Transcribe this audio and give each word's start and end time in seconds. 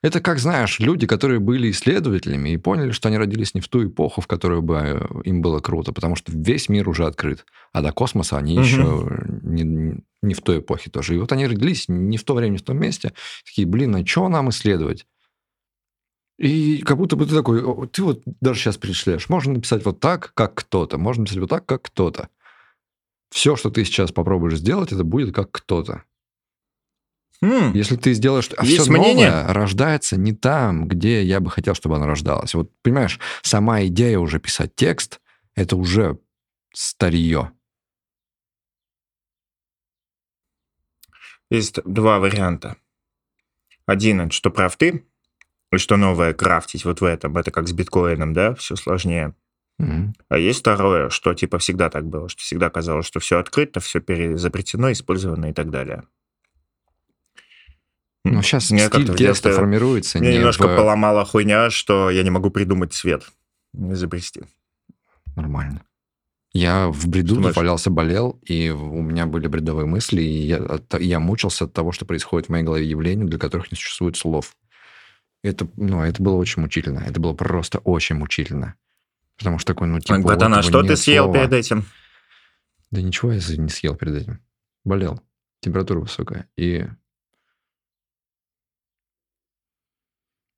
Это 0.00 0.20
как, 0.20 0.38
знаешь, 0.38 0.78
люди, 0.78 1.08
которые 1.08 1.40
были 1.40 1.70
исследователями 1.72 2.50
и 2.50 2.56
поняли, 2.56 2.92
что 2.92 3.08
они 3.08 3.18
родились 3.18 3.54
не 3.54 3.60
в 3.60 3.68
ту 3.68 3.86
эпоху, 3.86 4.20
в 4.20 4.28
которую 4.28 4.62
бы 4.62 4.76
э, 4.76 5.06
им 5.24 5.42
было 5.42 5.58
круто, 5.58 5.92
потому 5.92 6.14
что 6.14 6.30
весь 6.32 6.68
мир 6.68 6.88
уже 6.88 7.04
открыт. 7.04 7.44
А 7.72 7.82
до 7.82 7.90
космоса 7.90 8.38
они 8.38 8.54
угу. 8.54 8.62
еще 8.62 9.24
не, 9.42 10.04
не 10.22 10.34
в 10.34 10.40
той 10.40 10.60
эпохе 10.60 10.90
тоже. 10.90 11.16
И 11.16 11.18
вот 11.18 11.32
они 11.32 11.48
родились 11.48 11.86
не 11.88 12.16
в 12.16 12.22
то 12.22 12.34
время, 12.34 12.52
не 12.52 12.58
в 12.58 12.62
том 12.62 12.78
месте. 12.78 13.12
Такие, 13.44 13.66
блин, 13.66 13.96
а 13.96 14.06
что 14.06 14.28
нам 14.28 14.50
исследовать? 14.50 15.04
И 16.38 16.78
как 16.82 16.96
будто 16.96 17.16
бы 17.16 17.26
ты 17.26 17.34
такой, 17.34 17.88
ты 17.88 18.04
вот 18.04 18.22
даже 18.24 18.60
сейчас 18.60 18.76
перечисляешь, 18.76 19.28
можно 19.28 19.54
написать 19.54 19.84
вот 19.84 19.98
так, 19.98 20.32
как 20.34 20.54
кто-то, 20.54 20.96
можно 20.96 21.22
написать 21.22 21.40
вот 21.40 21.50
так, 21.50 21.66
как 21.66 21.82
кто-то. 21.82 22.28
Все, 23.30 23.56
что 23.56 23.70
ты 23.70 23.84
сейчас 23.84 24.12
попробуешь 24.12 24.58
сделать, 24.58 24.92
это 24.92 25.02
будет 25.02 25.34
как 25.34 25.50
кто-то. 25.50 26.04
Хм. 27.40 27.72
Если 27.72 27.96
ты 27.96 28.14
сделаешь... 28.14 28.50
А 28.56 28.64
Есть 28.64 28.82
все 28.82 28.90
мнение? 28.90 29.30
новое 29.30 29.52
рождается 29.52 30.16
не 30.16 30.32
там, 30.32 30.88
где 30.88 31.22
я 31.22 31.40
бы 31.40 31.50
хотел, 31.50 31.74
чтобы 31.74 31.96
оно 31.96 32.06
рождалось. 32.06 32.54
Вот, 32.54 32.70
понимаешь, 32.82 33.20
сама 33.42 33.84
идея 33.84 34.18
уже 34.18 34.40
писать 34.40 34.74
текст, 34.74 35.20
это 35.54 35.76
уже 35.76 36.18
старье. 36.74 37.52
Есть 41.50 41.80
два 41.84 42.18
варианта. 42.18 42.76
Один, 43.86 44.30
что 44.30 44.50
прав 44.50 44.76
ты, 44.76 45.04
и 45.72 45.78
что 45.78 45.96
новое 45.96 46.34
крафтить 46.34 46.84
вот 46.84 47.00
в 47.00 47.04
этом. 47.04 47.36
Это 47.36 47.50
как 47.50 47.68
с 47.68 47.72
биткоином, 47.72 48.32
да, 48.32 48.54
все 48.54 48.76
сложнее. 48.76 49.34
Mm-hmm. 49.80 50.08
А 50.28 50.38
есть 50.38 50.60
второе, 50.60 51.08
что 51.08 51.34
типа 51.34 51.58
всегда 51.58 51.88
так 51.88 52.06
было, 52.06 52.28
что 52.28 52.42
всегда 52.42 52.68
казалось, 52.68 53.06
что 53.06 53.20
все 53.20 53.38
открыто, 53.38 53.80
все 53.80 54.02
запретено, 54.36 54.90
использовано 54.92 55.50
и 55.50 55.52
так 55.52 55.70
далее. 55.70 56.04
Ну, 58.24 58.42
сейчас 58.42 58.70
Мне 58.70 58.86
стиль 58.86 59.14
текста 59.14 59.52
формируется. 59.52 60.18
Мне 60.18 60.34
немножко 60.34 60.68
в... 60.68 60.76
поломала 60.76 61.24
хуйня, 61.24 61.70
что 61.70 62.10
я 62.10 62.22
не 62.22 62.30
могу 62.30 62.50
придумать 62.50 62.92
цвет 62.92 63.24
изобрести. 63.72 64.42
Нормально. 65.36 65.82
Я 66.52 66.88
в 66.88 67.06
бреду 67.06 67.40
валялся, 67.40 67.90
болел, 67.90 68.40
и 68.42 68.70
у 68.70 69.02
меня 69.02 69.26
были 69.26 69.46
бредовые 69.46 69.86
мысли, 69.86 70.22
и 70.22 70.46
я, 70.46 70.80
я 70.98 71.20
мучился 71.20 71.66
от 71.66 71.72
того, 71.72 71.92
что 71.92 72.06
происходит 72.06 72.48
в 72.48 72.50
моей 72.50 72.64
голове 72.64 72.88
явления, 72.88 73.24
для 73.24 73.38
которых 73.38 73.70
не 73.70 73.76
существует 73.76 74.16
слов. 74.16 74.56
Это, 75.42 75.68
ну, 75.76 76.02
это 76.02 76.22
было 76.22 76.34
очень 76.36 76.62
мучительно. 76.62 77.00
Это 77.00 77.20
было 77.20 77.34
просто 77.34 77.78
очень 77.80 78.16
мучительно. 78.16 78.74
Потому 79.36 79.58
что 79.58 79.72
такой, 79.72 79.88
ну, 79.88 80.00
типа... 80.00 80.18
Братан, 80.20 80.54
а 80.54 80.62
что 80.62 80.82
ты 80.82 80.96
съел 80.96 81.24
слова. 81.24 81.38
перед 81.38 81.52
этим? 81.52 81.84
Да 82.90 83.02
ничего 83.02 83.32
я 83.32 83.40
не 83.56 83.68
съел 83.68 83.94
перед 83.94 84.16
этим. 84.16 84.40
Болел. 84.84 85.22
Температура 85.60 86.00
высокая. 86.00 86.48
И 86.56 86.86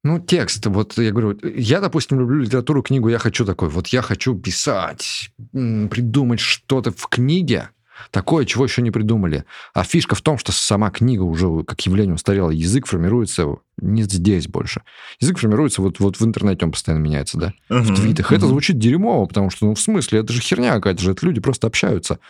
Ну, 0.02 0.18
текст, 0.18 0.64
вот 0.66 0.96
я 0.96 1.10
говорю, 1.10 1.38
я, 1.42 1.80
допустим, 1.80 2.20
люблю 2.20 2.40
литературу, 2.40 2.82
книгу, 2.82 3.08
я 3.08 3.18
хочу 3.18 3.44
такой, 3.44 3.68
вот 3.68 3.88
я 3.88 4.00
хочу 4.00 4.34
писать, 4.34 5.30
придумать 5.52 6.40
что-то 6.40 6.90
в 6.90 7.06
книге, 7.08 7.68
такое, 8.10 8.46
чего 8.46 8.64
еще 8.64 8.80
не 8.80 8.90
придумали. 8.90 9.44
А 9.74 9.84
фишка 9.84 10.14
в 10.14 10.22
том, 10.22 10.38
что 10.38 10.52
сама 10.52 10.90
книга 10.90 11.22
уже 11.22 11.64
как 11.64 11.84
явление 11.84 12.14
устарела. 12.14 12.50
Язык 12.50 12.86
формируется 12.86 13.56
не 13.76 14.04
здесь 14.04 14.48
больше. 14.48 14.82
Язык 15.20 15.38
формируется 15.38 15.82
вот, 15.82 16.00
вот 16.00 16.18
в 16.18 16.24
интернете, 16.24 16.64
он 16.64 16.72
постоянно 16.72 17.02
меняется, 17.02 17.38
да? 17.38 17.52
Uh-huh, 17.68 17.82
в 17.82 17.94
твитах. 17.94 18.32
Uh-huh. 18.32 18.36
Это 18.36 18.46
звучит 18.46 18.78
дерьмово, 18.78 19.26
потому 19.26 19.50
что, 19.50 19.66
ну, 19.66 19.74
в 19.74 19.80
смысле, 19.80 20.20
это 20.20 20.32
же 20.32 20.40
херня 20.40 20.74
какая-то 20.76 21.02
же, 21.02 21.12
это 21.12 21.26
люди 21.26 21.40
просто 21.40 21.66
общаются. 21.66 22.20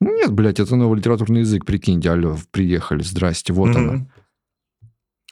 Нет, 0.00 0.32
блядь, 0.32 0.60
это 0.60 0.76
новый 0.76 0.98
литературный 0.98 1.40
язык, 1.40 1.64
прикиньте, 1.64 2.10
алло, 2.12 2.38
приехали, 2.52 3.02
здрасте, 3.02 3.52
вот 3.52 3.70
uh-huh. 3.70 3.78
оно. 3.78 4.06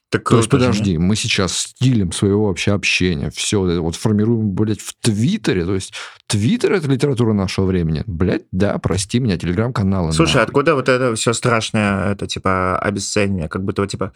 Так 0.08 0.28
То 0.28 0.36
есть, 0.36 0.48
подожди, 0.48 0.94
же, 0.94 1.00
мы 1.00 1.16
сейчас 1.16 1.56
стилем 1.56 2.12
своего 2.12 2.46
вообще 2.46 2.72
общения 2.72 3.30
все 3.30 3.80
вот 3.80 3.96
формируем, 3.96 4.52
блядь, 4.52 4.80
в 4.80 4.94
Твиттере. 5.00 5.64
То 5.64 5.74
есть, 5.74 5.94
Твиттер— 6.28 6.72
это 6.74 6.88
литература 6.88 7.32
нашего 7.32 7.66
времени. 7.66 8.04
Блядь, 8.06 8.44
да, 8.52 8.78
прости 8.78 9.18
меня, 9.18 9.36
телеграм-каналы. 9.36 10.12
Слушай, 10.12 10.36
нахуй. 10.36 10.44
откуда 10.44 10.74
вот 10.76 10.88
это 10.88 11.14
все 11.16 11.32
страшное, 11.32 12.12
это, 12.12 12.28
типа, 12.28 12.78
обесценивание? 12.78 13.48
Как 13.48 13.64
будто, 13.64 13.84
типа, 13.86 14.12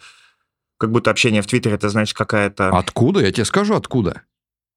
как 0.77 0.91
будто 0.91 1.11
общение 1.11 1.41
в 1.41 1.47
Твиттере, 1.47 1.75
это, 1.75 1.89
значит, 1.89 2.15
какая-то... 2.15 2.69
Откуда? 2.69 3.19
Я 3.19 3.31
тебе 3.33 3.45
скажу, 3.45 3.75
откуда. 3.75 4.23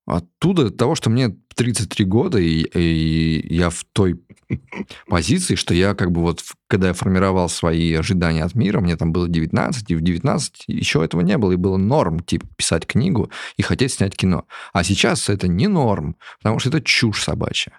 Оттуда 0.06 0.71
того, 0.71 0.97
что 0.97 1.10
мне 1.10 1.34
33 1.55 2.05
года, 2.05 2.39
и, 2.39 2.62
и 2.62 3.55
я 3.55 3.71
в 3.71 3.84
той 3.93 4.21
позиции, 5.09 5.55
что 5.55 5.75
я 5.75 5.94
как 5.94 6.12
бы 6.12 6.21
вот, 6.21 6.43
когда 6.69 6.88
я 6.88 6.94
формировал 6.94 7.49
свои 7.49 7.94
ожидания 7.94 8.44
от 8.44 8.55
мира, 8.55 8.81
мне 8.81 8.97
там 8.97 9.12
было 9.12 9.28
19, 9.28 9.91
и 9.91 9.94
в 9.94 10.00
19 10.00 10.65
еще 10.69 11.05
этого 11.05 11.21
не 11.21 11.38
было, 11.38 11.53
и 11.53 11.56
было 11.56 11.77
норм, 11.77 12.21
типа, 12.21 12.47
писать 12.56 12.87
книгу 12.87 13.31
и 13.56 13.62
хотеть 13.62 13.93
снять 13.93 14.16
кино. 14.16 14.44
А 14.72 14.84
сейчас 14.84 15.28
это 15.28 15.49
не 15.49 15.69
норм, 15.69 16.16
потому 16.38 16.59
что 16.59 16.69
это 16.71 16.81
чушь 16.81 17.22
собачья. 17.22 17.72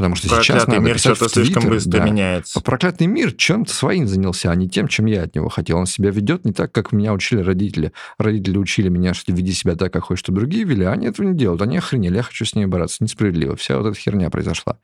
Потому 0.00 0.14
что 0.14 0.28
проклятый 0.28 0.54
сейчас 0.54 0.66
надо 0.66 0.80
мир 0.80 0.98
что-то 0.98 1.28
слишком 1.28 1.68
быстро 1.68 1.98
да. 1.98 2.04
меняется. 2.04 2.60
Проклятый 2.60 3.06
мир 3.06 3.32
чем-то 3.32 3.70
своим 3.70 4.06
занялся, 4.06 4.50
а 4.50 4.54
не 4.54 4.66
тем, 4.66 4.88
чем 4.88 5.04
я 5.04 5.24
от 5.24 5.34
него 5.34 5.50
хотел. 5.50 5.76
Он 5.76 5.84
себя 5.84 6.10
ведет 6.10 6.46
не 6.46 6.52
так, 6.52 6.72
как 6.72 6.92
меня 6.92 7.12
учили 7.12 7.42
родители. 7.42 7.92
Родители 8.16 8.56
учили 8.56 8.88
меня, 8.88 9.12
что 9.12 9.32
веди 9.32 9.52
себя 9.52 9.74
так, 9.76 9.92
как 9.92 10.04
хочешь, 10.04 10.20
чтобы 10.20 10.38
другие 10.38 10.64
вели, 10.64 10.84
а 10.84 10.92
они 10.92 11.06
этого 11.06 11.26
не 11.26 11.36
делают. 11.36 11.60
Они 11.60 11.76
охренели, 11.76 12.16
я 12.16 12.22
хочу 12.22 12.46
с 12.46 12.54
ними 12.54 12.64
бороться. 12.64 13.04
Несправедливо. 13.04 13.56
Вся 13.56 13.76
вот 13.76 13.88
эта 13.88 13.98
херня 13.98 14.30
произошла. 14.30 14.78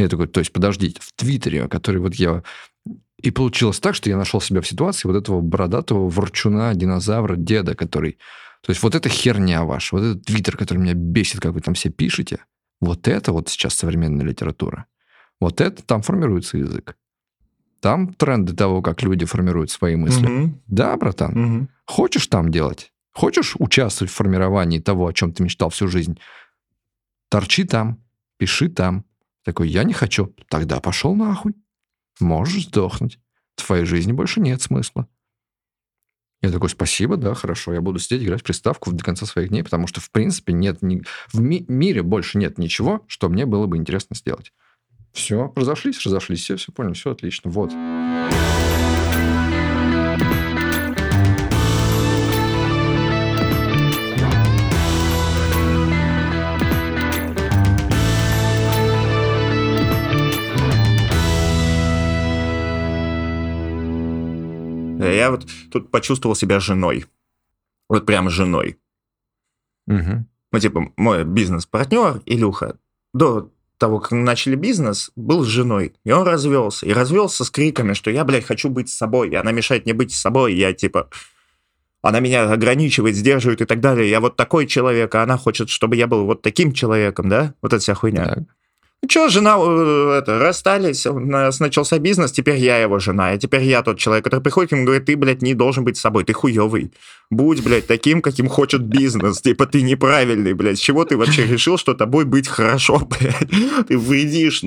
Я 0.00 0.08
такой, 0.08 0.28
то 0.28 0.40
есть, 0.40 0.52
подождите, 0.52 0.98
в 1.00 1.12
Твиттере, 1.12 1.68
который 1.68 2.00
вот 2.00 2.14
я... 2.14 2.42
И 3.22 3.30
получилось 3.30 3.80
так, 3.80 3.94
что 3.94 4.08
я 4.08 4.16
нашел 4.16 4.40
себя 4.40 4.62
в 4.62 4.66
ситуации 4.66 5.06
вот 5.06 5.16
этого 5.16 5.40
бородатого 5.42 6.08
ворчуна, 6.08 6.74
динозавра, 6.74 7.36
деда, 7.36 7.74
который... 7.74 8.18
То 8.62 8.70
есть 8.70 8.82
вот 8.82 8.94
эта 8.94 9.08
херня 9.08 9.64
ваша, 9.64 9.96
вот 9.96 10.04
этот 10.04 10.24
Твиттер, 10.24 10.56
который 10.56 10.78
меня 10.78 10.94
бесит, 10.94 11.40
как 11.40 11.52
вы 11.52 11.60
там 11.60 11.74
все 11.74 11.90
пишете, 11.90 12.44
вот 12.80 13.08
это 13.08 13.32
вот 13.32 13.48
сейчас 13.48 13.74
современная 13.74 14.24
литература. 14.24 14.86
Вот 15.38 15.60
это 15.60 15.82
там 15.82 16.02
формируется 16.02 16.56
язык. 16.56 16.96
Там 17.80 18.12
тренды 18.14 18.54
того, 18.54 18.82
как 18.82 19.02
люди 19.02 19.24
формируют 19.24 19.70
свои 19.70 19.96
мысли. 19.96 20.26
Угу. 20.26 20.62
Да, 20.66 20.96
братан? 20.96 21.56
Угу. 21.56 21.68
Хочешь 21.86 22.26
там 22.26 22.50
делать? 22.50 22.92
Хочешь 23.12 23.54
участвовать 23.58 24.12
в 24.12 24.16
формировании 24.16 24.78
того, 24.78 25.06
о 25.06 25.12
чем 25.12 25.32
ты 25.32 25.42
мечтал 25.42 25.70
всю 25.70 25.88
жизнь? 25.88 26.18
Торчи 27.28 27.64
там, 27.64 28.02
пиши 28.38 28.68
там. 28.68 29.04
Такой, 29.44 29.68
я 29.68 29.84
не 29.84 29.92
хочу. 29.92 30.34
Тогда 30.48 30.80
пошел 30.80 31.14
нахуй. 31.14 31.54
Можешь 32.20 32.64
сдохнуть. 32.64 33.18
В 33.56 33.66
твоей 33.66 33.84
жизни 33.84 34.12
больше 34.12 34.40
нет 34.40 34.60
смысла. 34.60 35.08
Я 36.42 36.50
такой, 36.50 36.70
спасибо, 36.70 37.18
да, 37.18 37.34
хорошо, 37.34 37.74
я 37.74 37.82
буду 37.82 37.98
сидеть 37.98 38.22
играть 38.22 38.40
в 38.40 38.44
приставку 38.44 38.92
до 38.92 39.04
конца 39.04 39.26
своих 39.26 39.50
дней, 39.50 39.62
потому 39.62 39.86
что, 39.86 40.00
в 40.00 40.10
принципе, 40.10 40.54
нет 40.54 40.80
ни... 40.80 41.02
в 41.28 41.40
ми- 41.40 41.66
мире 41.68 42.02
больше 42.02 42.38
нет 42.38 42.56
ничего, 42.56 43.04
что 43.08 43.28
мне 43.28 43.44
было 43.44 43.66
бы 43.66 43.76
интересно 43.76 44.16
сделать. 44.16 44.52
Все, 45.12 45.52
разошлись, 45.54 46.02
разошлись, 46.02 46.40
все, 46.40 46.56
все 46.56 46.72
поняли, 46.72 46.94
все 46.94 47.10
отлично, 47.10 47.50
вот. 47.50 47.72
Я 65.10 65.30
вот 65.30 65.46
тут 65.70 65.90
почувствовал 65.90 66.34
себя 66.34 66.60
женой. 66.60 67.06
Вот 67.88 68.06
прям 68.06 68.30
женой. 68.30 68.78
Угу. 69.86 70.26
Ну, 70.52 70.58
типа, 70.58 70.92
мой 70.96 71.24
бизнес-партнер, 71.24 72.22
Илюха, 72.26 72.78
до 73.12 73.50
того, 73.78 73.98
как 73.98 74.12
мы 74.12 74.18
начали 74.18 74.56
бизнес, 74.56 75.10
был 75.16 75.44
с 75.44 75.48
женой. 75.48 75.94
И 76.04 76.12
он 76.12 76.26
развелся. 76.26 76.86
И 76.86 76.92
развелся 76.92 77.44
с 77.44 77.50
криками, 77.50 77.94
что 77.94 78.10
я, 78.10 78.24
блядь, 78.24 78.44
хочу 78.44 78.68
быть 78.68 78.90
с 78.90 78.96
собой. 78.96 79.30
И 79.30 79.34
она 79.34 79.52
мешает 79.52 79.86
мне 79.86 79.94
быть 79.94 80.12
с 80.12 80.20
собой. 80.20 80.54
Я, 80.54 80.72
типа, 80.72 81.08
она 82.02 82.20
меня 82.20 82.50
ограничивает, 82.50 83.16
сдерживает 83.16 83.62
и 83.62 83.64
так 83.64 83.80
далее. 83.80 84.08
Я 84.08 84.20
вот 84.20 84.36
такой 84.36 84.66
человек, 84.66 85.14
а 85.14 85.22
она 85.22 85.36
хочет, 85.36 85.70
чтобы 85.70 85.96
я 85.96 86.06
был 86.06 86.26
вот 86.26 86.42
таким 86.42 86.72
человеком, 86.72 87.28
да? 87.28 87.54
Вот 87.62 87.72
эта 87.72 87.82
вся 87.82 87.94
хуйня. 87.94 88.26
Так. 88.26 88.38
Ну 89.02 89.08
что, 89.08 89.28
жена, 89.28 89.56
э, 89.58 90.18
это, 90.18 90.38
расстались, 90.38 91.06
у 91.06 91.18
начался 91.18 91.98
бизнес, 91.98 92.32
теперь 92.32 92.58
я 92.58 92.76
его 92.78 92.98
жена, 92.98 93.34
и 93.34 93.38
теперь 93.38 93.62
я 93.62 93.82
тот 93.82 93.98
человек, 93.98 94.24
который 94.24 94.40
приходит 94.40 94.74
и 94.74 94.84
говорит, 94.84 95.06
ты, 95.06 95.16
блядь, 95.16 95.40
не 95.40 95.54
должен 95.54 95.84
быть 95.84 95.96
с 95.96 96.00
собой, 96.00 96.24
ты 96.24 96.34
хуёвый. 96.34 96.92
Будь, 97.30 97.62
блядь, 97.62 97.86
таким, 97.86 98.20
каким 98.20 98.48
хочет 98.48 98.82
бизнес. 98.82 99.40
Типа, 99.40 99.64
ты 99.64 99.80
неправильный, 99.82 100.52
блядь. 100.52 100.78
С 100.78 100.82
чего 100.82 101.04
ты 101.06 101.16
вообще 101.16 101.46
решил, 101.46 101.78
что 101.78 101.94
тобой 101.94 102.26
быть 102.26 102.46
хорошо, 102.46 102.98
блядь? 103.20 103.86
Ты 103.88 103.96
выйдешь, 103.96 104.62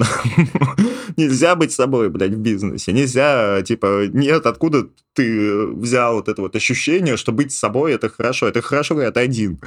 Нельзя 1.18 1.56
быть 1.56 1.72
собой, 1.72 2.10
блядь, 2.10 2.32
в 2.32 2.40
бизнесе. 2.40 2.92
Нельзя, 2.92 3.62
типа, 3.62 4.08
нет, 4.08 4.48
откуда 4.48 4.88
ты 5.14 5.68
взял 5.68 6.16
вот 6.16 6.28
это 6.28 6.42
вот 6.42 6.56
ощущение, 6.56 7.18
что 7.18 7.32
быть 7.34 7.52
собой 7.52 7.94
это 7.94 8.10
хорошо. 8.10 8.48
Это 8.48 8.62
хорошо, 8.62 8.96
когда 8.96 9.12
ты 9.12 9.20
один. 9.20 9.60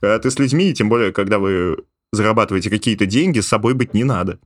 Когда 0.00 0.18
ты 0.18 0.30
с 0.30 0.38
людьми, 0.40 0.74
тем 0.74 0.88
более, 0.88 1.12
когда 1.12 1.38
вы 1.38 1.84
зарабатываете 2.12 2.70
какие-то 2.70 3.06
деньги, 3.06 3.40
с 3.40 3.48
собой 3.48 3.74
быть 3.74 3.94
не 3.94 4.04
надо. 4.04 4.38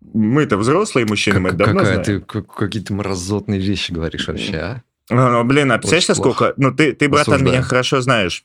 Мы-то 0.00 0.56
взрослые 0.56 1.06
мужчины, 1.06 1.34
как, 1.34 1.42
мы 1.42 1.48
это 1.50 1.58
давно 1.58 1.80
какая 1.80 2.04
знаем. 2.04 2.22
Ты 2.22 2.42
какие-то 2.42 2.94
мразотные 2.94 3.60
вещи 3.60 3.92
говоришь 3.92 4.28
вообще, 4.28 4.56
а? 4.56 4.82
Ну, 5.10 5.30
ну 5.30 5.44
блин, 5.44 5.70
а 5.72 5.78
представляешь, 5.78 6.18
сколько... 6.18 6.54
Ну, 6.56 6.74
ты, 6.74 6.92
ты 6.92 7.08
братан, 7.08 7.34
Осуждаю. 7.34 7.56
меня 7.56 7.62
хорошо 7.62 8.00
знаешь. 8.00 8.44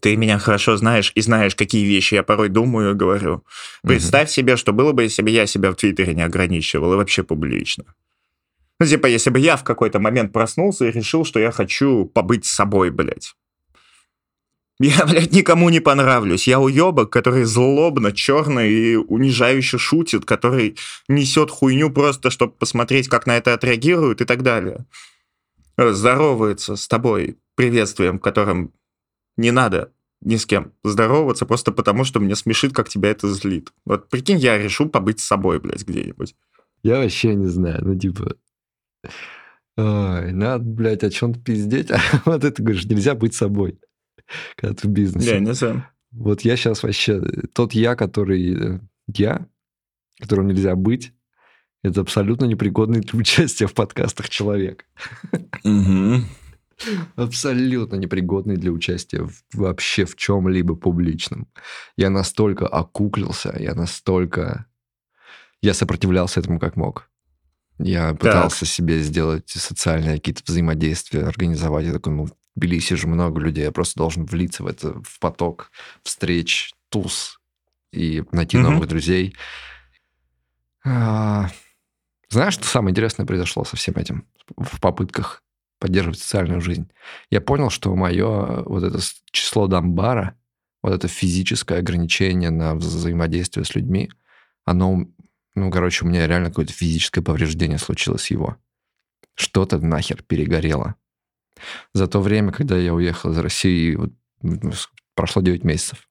Ты 0.00 0.16
меня 0.16 0.38
хорошо 0.38 0.76
знаешь 0.76 1.12
и 1.14 1.20
знаешь, 1.20 1.54
какие 1.54 1.84
вещи 1.84 2.14
я 2.14 2.22
порой 2.22 2.48
думаю 2.48 2.92
и 2.92 2.94
говорю. 2.94 3.44
Представь 3.82 4.28
угу. 4.28 4.32
себе, 4.32 4.56
что 4.56 4.72
было 4.72 4.92
бы, 4.92 5.02
если 5.02 5.22
бы 5.22 5.30
я 5.30 5.46
себя 5.46 5.70
в 5.70 5.74
Твиттере 5.74 6.14
не 6.14 6.22
ограничивал 6.22 6.94
и 6.94 6.96
вообще 6.96 7.22
публично. 7.22 7.84
Ну, 8.78 8.86
типа, 8.86 9.06
если 9.06 9.28
бы 9.28 9.38
я 9.38 9.56
в 9.56 9.64
какой-то 9.64 9.98
момент 10.00 10.32
проснулся 10.32 10.86
и 10.86 10.90
решил, 10.90 11.26
что 11.26 11.38
я 11.38 11.50
хочу 11.50 12.06
побыть 12.06 12.46
с 12.46 12.52
собой, 12.52 12.90
блядь. 12.90 13.34
Я, 14.80 15.04
блядь, 15.04 15.32
никому 15.32 15.68
не 15.68 15.80
понравлюсь. 15.80 16.48
Я 16.48 16.58
уебок, 16.58 17.10
который 17.10 17.44
злобно, 17.44 18.12
черно 18.12 18.62
и 18.62 18.96
унижающе 18.96 19.76
шутит, 19.76 20.24
который 20.24 20.78
несет 21.06 21.50
хуйню 21.50 21.90
просто, 21.90 22.30
чтобы 22.30 22.54
посмотреть, 22.54 23.06
как 23.06 23.26
на 23.26 23.36
это 23.36 23.52
отреагируют 23.52 24.22
и 24.22 24.24
так 24.24 24.42
далее. 24.42 24.86
Здоровается 25.76 26.76
с 26.76 26.88
тобой 26.88 27.36
приветствием, 27.56 28.18
которым 28.18 28.72
не 29.36 29.50
надо 29.50 29.92
ни 30.22 30.36
с 30.36 30.46
кем 30.46 30.72
здороваться, 30.82 31.44
просто 31.44 31.72
потому, 31.72 32.04
что 32.04 32.18
мне 32.18 32.34
смешит, 32.34 32.72
как 32.72 32.88
тебя 32.88 33.10
это 33.10 33.28
злит. 33.28 33.74
Вот 33.84 34.08
прикинь, 34.08 34.38
я 34.38 34.56
решу 34.56 34.88
побыть 34.88 35.20
с 35.20 35.26
собой, 35.26 35.60
блядь, 35.60 35.86
где-нибудь. 35.86 36.34
Я 36.82 37.00
вообще 37.00 37.34
не 37.34 37.48
знаю, 37.48 37.84
ну 37.84 37.98
типа... 37.98 38.36
Ой, 39.76 40.32
надо, 40.32 40.64
блядь, 40.64 41.04
о 41.04 41.10
чем-то 41.10 41.38
пиздеть, 41.40 41.90
а 41.90 42.00
вот 42.24 42.44
это 42.44 42.62
говоришь, 42.62 42.86
нельзя 42.86 43.14
быть 43.14 43.34
собой 43.34 43.78
когда 44.56 44.74
ты 44.74 44.88
в 44.88 44.90
бизнесе. 44.90 45.30
Я 45.30 45.40
не 45.40 45.54
знаю. 45.54 45.86
Вот 46.12 46.42
я 46.42 46.56
сейчас 46.56 46.82
вообще... 46.82 47.22
Тот 47.52 47.72
я, 47.72 47.94
который... 47.94 48.76
Э, 48.76 48.80
я, 49.14 49.46
которым 50.18 50.48
нельзя 50.48 50.74
быть, 50.74 51.12
это 51.82 52.00
абсолютно 52.02 52.44
непригодный 52.44 53.00
для 53.00 53.18
участия 53.18 53.66
в 53.66 53.74
подкастах 53.74 54.28
человек. 54.28 54.86
Абсолютно 57.14 57.96
непригодный 57.96 58.56
для 58.56 58.70
участия 58.72 59.22
в, 59.22 59.42
вообще 59.52 60.06
в 60.06 60.16
чем-либо 60.16 60.76
публичном. 60.76 61.46
Я 61.96 62.08
настолько 62.08 62.66
окуклился, 62.66 63.54
я 63.58 63.74
настолько... 63.74 64.66
Я 65.60 65.74
сопротивлялся 65.74 66.40
этому 66.40 66.58
как 66.58 66.76
мог. 66.76 67.10
Я 67.78 68.14
пытался 68.14 68.60
так. 68.60 68.68
себе 68.68 69.00
сделать 69.00 69.50
социальные 69.50 70.16
какие-то 70.16 70.42
взаимодействия, 70.46 71.24
организовать. 71.24 71.86
Я 71.86 71.92
такой, 71.92 72.14
ну, 72.14 72.28
Тбилиси 72.56 72.94
же 72.94 73.06
много 73.06 73.40
людей, 73.40 73.64
я 73.64 73.72
просто 73.72 73.98
должен 73.98 74.24
влиться 74.24 74.62
в 74.62 74.66
это, 74.66 75.00
в 75.02 75.18
поток 75.20 75.70
встреч, 76.02 76.74
туз 76.88 77.40
и 77.92 78.24
найти 78.32 78.56
mm-hmm. 78.56 78.62
новых 78.62 78.88
друзей. 78.88 79.36
А, 80.84 81.48
знаешь, 82.28 82.54
что 82.54 82.64
самое 82.64 82.92
интересное 82.92 83.26
произошло 83.26 83.64
со 83.64 83.76
всем 83.76 83.94
этим 83.96 84.26
в 84.56 84.80
попытках 84.80 85.42
поддерживать 85.78 86.18
социальную 86.18 86.60
жизнь? 86.60 86.90
Я 87.30 87.40
понял, 87.40 87.70
что 87.70 87.94
мое 87.94 88.62
вот 88.64 88.82
это 88.82 88.98
число 89.30 89.66
дамбара, 89.66 90.36
вот 90.82 90.92
это 90.92 91.08
физическое 91.08 91.78
ограничение 91.78 92.50
на 92.50 92.74
взаимодействие 92.74 93.64
с 93.64 93.74
людьми, 93.74 94.10
оно, 94.64 95.06
ну, 95.54 95.70
короче, 95.70 96.04
у 96.04 96.08
меня 96.08 96.26
реально 96.26 96.48
какое-то 96.50 96.72
физическое 96.72 97.22
повреждение 97.22 97.78
случилось 97.78 98.30
его. 98.30 98.56
Что-то 99.34 99.78
нахер 99.78 100.22
перегорело. 100.22 100.94
За 101.94 102.06
то 102.06 102.20
время, 102.20 102.52
когда 102.52 102.76
я 102.76 102.94
уехал 102.94 103.32
из 103.32 103.38
России, 103.38 103.94
вот, 103.94 104.12
ну, 104.42 104.72
прошло 105.14 105.42
9 105.42 105.64
месяцев. 105.64 106.08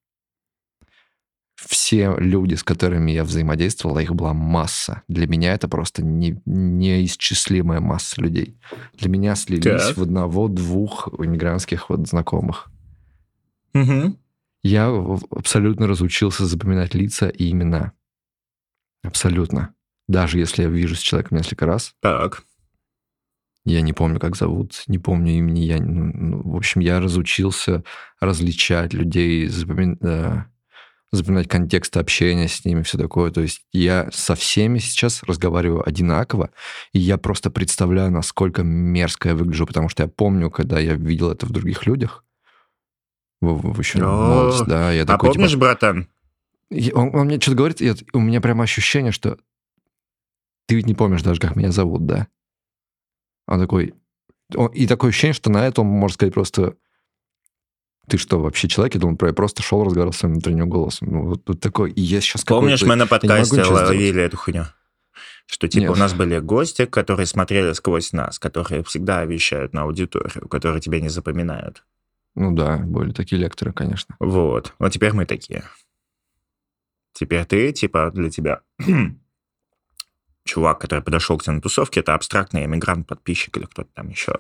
Все 1.56 2.16
люди, 2.18 2.56
с 2.56 2.64
которыми 2.64 3.12
я 3.12 3.26
взаимодействовал, 3.26 4.00
их 4.00 4.16
была 4.16 4.34
масса. 4.34 5.04
Для 5.10 5.28
меня 5.28 5.54
это 5.54 5.68
просто 5.68 6.02
не, 6.04 6.42
неисчислимая 6.46 7.82
масса 7.82 8.22
людей. 8.22 8.58
Для 8.94 9.10
меня 9.10 9.36
слились 9.36 9.88
так. 9.88 9.98
в 9.98 10.04
одного-двух 10.04 11.10
иммигрантских 11.18 11.90
вот 11.90 12.08
знакомых. 12.08 12.72
Угу. 13.74 14.18
Я 14.64 14.88
абсолютно 15.32 15.88
разучился 15.88 16.46
запоминать 16.46 16.94
лица 16.94 17.28
и 17.28 17.52
имена. 17.52 17.92
Абсолютно. 19.04 19.74
Даже 20.08 20.40
если 20.40 20.64
я 20.64 20.70
вижу 20.70 20.96
с 20.96 21.00
человеком 21.00 21.38
несколько 21.38 21.66
раз. 21.66 21.94
Так. 22.02 22.44
Я 23.70 23.82
не 23.82 23.94
помню, 23.94 24.20
как 24.20 24.36
зовут, 24.36 24.84
не 24.88 24.98
помню 24.98 25.34
имени. 25.34 25.60
Я, 25.60 25.78
ну, 25.78 26.12
ну, 26.14 26.42
в 26.54 26.56
общем, 26.56 26.82
я 26.82 27.00
разучился 27.00 27.84
различать 28.20 28.94
людей, 28.94 29.48
запомин, 29.48 30.00
э, 30.02 30.44
запоминать 31.12 31.48
контекст 31.48 31.96
общения 31.98 32.48
с 32.48 32.66
ними, 32.66 32.82
все 32.82 32.98
такое. 32.98 33.30
То 33.30 33.42
есть 33.42 33.62
я 33.72 34.10
со 34.12 34.34
всеми 34.34 34.80
сейчас 34.80 35.22
разговариваю 35.22 35.88
одинаково, 35.88 36.50
и 36.94 37.00
я 37.00 37.20
просто 37.20 37.52
представляю, 37.52 38.12
насколько 38.12 38.64
мерзко 38.64 39.30
я 39.30 39.36
выгляжу, 39.36 39.68
потому 39.68 39.88
что 39.88 40.02
я 40.02 40.10
помню, 40.10 40.50
когда 40.50 40.80
я 40.80 40.96
видел 40.96 41.30
это 41.30 41.46
в 41.46 41.52
других 41.52 41.86
людях, 41.86 42.26
в, 43.40 43.80
еще 43.80 44.00
молодость, 44.00 44.66
да, 44.66 44.92
я 44.92 45.04
а 45.04 45.06
такой, 45.06 45.30
помнишь, 45.30 45.52
типа, 45.52 45.62
братан? 45.62 46.08
Он, 46.72 47.16
он 47.16 47.28
мне 47.28 47.40
что-то 47.40 47.58
говорит, 47.58 47.82
и 47.82 47.94
у 48.14 48.20
меня 48.20 48.42
прямо 48.42 48.64
ощущение, 48.64 49.12
что 49.12 49.38
ты 50.66 50.74
ведь 50.74 50.88
не 50.88 50.96
помнишь 50.96 51.22
даже, 51.22 51.40
как 51.40 51.56
меня 51.56 51.72
зовут, 51.72 52.08
да? 52.08 52.28
Он 53.50 53.60
такой... 53.60 53.96
Он, 54.56 54.68
и 54.68 54.86
такое 54.86 55.10
ощущение, 55.10 55.34
что 55.34 55.50
на 55.50 55.68
это 55.68 55.82
он 55.82 55.88
может 55.88 56.16
сказать 56.16 56.34
просто... 56.34 56.76
Ты 58.08 58.18
что, 58.18 58.40
вообще 58.40 58.68
человек? 58.68 58.96
Я 58.96 59.02
думал, 59.02 59.18
я 59.22 59.34
просто 59.34 59.62
шел, 59.62 59.84
разговаривал 59.84 60.14
с 60.14 60.18
своим 60.18 60.34
внутренним 60.34 60.70
голосом. 60.70 61.10
Ну, 61.12 61.26
вот, 61.26 61.42
вот 61.48 61.60
такой... 61.60 61.92
И 61.92 62.02
я 62.02 62.22
сейчас 62.22 62.46
Помнишь, 62.46 62.84
мы 62.84 62.96
на 62.96 63.08
подкасте 63.08 63.64
ловили 63.64 64.22
эту 64.22 64.38
хуйню? 64.38 64.66
Что, 65.46 65.68
типа, 65.68 65.82
Нет. 65.82 65.92
у 65.92 65.96
нас 65.96 66.14
были 66.14 66.38
гости, 66.40 66.86
которые 66.86 67.26
смотрели 67.26 67.74
сквозь 67.74 68.14
нас, 68.14 68.38
которые 68.38 68.84
всегда 68.84 69.26
вещают 69.26 69.74
на 69.74 69.84
аудиторию, 69.84 70.48
которые 70.48 70.80
тебя 70.80 71.00
не 71.00 71.10
запоминают. 71.10 71.84
Ну 72.36 72.52
да, 72.52 72.78
были 72.78 73.12
такие 73.12 73.42
лекторы, 73.42 73.74
конечно. 73.74 74.16
Вот. 74.20 74.76
Вот 74.78 74.92
теперь 74.92 75.14
мы 75.14 75.26
такие. 75.26 75.64
Теперь 77.14 77.46
ты, 77.46 77.72
типа, 77.74 78.12
для 78.14 78.30
тебя 78.30 78.62
чувак, 80.50 80.80
который 80.80 81.02
подошел 81.02 81.38
к 81.38 81.44
тебе 81.44 81.54
на 81.56 81.62
тусовке, 81.62 82.00
это 82.00 82.14
абстрактный 82.14 82.66
эмигрант-подписчик 82.66 83.58
или 83.58 83.66
кто-то 83.66 83.90
там 83.94 84.10
еще. 84.10 84.40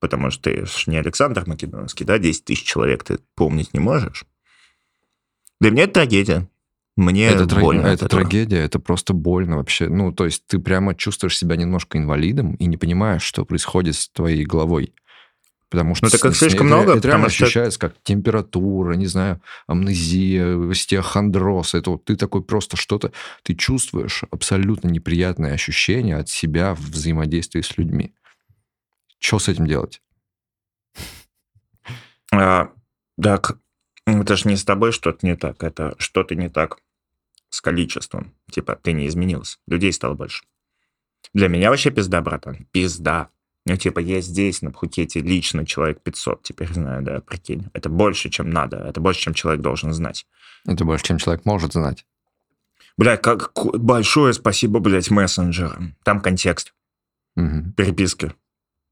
Потому 0.00 0.30
что 0.30 0.44
ты 0.50 0.64
не 0.86 0.96
Александр 0.96 1.44
Македонский, 1.46 2.04
да, 2.04 2.18
10 2.18 2.44
тысяч 2.44 2.64
человек 2.64 3.04
ты 3.04 3.18
помнить 3.34 3.74
не 3.74 3.80
можешь. 3.80 4.24
Для 5.60 5.70
меня 5.70 5.84
это 5.84 5.94
трагедия. 5.94 6.48
Мне 6.96 7.28
это 7.28 7.46
больно. 7.46 7.82
Тра- 7.82 7.92
это 7.92 8.08
трагедия, 8.08 8.58
это 8.58 8.80
просто 8.80 9.12
больно 9.14 9.56
вообще. 9.56 9.88
Ну, 9.88 10.12
то 10.12 10.24
есть 10.24 10.44
ты 10.46 10.58
прямо 10.58 10.94
чувствуешь 10.94 11.38
себя 11.38 11.56
немножко 11.56 11.96
инвалидом 11.96 12.54
и 12.54 12.66
не 12.66 12.76
понимаешь, 12.76 13.22
что 13.22 13.44
происходит 13.44 13.94
с 13.94 14.08
твоей 14.08 14.44
головой. 14.44 14.92
Потому 15.70 15.94
что 15.94 16.06
ну, 16.06 16.10
так 16.10 16.20
как 16.20 16.34
слишком 16.34 16.66
это, 16.66 16.76
много, 16.76 16.96
это 16.96 17.08
реально 17.08 17.26
ощущается 17.26 17.78
как 17.78 17.94
температура, 18.02 18.94
не 18.94 19.06
знаю, 19.06 19.42
амнезия, 19.66 20.70
остеохондроз. 20.70 21.74
Это 21.74 21.90
вот 21.90 22.04
ты 22.06 22.16
такой 22.16 22.42
просто 22.42 22.76
что-то... 22.76 23.12
Ты 23.42 23.54
чувствуешь 23.54 24.24
абсолютно 24.30 24.88
неприятное 24.88 25.52
ощущение 25.52 26.16
от 26.16 26.30
себя 26.30 26.74
в 26.74 26.80
взаимодействии 26.80 27.60
с 27.60 27.76
людьми. 27.76 28.14
Что 29.18 29.38
с 29.38 29.48
этим 29.48 29.66
делать? 29.66 30.00
А, 32.32 32.70
так, 33.20 33.58
это 34.06 34.36
же 34.36 34.48
не 34.48 34.56
с 34.56 34.64
тобой 34.64 34.92
что-то 34.92 35.26
не 35.26 35.36
так, 35.36 35.62
это 35.62 35.94
что-то 35.98 36.34
не 36.34 36.48
так 36.48 36.78
с 37.50 37.60
количеством. 37.60 38.34
Типа, 38.50 38.76
ты 38.76 38.92
не 38.92 39.06
изменился, 39.06 39.58
людей 39.66 39.92
стало 39.92 40.14
больше. 40.14 40.44
Для 41.34 41.48
меня 41.48 41.70
вообще 41.70 41.90
пизда, 41.90 42.22
братан, 42.22 42.66
пизда. 42.72 43.28
Ну, 43.68 43.76
типа, 43.76 43.98
я 43.98 44.22
здесь, 44.22 44.62
на 44.62 44.70
Пхукете, 44.70 45.20
лично 45.20 45.66
человек 45.66 46.00
500 46.02 46.42
теперь 46.42 46.72
знаю, 46.72 47.02
да, 47.02 47.20
прикинь. 47.20 47.68
Это 47.74 47.90
больше, 47.90 48.30
чем 48.30 48.48
надо. 48.48 48.78
Это 48.78 48.98
больше, 48.98 49.20
чем 49.20 49.34
человек 49.34 49.60
должен 49.60 49.92
знать. 49.92 50.26
Это 50.66 50.86
больше, 50.86 51.04
чем 51.04 51.18
человек 51.18 51.44
может 51.44 51.74
знать. 51.74 52.06
Блядь, 52.96 53.20
как 53.20 53.52
большое 53.74 54.32
спасибо, 54.32 54.80
блядь, 54.80 55.10
мессенджерам. 55.10 55.94
Там 56.02 56.20
контекст. 56.20 56.72
Угу. 57.36 57.74
Переписки. 57.76 58.32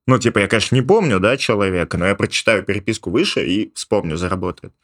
Ну, 0.07 0.19
типа, 0.19 0.41
я, 0.41 0.47
конечно, 0.47 0.75
не 0.75 0.83
помню, 0.83 1.21
да, 1.21 1.39
человека, 1.39 1.97
но 1.97 2.07
я 2.07 2.15
прочитаю 2.15 2.63
переписку 2.63 3.11
выше 3.11 3.47
и 3.47 3.73
вспомню, 3.75 4.19
заработает. 4.19 4.75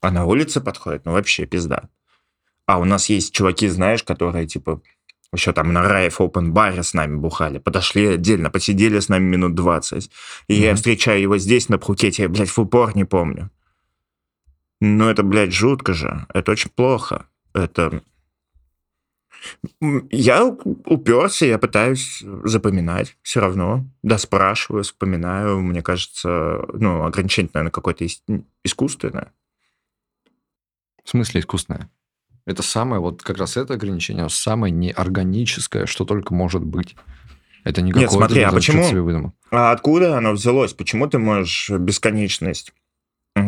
А 0.00 0.10
на 0.10 0.24
улице 0.24 0.62
подходит, 0.62 1.04
ну, 1.04 1.12
вообще 1.12 1.44
пизда. 1.44 1.90
А 2.64 2.78
у 2.78 2.84
нас 2.84 3.10
есть 3.10 3.34
чуваки, 3.34 3.68
знаешь, 3.68 4.02
которые, 4.02 4.46
типа, 4.46 4.80
еще 5.32 5.52
там 5.52 5.72
на 5.72 5.82
Райф 5.82 6.20
Open 6.20 6.48
баре 6.48 6.82
с 6.82 6.94
нами 6.94 7.16
бухали. 7.16 7.58
Подошли 7.58 8.06
отдельно, 8.06 8.50
посидели 8.50 8.98
с 8.98 9.08
нами 9.08 9.24
минут 9.24 9.54
20. 9.54 10.10
И 10.48 10.52
mm-hmm. 10.52 10.56
я 10.56 10.74
встречаю 10.74 11.20
его 11.20 11.38
здесь, 11.38 11.68
на 11.68 11.78
Пхукете, 11.78 12.22
я, 12.24 12.28
блядь, 12.28 12.48
в 12.48 12.58
упор 12.58 12.96
не 12.96 13.04
помню. 13.04 13.50
Ну, 14.80 15.08
это, 15.08 15.22
блядь, 15.22 15.52
жутко 15.52 15.94
же. 15.94 16.26
Это 16.32 16.52
очень 16.52 16.70
плохо. 16.70 17.26
Это... 17.54 18.02
Я 20.10 20.44
уперся, 20.44 21.46
я 21.46 21.58
пытаюсь 21.58 22.22
запоминать 22.44 23.16
все 23.22 23.40
равно. 23.40 23.86
Да, 24.02 24.18
спрашиваю, 24.18 24.82
вспоминаю. 24.82 25.60
Мне 25.60 25.82
кажется, 25.82 26.64
ну, 26.72 27.04
ограничение, 27.04 27.50
наверное, 27.54 27.70
какое-то 27.70 28.06
искусственное. 28.64 29.32
В 31.04 31.10
смысле 31.10 31.40
искусственное? 31.40 31.90
Это 32.46 32.62
самое, 32.62 33.00
вот 33.00 33.22
как 33.22 33.38
раз 33.38 33.56
это 33.56 33.74
ограничение, 33.74 34.28
самое 34.28 34.72
неорганическое, 34.72 35.86
что 35.86 36.04
только 36.04 36.32
может 36.32 36.64
быть. 36.64 36.94
Это 37.64 37.82
не 37.82 37.90
Нет, 37.90 38.12
смотри, 38.12 38.42
а 38.42 38.52
почему? 38.52 39.32
А 39.50 39.72
откуда 39.72 40.16
оно 40.16 40.32
взялось? 40.32 40.72
Почему 40.72 41.08
ты 41.08 41.18
можешь 41.18 41.68
бесконечность 41.70 42.72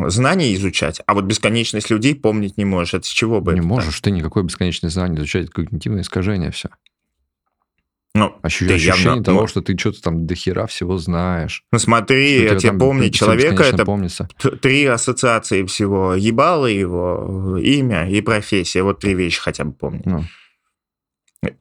знаний 0.09 0.53
изучать, 0.55 1.01
а 1.07 1.15
вот 1.15 1.25
бесконечность 1.25 1.91
людей 1.91 2.17
помнить 2.17 2.59
не 2.59 2.65
можешь? 2.65 2.95
Это 2.95 3.07
с 3.07 3.11
чего 3.11 3.41
бы? 3.41 3.53
Не 3.53 3.61
это 3.61 3.69
можешь 3.69 3.95
так? 3.95 4.05
ты 4.05 4.11
никакое 4.11 4.43
бесконечное 4.43 4.91
знание 4.91 5.19
изучать, 5.21 5.45
это 5.45 5.53
когнитивное 5.53 6.03
искажение 6.03 6.51
все. 6.51 6.71
Ну, 8.19 8.37
Ощущение, 8.43 8.93
ощущение 8.93 9.23
того, 9.23 9.43
ну, 9.43 9.47
что 9.47 9.63
ты 9.63 9.79
что-то 9.79 10.03
там 10.03 10.27
до 10.27 10.35
хера 10.35 10.67
всего 10.67 10.99
знаешь. 10.99 11.63
Ну 11.71 11.79
смотри, 11.79 12.43
я 12.43 12.57
тебе 12.57 12.73
помню, 12.73 13.11
человека 13.11 13.63
это 13.63 13.85
помнится. 13.85 14.29
три 14.61 14.85
ассоциации 14.87 15.65
всего. 15.65 16.15
Ебало 16.15 16.67
его, 16.67 17.59
имя 17.59 18.11
и 18.11 18.21
профессия. 18.21 18.83
Вот 18.83 18.99
три 18.99 19.15
вещи 19.15 19.41
хотя 19.41 19.65
бы 19.65 19.73
помню. 19.73 20.03
Ну. 20.05 20.25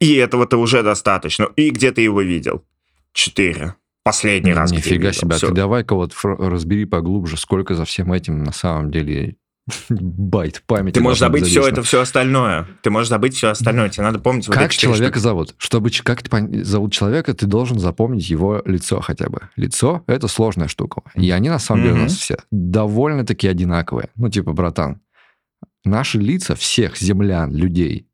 И 0.00 0.14
этого-то 0.16 0.56
уже 0.56 0.82
достаточно. 0.82 1.48
И 1.56 1.70
где 1.70 1.92
ты 1.92 2.00
его 2.00 2.22
видел? 2.22 2.64
Четыре. 3.12 3.74
Последний 4.02 4.52
раз. 4.52 4.72
Нифига 4.72 5.12
себе. 5.12 5.36
Все. 5.36 5.48
Ты 5.48 5.54
давай-ка 5.54 5.94
вот 5.94 6.14
разбери 6.22 6.86
поглубже, 6.86 7.36
сколько 7.36 7.74
за 7.74 7.84
всем 7.84 8.12
этим 8.12 8.42
на 8.42 8.52
самом 8.52 8.90
деле 8.90 9.36
байт 9.88 10.62
памяти. 10.66 10.94
Ты 10.94 11.00
можешь 11.00 11.18
забыть 11.18 11.46
все 11.46 11.66
это, 11.66 11.82
все 11.82 12.00
остальное. 12.00 12.66
Ты 12.82 12.90
можешь 12.90 13.08
забыть 13.08 13.34
все 13.34 13.48
остальное. 13.48 13.88
Тебе 13.88 14.04
надо 14.04 14.18
помнить 14.18 14.46
вот 14.48 14.56
Как 14.56 14.72
человека 14.72 15.14
штуки. 15.14 15.22
зовут? 15.22 15.54
Чтобы 15.58 15.90
как 15.90 16.22
ты 16.22 16.64
зовут 16.64 16.92
человека, 16.92 17.34
ты 17.34 17.46
должен 17.46 17.78
запомнить 17.78 18.28
его 18.28 18.62
лицо 18.64 19.00
хотя 19.00 19.28
бы. 19.28 19.48
Лицо— 19.56 20.02
это 20.06 20.28
сложная 20.28 20.68
штука. 20.68 21.02
И 21.14 21.30
они 21.30 21.48
на 21.48 21.58
самом 21.58 21.82
деле 21.82 21.94
у 21.94 22.02
нас 22.02 22.12
все 22.16 22.38
довольно-таки 22.50 23.48
одинаковые. 23.48 24.10
Ну, 24.16 24.28
типа, 24.28 24.52
братан, 24.52 25.00
наши 25.84 26.18
лица 26.18 26.54
всех 26.54 26.96
землян, 26.96 27.54
людей, 27.54 28.08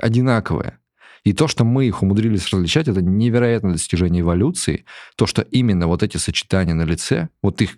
одинаковые. 0.00 0.78
И 1.24 1.32
то, 1.32 1.48
что 1.48 1.64
мы 1.64 1.86
их 1.86 2.02
умудрились 2.02 2.48
различать, 2.50 2.86
это 2.86 3.02
невероятное 3.02 3.72
достижение 3.72 4.20
эволюции. 4.20 4.84
То, 5.16 5.26
что 5.26 5.42
именно 5.42 5.88
вот 5.88 6.04
эти 6.04 6.18
сочетания 6.18 6.72
на 6.72 6.84
лице, 6.84 7.30
вот 7.42 7.60
их 7.62 7.70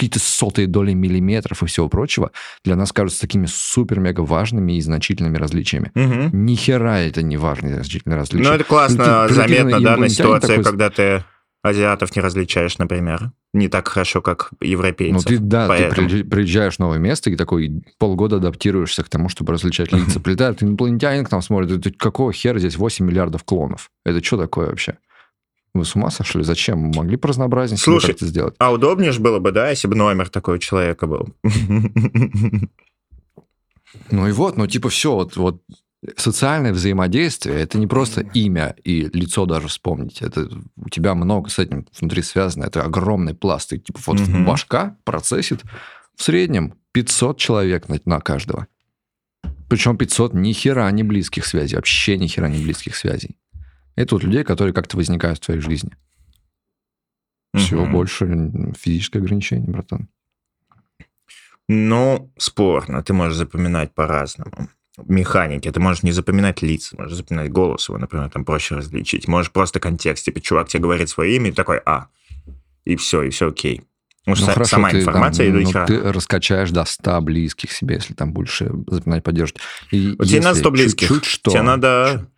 какие-то 0.00 0.18
сотые 0.18 0.66
доли 0.66 0.94
миллиметров 0.94 1.62
и 1.62 1.66
всего 1.66 1.90
прочего, 1.90 2.30
для 2.64 2.74
нас 2.74 2.90
кажутся 2.90 3.20
такими 3.20 3.44
супер-мега 3.44 4.22
важными 4.22 4.78
и 4.78 4.80
значительными 4.80 5.36
различиями. 5.36 5.92
Угу. 5.94 6.36
Ни 6.36 6.54
хера 6.54 7.00
это 7.00 7.22
не 7.22 7.36
важные 7.36 7.74
значительные 7.74 8.16
различия. 8.16 8.48
Ну, 8.48 8.54
это 8.54 8.64
классно, 8.64 9.28
заметно, 9.28 9.78
да, 9.80 9.98
на 9.98 10.08
ситуации, 10.08 10.46
такой... 10.46 10.64
когда 10.64 10.88
ты 10.88 11.24
азиатов 11.62 12.16
не 12.16 12.22
различаешь, 12.22 12.78
например. 12.78 13.32
Не 13.52 13.68
так 13.68 13.88
хорошо, 13.88 14.22
как 14.22 14.52
европейцев. 14.62 15.28
Ну, 15.28 15.36
ты, 15.36 15.38
да, 15.38 15.68
Поэтому... 15.68 16.08
ты 16.08 16.24
приезжаешь 16.24 16.76
в 16.76 16.78
новое 16.78 16.98
место 16.98 17.28
и 17.28 17.36
такой 17.36 17.82
полгода 17.98 18.36
адаптируешься 18.36 19.02
к 19.02 19.10
тому, 19.10 19.28
чтобы 19.28 19.52
различать 19.52 19.92
лица. 19.92 20.18
Прилетает 20.18 20.62
инопланетянин 20.62 21.26
к 21.26 21.30
нам 21.30 21.42
смотрит, 21.42 21.98
какого 21.98 22.32
хера 22.32 22.58
здесь 22.58 22.76
8 22.76 23.04
миллиардов 23.04 23.44
клонов? 23.44 23.90
Это 24.06 24.24
что 24.24 24.38
такое 24.38 24.68
вообще? 24.68 24.96
Вы 25.74 25.84
с 25.84 25.94
ума 25.94 26.10
сошли? 26.10 26.42
Зачем? 26.42 26.90
Могли 26.94 27.16
бы 27.16 27.28
разнообразнее 27.28 27.78
Слушай, 27.78 28.10
это 28.10 28.26
сделать. 28.26 28.54
а 28.58 28.72
удобнее 28.72 29.12
же 29.12 29.20
было 29.20 29.38
бы, 29.38 29.52
да, 29.52 29.70
если 29.70 29.88
бы 29.88 29.94
номер 29.94 30.28
такого 30.28 30.58
человека 30.58 31.06
был? 31.06 31.28
Ну 34.10 34.28
и 34.28 34.30
вот, 34.32 34.56
ну 34.56 34.68
типа 34.68 34.88
все, 34.88 35.12
вот, 35.14 35.36
вот 35.36 35.62
социальное 36.16 36.72
взаимодействие 36.72 37.60
это 37.60 37.78
не 37.78 37.86
просто 37.86 38.22
имя 38.22 38.74
и 38.84 39.10
лицо 39.12 39.46
даже 39.46 39.68
вспомнить. 39.68 40.22
Это 40.22 40.48
у 40.76 40.88
тебя 40.88 41.14
много 41.14 41.50
с 41.50 41.58
этим 41.58 41.86
внутри 41.98 42.22
связано. 42.22 42.64
Это 42.64 42.82
огромный 42.82 43.34
пласт. 43.34 43.72
И 43.72 43.78
типа 43.78 44.00
вот 44.06 44.20
угу. 44.20 44.44
башка 44.44 44.96
процессит 45.04 45.62
в 46.16 46.22
среднем 46.22 46.74
500 46.92 47.38
человек 47.38 47.88
на, 47.88 47.98
на 48.04 48.20
каждого. 48.20 48.66
Причем 49.68 49.96
500 49.96 50.34
ни 50.34 50.52
хера 50.52 50.90
не 50.90 51.02
близких 51.02 51.46
связей, 51.46 51.76
вообще 51.76 52.16
ни 52.18 52.26
хера 52.26 52.48
не 52.48 52.62
близких 52.62 52.96
связей. 52.96 53.36
Это 54.02 54.14
вот 54.14 54.24
людей, 54.24 54.44
которые 54.44 54.72
как-то 54.72 54.96
возникают 54.96 55.38
в 55.38 55.44
твоей 55.44 55.60
жизни. 55.60 55.92
Всего 57.54 57.82
угу. 57.82 57.92
больше 57.92 58.26
физическое 58.78 59.18
ограничение, 59.18 59.68
братан. 59.68 60.08
Ну, 61.68 62.32
спорно. 62.36 63.02
Ты 63.02 63.12
можешь 63.12 63.36
запоминать 63.36 63.94
по-разному 63.94 64.68
механики. 65.06 65.70
Ты 65.70 65.80
можешь 65.80 66.02
не 66.02 66.12
запоминать 66.12 66.62
лица, 66.62 66.96
можешь 66.98 67.16
запоминать 67.16 67.50
голос 67.50 67.88
его, 67.88 67.98
например, 67.98 68.28
там 68.30 68.44
проще 68.44 68.76
различить. 68.76 69.28
Можешь 69.28 69.52
просто 69.52 69.80
контекст. 69.80 70.24
Типа, 70.24 70.40
чувак 70.40 70.68
тебе 70.68 70.82
говорит 70.82 71.08
свое 71.08 71.36
имя, 71.36 71.50
и 71.50 71.52
такой, 71.52 71.80
а, 71.86 72.08
и 72.84 72.96
все, 72.96 73.22
и 73.22 73.30
все 73.30 73.48
окей. 73.48 73.82
ну, 74.26 74.34
хорошо, 74.34 74.64
сама 74.64 74.90
ты, 74.90 75.00
информация 75.00 75.52
там, 75.52 75.62
ну, 75.62 75.86
ты 75.86 76.12
раскачаешь 76.12 76.70
до 76.70 76.84
100 76.84 77.20
близких 77.20 77.72
себе, 77.72 77.96
если 77.96 78.14
там 78.14 78.32
больше 78.32 78.70
запоминать, 78.86 79.24
поддерживать. 79.24 79.62
И 79.90 80.16
тебе 80.16 80.40
надо 80.40 80.58
100 80.58 80.70
близких. 80.70 81.08
Чуть-чуть 81.08 81.24
что? 81.24 81.50
Тебе 81.50 81.62
надо... 81.62 82.28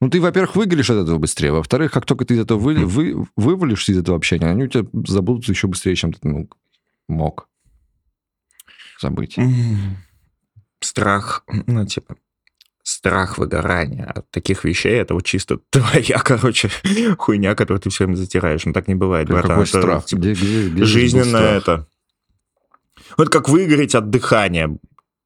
Ну, 0.00 0.10
ты, 0.10 0.20
во-первых, 0.20 0.56
выгоришь 0.56 0.90
от 0.90 0.98
этого 0.98 1.18
быстрее. 1.18 1.52
Во-вторых, 1.52 1.92
как 1.92 2.04
только 2.04 2.24
ты 2.24 2.34
из 2.34 2.40
этого 2.40 2.58
вы, 2.58 2.84
вы, 2.84 3.26
вывалишься 3.34 3.92
из 3.92 3.98
этого 3.98 4.16
общения, 4.16 4.46
они 4.46 4.64
у 4.64 4.68
тебя 4.68 4.86
забудутся 5.06 5.52
еще 5.52 5.68
быстрее, 5.68 5.96
чем 5.96 6.12
ты 6.12 6.18
ну, 6.22 6.48
мог 7.08 7.48
забыть 9.00 9.38
страх, 10.80 11.44
ну, 11.66 11.86
типа, 11.86 12.16
страх 12.82 13.38
выгорания 13.38 14.04
от 14.06 14.30
таких 14.30 14.64
вещей, 14.64 14.94
это 14.94 15.14
вот 15.14 15.24
чисто 15.24 15.58
твоя, 15.70 16.18
короче, 16.18 16.70
хуйня, 17.18 17.54
которую 17.54 17.80
ты 17.80 17.90
все 17.90 18.04
время 18.04 18.16
затираешь. 18.16 18.64
Ну, 18.64 18.72
так 18.72 18.88
не 18.88 18.94
бывает, 18.94 19.28
братан. 19.28 19.50
Какой 19.50 19.64
это, 19.64 19.80
страх? 19.80 20.04
Типа, 20.06 20.20
где, 20.20 20.32
где, 20.32 20.68
где 20.68 20.84
жизненное 20.84 21.58
это. 21.58 21.86
Вот 23.16 23.28
как 23.28 23.48
выгореть 23.48 23.94
от 23.94 24.10
дыхания. 24.10 24.78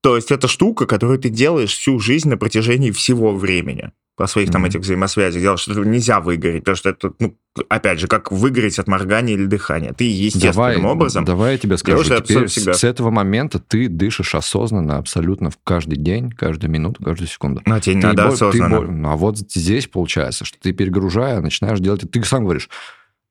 То 0.03 0.17
есть 0.17 0.31
это 0.31 0.49
штука, 0.49 0.87
которую 0.87 1.19
ты 1.19 1.29
делаешь 1.29 1.75
всю 1.75 1.99
жизнь 1.99 2.29
на 2.29 2.39
протяжении 2.39 2.91
всего 2.91 3.35
времени 3.35 3.93
по 4.21 4.27
своих 4.27 4.51
mm-hmm. 4.51 4.53
там 4.53 4.65
этих 4.67 4.81
взаимосвязях 4.81 5.41
делать, 5.41 5.61
что 5.61 5.73
нельзя 5.83 6.21
выгореть, 6.21 6.61
потому 6.61 6.77
что 6.77 6.91
это, 6.91 7.11
ну, 7.19 7.35
опять 7.71 8.01
же, 8.01 8.07
как 8.07 8.31
выгореть 8.31 8.79
от 8.79 8.87
моргания 8.87 9.33
или 9.33 9.47
дыхания. 9.47 9.95
Ты 9.95 10.05
естественным 10.05 10.53
давай, 10.53 10.77
образом 10.77 11.25
Давай 11.25 11.53
я 11.53 11.59
тебе 11.59 11.79
скажу, 11.79 12.05
теперь 12.05 12.47
всегда. 12.49 12.75
с 12.75 12.85
этого 12.85 13.09
момента 13.11 13.59
ты 13.59 13.89
дышишь 13.89 14.35
осознанно 14.35 14.99
абсолютно 14.99 15.49
в 15.49 15.57
каждый 15.65 15.97
день, 15.97 16.33
каждую 16.33 16.71
минуту, 16.71 17.03
каждую 17.03 17.29
секунду. 17.29 17.63
А 17.65 17.81
тебе 17.81 17.95
не 17.95 18.03
надо 18.03 18.27
бо- 18.27 18.33
осознанно. 18.35 18.81
Ты, 18.81 19.09
а 19.09 19.17
вот 19.17 19.39
здесь 19.39 19.87
получается, 19.87 20.45
что 20.45 20.59
ты 20.61 20.73
перегружая, 20.73 21.41
начинаешь 21.41 21.81
делать... 21.81 22.03
Ты 22.11 22.23
сам 22.23 22.45
говоришь, 22.45 22.69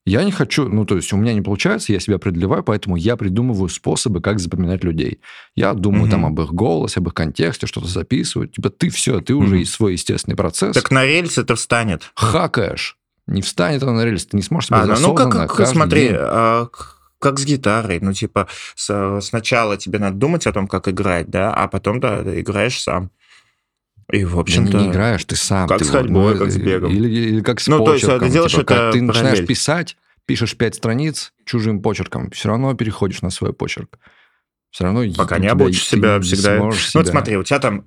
я 0.10 0.24
не 0.24 0.32
хочу, 0.32 0.68
ну, 0.68 0.86
то 0.86 0.96
есть 0.96 1.14
у 1.14 1.18
меня 1.18 1.34
не 1.34 1.42
получается, 1.42 1.94
я 1.94 2.00
себя 2.00 2.18
преодолеваю, 2.18 2.64
поэтому 2.64 2.96
я 2.96 3.16
придумываю 3.16 3.70
способы, 3.70 4.22
как 4.22 4.40
запоминать 4.40 4.84
людей. 4.84 5.20
Я 5.56 5.74
думаю 5.74 6.04
угу. 6.04 6.12
там 6.12 6.26
об 6.26 6.42
их 6.42 6.52
голосе, 6.52 7.00
об 7.00 7.08
их 7.08 7.14
контексте, 7.14 7.68
что-то 7.68 7.88
записываю. 7.88 8.48
Типа 8.48 8.70
ты 8.72 8.90
все, 8.90 9.22
ты 9.22 9.36
угу. 9.36 9.46
уже 9.46 9.66
свой 9.66 9.94
естественный 9.94 10.36
процесс. 10.36 10.74
Так 10.74 10.90
на 10.90 11.06
рельсы 11.06 11.42
это 11.42 11.56
встанет. 11.56 12.12
Хакаешь. 12.16 12.98
Не 13.28 13.44
встанет 13.44 13.84
она 13.84 13.94
на 13.94 14.06
рельсы, 14.06 14.28
ты 14.28 14.38
не 14.38 14.44
сможешь 14.44 14.68
себя 14.68 14.82
а, 14.82 14.86
ну, 14.88 14.96
ну 15.00 15.16
как, 15.16 15.54
как 15.54 15.68
смотри, 15.68 16.10
а, 16.12 16.68
как 17.20 17.38
с 17.38 17.46
гитарой, 17.46 18.00
ну, 18.00 18.12
типа, 18.14 18.48
с, 18.76 19.20
сначала 19.22 19.78
тебе 19.78 20.00
надо 20.00 20.18
думать 20.18 20.48
о 20.48 20.54
том, 20.54 20.68
как 20.68 20.88
играть, 20.88 21.30
да, 21.30 21.54
а 21.54 21.68
потом, 21.68 22.00
да, 22.00 22.24
играешь 22.40 22.82
сам. 22.82 23.12
И, 24.12 24.24
в 24.26 24.40
общем-то... 24.40 24.72
Да 24.72 24.80
не, 24.80 24.90
играешь, 24.90 25.24
ты 25.26 25.36
сам. 25.36 25.68
Как 25.68 25.80
ты, 25.80 25.86
с 25.86 25.90
ходьбой, 25.90 26.34
ну, 26.34 26.40
как 26.40 26.52
с 26.52 26.58
бегом. 26.58 26.92
Или, 26.92 27.10
или 27.10 27.42
как 27.42 27.60
с 27.60 27.68
ну, 27.68 27.86
почерком. 27.86 28.20
То 28.20 28.26
есть 28.26 28.28
ты 28.28 28.34
делаешь 28.34 28.52
типа, 28.52 28.62
это 28.62 28.92
Ты 28.92 29.02
начинаешь 29.02 29.46
писать, 29.46 29.98
пишешь 30.26 30.56
пять 30.58 30.76
страниц 30.76 31.34
чужим 31.46 31.82
почерком, 31.82 32.32
все 32.32 32.50
равно 32.50 32.74
переходишь 32.74 33.22
на 33.22 33.30
свой 33.30 33.54
почерк. 33.54 34.00
Все 34.72 34.84
равно... 34.84 35.04
Пока 35.16 35.38
не 35.40 35.48
обучишь 35.48 35.88
себя 35.88 36.20
всегда. 36.20 36.58
Ну, 36.58 36.72
себя... 36.72 37.02
вот 37.02 37.08
смотри, 37.08 37.38
у 37.38 37.44
тебя 37.44 37.60
там 37.60 37.84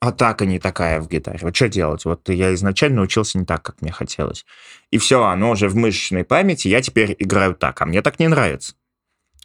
атака 0.00 0.46
не 0.46 0.58
такая 0.58 1.00
в 1.00 1.08
гитаре. 1.08 1.38
Вот 1.42 1.54
что 1.54 1.68
делать? 1.68 2.04
Вот 2.04 2.28
я 2.28 2.54
изначально 2.54 3.02
учился 3.02 3.38
не 3.38 3.44
так, 3.44 3.62
как 3.62 3.80
мне 3.82 3.92
хотелось. 3.92 4.44
И 4.90 4.98
все, 4.98 5.24
оно 5.24 5.50
уже 5.50 5.68
в 5.68 5.76
мышечной 5.76 6.24
памяти, 6.24 6.68
я 6.68 6.80
теперь 6.80 7.16
играю 7.18 7.54
так, 7.54 7.80
а 7.80 7.86
мне 7.86 8.02
так 8.02 8.18
не 8.18 8.28
нравится. 8.28 8.74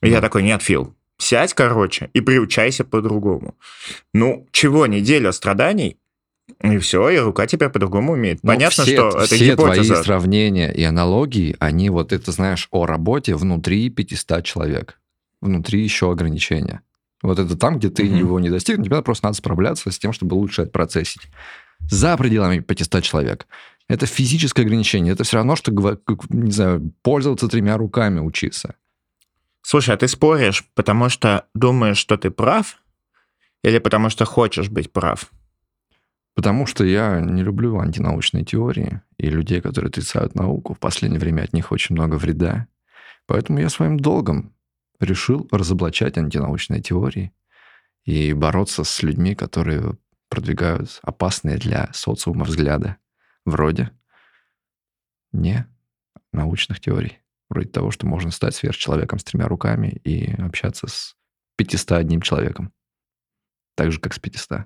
И 0.01 0.10
да. 0.10 0.16
я 0.16 0.22
такой, 0.22 0.44
нет, 0.44 0.62
Фил, 0.62 0.96
сядь, 1.18 1.54
короче, 1.54 2.10
и 2.13 2.22
приучайся 2.22 2.84
по-другому. 2.84 3.56
Ну, 4.13 4.48
чего, 4.51 4.88
неделя 4.88 5.32
страданий, 5.32 5.98
и 6.62 6.77
все, 6.77 7.10
и 7.10 7.17
рука 7.17 7.48
теперь 7.48 7.70
по-другому 7.70 8.13
умеет. 8.13 8.39
Ну, 8.43 8.50
Понятно, 8.50 8.84
все, 8.84 8.93
что 8.96 9.17
это 9.20 9.36
все 9.36 9.51
гипотеза. 9.51 9.93
твои 9.93 10.03
сравнения 10.03 10.72
и 10.72 10.84
аналогии, 10.84 11.55
они 11.60 11.89
вот 11.89 12.13
это, 12.13 12.31
знаешь, 12.31 12.67
о 12.72 12.86
работе 12.86 13.36
внутри 13.36 13.89
500 13.89 14.43
человек. 14.43 15.00
Внутри 15.41 15.81
еще 15.81 16.12
ограничения. 16.12 16.81
Вот 17.24 17.39
это 17.39 17.55
там, 17.58 17.77
где 17.77 17.89
ты 17.89 18.03
mm-hmm. 18.03 18.17
его 18.17 18.39
не 18.39 18.50
достиг, 18.50 18.84
тебе 18.84 19.01
просто 19.01 19.27
надо 19.27 19.38
справляться 19.38 19.91
с 19.91 20.00
тем, 20.00 20.13
чтобы 20.13 20.36
лучше 20.36 20.63
это 20.63 20.72
процессить. 20.72 21.22
За 21.89 22.15
пределами 22.17 22.60
500 22.60 23.03
человек. 23.03 23.48
Это 23.88 24.05
физическое 24.05 24.62
ограничение. 24.63 25.13
Это 25.13 25.24
все 25.24 25.38
равно, 25.38 25.55
что, 25.55 25.72
не 26.29 26.51
знаю, 26.51 26.93
пользоваться 27.01 27.48
тремя 27.48 27.77
руками 27.77 28.20
учиться. 28.20 28.75
Слушай, 29.62 29.96
а 29.96 29.98
ты 29.98 30.08
споришь, 30.08 30.63
потому 30.74 31.10
что 31.10 31.46
думаешь, 31.53 31.98
что 31.98 32.17
ты 32.17 32.31
прав, 32.31 32.77
или 33.63 33.77
потому 33.77 34.10
что 34.10 34.25
хочешь 34.25 34.70
быть 34.70 34.91
прав? 34.91 35.31
Потому 36.33 36.65
что 36.65 36.85
я 36.85 37.19
не 37.19 37.43
люблю 37.43 37.79
антинаучные 37.79 38.45
теории 38.45 39.01
и 39.17 39.29
людей, 39.29 39.61
которые 39.61 39.89
отрицают 39.89 40.35
науку. 40.35 40.73
В 40.73 40.79
последнее 40.79 41.19
время 41.19 41.43
от 41.43 41.53
них 41.53 41.71
очень 41.71 41.95
много 41.95 42.15
вреда. 42.15 42.67
Поэтому 43.25 43.59
я 43.59 43.69
своим 43.69 44.00
долгом 44.00 44.53
решил 45.00 45.47
разоблачать 45.51 46.17
антинаучные 46.17 46.81
теории 46.81 47.33
и 48.05 48.33
бороться 48.33 48.83
с 48.83 49.03
людьми, 49.03 49.35
которые 49.35 49.97
продвигают 50.29 51.00
опасные 51.03 51.57
для 51.57 51.89
социума 51.93 52.45
взгляды. 52.45 52.95
Вроде 53.45 53.91
не 55.33 55.67
научных 56.31 56.79
теорий. 56.79 57.19
Вроде 57.50 57.67
того, 57.67 57.91
что 57.91 58.07
можно 58.07 58.31
стать 58.31 58.55
сверхчеловеком 58.55 59.19
с 59.19 59.23
тремя 59.25 59.47
руками 59.47 59.89
и 60.05 60.31
общаться 60.41 60.88
с 60.88 61.15
501 61.57 62.21
человеком. 62.21 62.71
Так 63.75 63.91
же, 63.91 64.00
как 64.00 64.13
с 64.13 64.19
500. 64.19 64.61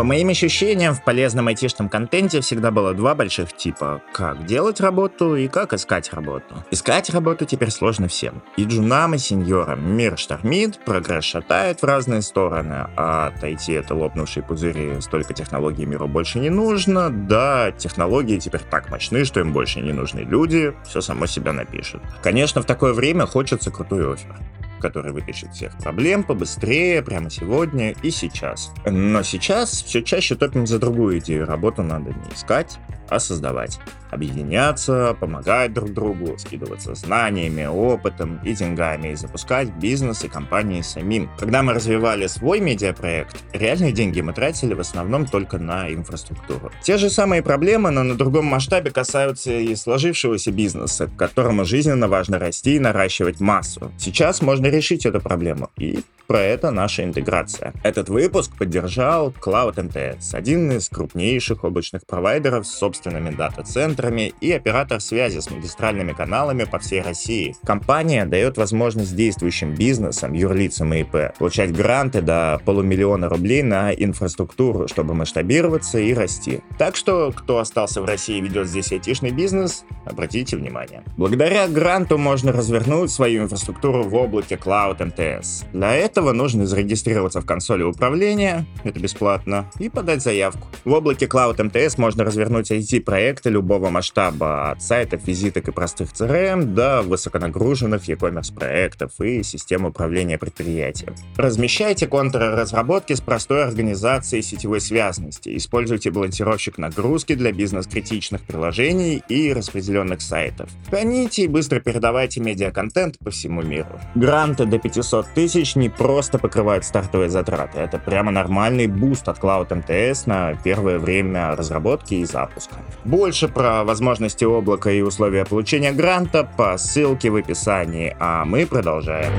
По 0.00 0.04
моим 0.04 0.30
ощущениям, 0.30 0.94
в 0.94 1.04
полезном 1.04 1.48
айтишном 1.48 1.90
контенте 1.90 2.40
всегда 2.40 2.70
было 2.70 2.94
два 2.94 3.14
больших 3.14 3.54
типа. 3.54 4.00
Как 4.14 4.46
делать 4.46 4.80
работу 4.80 5.36
и 5.36 5.46
как 5.46 5.74
искать 5.74 6.10
работу. 6.14 6.64
Искать 6.70 7.10
работу 7.10 7.44
теперь 7.44 7.70
сложно 7.70 8.08
всем. 8.08 8.42
И 8.56 8.64
джунам, 8.64 9.14
и 9.14 9.18
сеньорам. 9.18 9.94
Мир 9.94 10.16
штормит, 10.16 10.82
прогресс 10.86 11.24
шатает 11.24 11.82
в 11.82 11.84
разные 11.84 12.22
стороны, 12.22 12.86
а 12.96 13.26
отойти 13.26 13.74
это 13.74 13.94
лопнувшие 13.94 14.42
пузыри, 14.42 15.02
столько 15.02 15.34
технологий 15.34 15.84
миру 15.84 16.08
больше 16.08 16.38
не 16.38 16.48
нужно. 16.48 17.10
Да, 17.10 17.70
технологии 17.70 18.38
теперь 18.38 18.62
так 18.70 18.88
мощны, 18.88 19.26
что 19.26 19.40
им 19.40 19.52
больше 19.52 19.82
не 19.82 19.92
нужны 19.92 20.20
люди, 20.20 20.72
все 20.82 21.02
само 21.02 21.26
себя 21.26 21.52
напишет. 21.52 22.00
Конечно, 22.22 22.62
в 22.62 22.64
такое 22.64 22.94
время 22.94 23.26
хочется 23.26 23.70
крутой 23.70 24.14
офер 24.14 24.34
который 24.80 25.12
вытащит 25.12 25.52
всех 25.52 25.76
проблем 25.78 26.24
побыстрее, 26.24 27.02
прямо 27.02 27.30
сегодня 27.30 27.94
и 28.02 28.10
сейчас. 28.10 28.72
Но 28.84 29.22
сейчас 29.22 29.82
все 29.82 30.02
чаще 30.02 30.34
топим 30.34 30.66
за 30.66 30.78
другую 30.78 31.18
идею. 31.18 31.46
Работу 31.46 31.82
надо 31.82 32.10
не 32.10 32.34
искать, 32.34 32.78
а 33.10 33.20
создавать 33.20 33.78
объединяться, 34.10 35.16
помогать 35.18 35.72
друг 35.72 35.92
другу, 35.92 36.36
скидываться 36.38 36.94
знаниями, 36.94 37.66
опытом 37.66 38.40
и 38.44 38.52
деньгами 38.54 39.12
и 39.12 39.14
запускать 39.14 39.68
бизнес 39.76 40.24
и 40.24 40.28
компании 40.28 40.82
самим. 40.82 41.30
Когда 41.38 41.62
мы 41.62 41.74
развивали 41.74 42.26
свой 42.26 42.60
медиапроект, 42.60 43.36
реальные 43.52 43.92
деньги 43.92 44.20
мы 44.20 44.32
тратили 44.32 44.74
в 44.74 44.80
основном 44.80 45.26
только 45.26 45.58
на 45.58 45.92
инфраструктуру. 45.92 46.72
Те 46.82 46.98
же 46.98 47.10
самые 47.10 47.42
проблемы, 47.42 47.90
но 47.90 48.02
на 48.02 48.16
другом 48.16 48.46
масштабе 48.46 48.90
касаются 48.90 49.52
и 49.52 49.74
сложившегося 49.74 50.50
бизнеса, 50.50 51.06
к 51.06 51.16
которому 51.16 51.64
жизненно 51.64 52.08
важно 52.08 52.38
расти 52.38 52.76
и 52.76 52.80
наращивать 52.80 53.40
массу. 53.40 53.92
Сейчас 53.98 54.42
можно 54.42 54.66
решить 54.66 55.06
эту 55.06 55.20
проблему, 55.20 55.70
и 55.78 56.00
про 56.30 56.42
это 56.42 56.70
наша 56.70 57.02
интеграция. 57.02 57.72
Этот 57.82 58.08
выпуск 58.08 58.56
поддержал 58.56 59.30
Cloud 59.32 59.74
MTS, 59.74 60.32
один 60.32 60.70
из 60.70 60.88
крупнейших 60.88 61.64
облачных 61.64 62.06
провайдеров 62.06 62.68
с 62.68 62.78
собственными 62.78 63.30
дата-центрами, 63.30 63.90
центрами 63.90 64.32
и 64.40 64.52
оператор 64.52 65.00
связи 65.00 65.40
с 65.40 65.50
магистральными 65.50 66.12
каналами 66.12 66.62
по 66.62 66.78
всей 66.78 67.00
России. 67.00 67.56
Компания 67.64 68.26
дает 68.26 68.58
возможность 68.58 69.16
действующим 69.16 69.74
бизнесам, 69.74 70.32
юрлицам 70.32 70.94
и 70.94 71.00
ИП 71.00 71.36
получать 71.36 71.72
гранты 71.72 72.20
до 72.20 72.60
полумиллиона 72.64 73.28
рублей 73.28 73.64
на 73.64 73.92
инфраструктуру, 73.92 74.86
чтобы 74.86 75.14
масштабироваться 75.14 75.98
и 75.98 76.14
расти. 76.14 76.60
Так 76.78 76.94
что, 76.94 77.32
кто 77.32 77.58
остался 77.58 78.02
в 78.02 78.04
России 78.04 78.38
и 78.38 78.40
ведет 78.40 78.68
здесь 78.68 78.92
айтишный 78.92 79.32
бизнес, 79.32 79.84
обратите 80.04 80.56
внимание. 80.56 81.02
Благодаря 81.16 81.66
гранту 81.66 82.18
можно 82.18 82.52
развернуть 82.52 83.10
свою 83.10 83.42
инфраструктуру 83.42 84.04
в 84.04 84.14
облаке 84.14 84.54
Cloud 84.54 84.98
MTS. 84.98 85.66
Для 85.72 85.96
этого 85.96 86.19
нужно 86.20 86.66
зарегистрироваться 86.66 87.40
в 87.40 87.46
консоли 87.46 87.82
управления, 87.82 88.66
это 88.84 89.00
бесплатно, 89.00 89.70
и 89.78 89.88
подать 89.88 90.22
заявку. 90.22 90.68
В 90.84 90.92
облаке 90.92 91.26
Cloud 91.26 91.56
MTS 91.56 91.94
можно 91.96 92.24
развернуть 92.24 92.70
IT-проекты 92.70 93.50
любого 93.50 93.90
масштаба, 93.90 94.70
от 94.70 94.82
сайтов, 94.82 95.26
визиток 95.26 95.68
и 95.68 95.72
простых 95.72 96.10
CRM 96.12 96.62
до 96.64 97.02
высоконагруженных 97.02 98.06
e-commerce 98.08 98.54
проектов 98.54 99.12
и 99.20 99.42
систем 99.42 99.84
управления 99.86 100.38
предприятием. 100.38 101.14
Размещайте 101.36 102.06
контуры 102.06 102.50
разработки 102.50 103.14
с 103.14 103.20
простой 103.20 103.64
организацией 103.64 104.42
сетевой 104.42 104.80
связности. 104.80 105.56
Используйте 105.56 106.10
балансировщик 106.10 106.78
нагрузки 106.78 107.34
для 107.34 107.52
бизнес-критичных 107.52 108.42
приложений 108.42 109.22
и 109.28 109.52
распределенных 109.52 110.20
сайтов. 110.20 110.68
Храните 110.88 111.44
и 111.44 111.48
быстро 111.48 111.80
передавайте 111.80 112.40
медиаконтент 112.40 113.18
по 113.18 113.30
всему 113.30 113.62
миру. 113.62 114.00
Гранты 114.14 114.66
до 114.66 114.78
500 114.78 115.26
тысяч 115.34 115.76
не 115.76 115.88
просто 115.88 116.09
покрывают 116.38 116.84
стартовые 116.84 117.30
затраты, 117.30 117.78
это 117.78 117.98
прямо 117.98 118.30
нормальный 118.30 118.86
буст 118.86 119.28
от 119.28 119.38
Cloud 119.38 119.68
MTS 119.68 120.22
на 120.26 120.54
первое 120.54 120.98
время 120.98 121.56
разработки 121.56 122.14
и 122.14 122.24
запуска. 122.24 122.76
Больше 123.04 123.48
про 123.48 123.84
возможности 123.84 124.44
облака 124.44 124.90
и 124.90 125.02
условия 125.02 125.44
получения 125.44 125.92
гранта 125.92 126.44
по 126.56 126.76
ссылке 126.78 127.30
в 127.30 127.36
описании, 127.36 128.16
а 128.18 128.44
мы 128.44 128.66
продолжаем. 128.66 129.32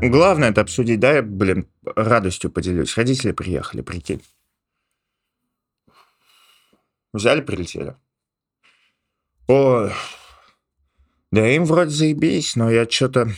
Главное 0.00 0.50
это 0.50 0.60
обсудить, 0.60 1.00
да, 1.00 1.12
я, 1.12 1.22
блин, 1.22 1.66
радостью 1.84 2.50
поделюсь. 2.50 2.96
Родители 2.96 3.32
приехали, 3.32 3.80
прикинь. 3.80 4.22
Взяли, 7.12 7.40
прилетели. 7.40 7.96
О, 9.48 9.88
да 11.36 11.46
им 11.46 11.66
вроде 11.66 11.90
заебись, 11.90 12.56
но 12.56 12.70
я 12.70 12.88
что-то 12.88 13.28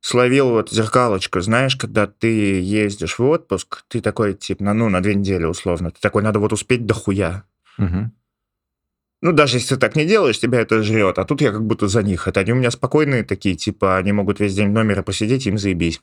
словил 0.00 0.50
вот 0.50 0.70
зеркалочку, 0.70 1.40
знаешь, 1.40 1.76
когда 1.76 2.06
ты 2.06 2.60
ездишь 2.60 3.18
в 3.18 3.24
отпуск, 3.24 3.84
ты 3.88 4.02
такой, 4.02 4.34
типа, 4.34 4.62
на, 4.62 4.74
ну, 4.74 4.90
на 4.90 5.00
две 5.00 5.14
недели 5.14 5.44
условно, 5.44 5.92
ты 5.92 5.98
такой, 5.98 6.22
надо 6.22 6.40
вот 6.40 6.52
успеть 6.52 6.84
до 6.84 6.92
хуя. 6.92 7.44
Угу. 7.78 8.10
Ну, 9.22 9.32
даже 9.32 9.56
если 9.56 9.76
ты 9.76 9.80
так 9.80 9.96
не 9.96 10.04
делаешь, 10.04 10.38
тебя 10.38 10.60
это 10.60 10.82
жрет. 10.82 11.18
А 11.18 11.24
тут 11.24 11.40
я 11.40 11.52
как 11.52 11.64
будто 11.64 11.88
за 11.88 12.02
них. 12.02 12.28
Это 12.28 12.40
они 12.40 12.52
у 12.52 12.56
меня 12.56 12.70
спокойные 12.70 13.24
такие, 13.24 13.54
типа, 13.54 13.96
они 13.96 14.12
могут 14.12 14.38
весь 14.38 14.54
день 14.54 14.68
в 14.68 14.72
номере 14.72 15.02
посидеть, 15.02 15.46
им 15.46 15.56
заебись. 15.56 16.02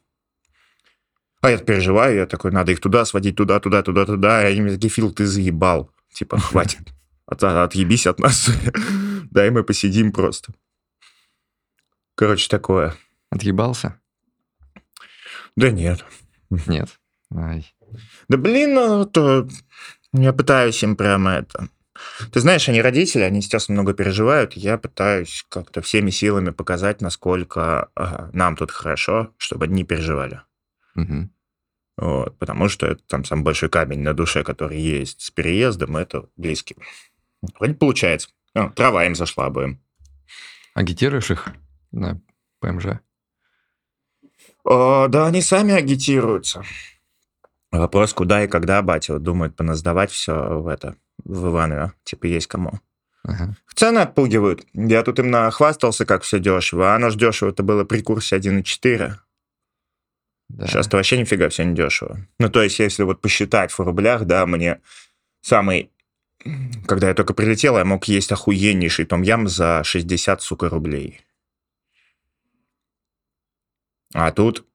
А 1.42 1.52
я 1.52 1.60
переживаю, 1.60 2.16
я 2.16 2.26
такой, 2.26 2.52
надо 2.52 2.72
их 2.72 2.82
туда 2.82 3.06
сводить, 3.06 3.36
туда, 3.36 3.60
туда, 3.60 3.84
туда, 3.84 4.08
туда. 4.08 4.42
И 4.42 4.52
они 4.52 4.62
мне 4.62 4.74
такие, 4.74 4.90
Фил, 4.90 5.12
ты 5.12 5.28
заебал. 5.28 5.92
Типа, 6.12 6.40
хватит. 6.40 6.80
От, 7.30 7.44
отъебись 7.44 8.08
от 8.08 8.20
нас. 8.20 8.50
Дай 9.32 9.52
мы 9.52 9.64
посидим 9.64 10.12
просто. 10.12 10.54
Короче, 12.16 12.50
такое. 12.50 12.96
Отъебался? 13.30 14.00
Да 15.56 15.70
нет. 15.70 16.04
Нет. 16.50 16.90
Ай. 17.36 17.72
Да 18.30 18.38
блин, 18.38 18.74
ну, 18.74 19.06
то 19.06 19.48
я 20.14 20.34
пытаюсь 20.34 20.84
им 20.84 20.96
прямо 20.96 21.32
это... 21.32 21.70
Ты 22.32 22.40
знаешь, 22.40 22.70
они 22.70 22.82
родители, 22.82 23.24
они 23.24 23.42
сейчас 23.42 23.70
много 23.70 23.94
переживают. 23.94 24.54
Я 24.54 24.78
пытаюсь 24.78 25.46
как-то 25.50 25.82
всеми 25.82 26.12
силами 26.12 26.50
показать, 26.52 27.02
насколько 27.02 27.90
ага, 27.94 28.30
нам 28.34 28.56
тут 28.56 28.72
хорошо, 28.72 29.34
чтобы 29.38 29.66
они 29.66 29.76
не 29.76 29.84
переживали. 29.84 30.42
Угу. 30.96 31.30
Вот, 31.98 32.40
потому 32.40 32.70
что 32.70 32.88
это 32.88 33.04
там 33.06 33.26
самый 33.26 33.44
большой 33.44 33.70
камень 33.70 34.00
на 34.00 34.14
душе, 34.14 34.44
который 34.44 34.80
есть 34.80 35.22
с 35.22 35.32
переездом, 35.32 35.98
это 35.98 36.30
близкий. 36.38 36.78
Вроде 37.42 37.74
получается. 37.74 38.30
О, 38.54 38.70
трава 38.70 39.06
им 39.06 39.16
зашла 39.16 39.50
бы. 39.50 39.80
Агитируешь 40.74 41.32
их 41.32 41.48
на 41.92 42.22
ПМЖ? 42.60 43.00
О, 44.64 45.08
да, 45.08 45.28
они 45.28 45.42
сами 45.42 45.74
агитируются. 45.74 46.64
Вопрос, 47.72 48.14
куда 48.14 48.44
и 48.44 48.48
когда 48.48 48.82
батя 48.82 49.20
думает 49.20 49.56
поназдавать 49.56 50.12
все 50.12 50.60
в 50.60 50.68
это, 50.68 50.96
в 51.24 51.48
Иваново. 51.48 51.94
Типа, 52.04 52.26
есть 52.26 52.48
кому. 52.48 52.80
Ага. 53.24 53.56
Цены 53.76 54.00
отпугивают. 54.00 54.66
Я 54.74 55.04
тут 55.04 55.20
им 55.20 55.30
нахвастался, 55.30 56.06
как 56.06 56.24
все 56.24 56.40
дешево. 56.40 56.94
А 56.94 56.96
оно 56.96 57.10
ж 57.10 57.16
дешево, 57.16 57.50
это 57.50 57.64
было 57.64 57.84
при 57.84 58.02
курсе 58.02 58.38
1,4. 58.38 59.14
Да. 60.50 60.68
Сейчас-то 60.68 60.98
вообще 60.98 61.18
нифига 61.18 61.50
все 61.50 61.64
не 61.64 61.76
дешево. 61.76 62.26
Ну, 62.40 62.50
то 62.50 62.62
есть, 62.64 62.80
если 62.80 63.04
вот 63.04 63.22
посчитать 63.22 63.72
в 63.72 63.80
рублях, 63.80 64.26
да, 64.26 64.46
мне 64.46 64.82
самый... 65.42 65.92
Когда 66.86 67.10
я 67.10 67.14
только 67.14 67.34
прилетел, 67.34 67.78
я 67.78 67.86
мог 67.86 68.06
есть 68.06 68.32
охуеннейший 68.32 69.06
том-ям 69.06 69.48
за 69.48 69.84
60, 69.84 70.42
сука, 70.42 70.70
рублей. 70.70 71.22
А 74.14 74.32
тут 74.32 74.66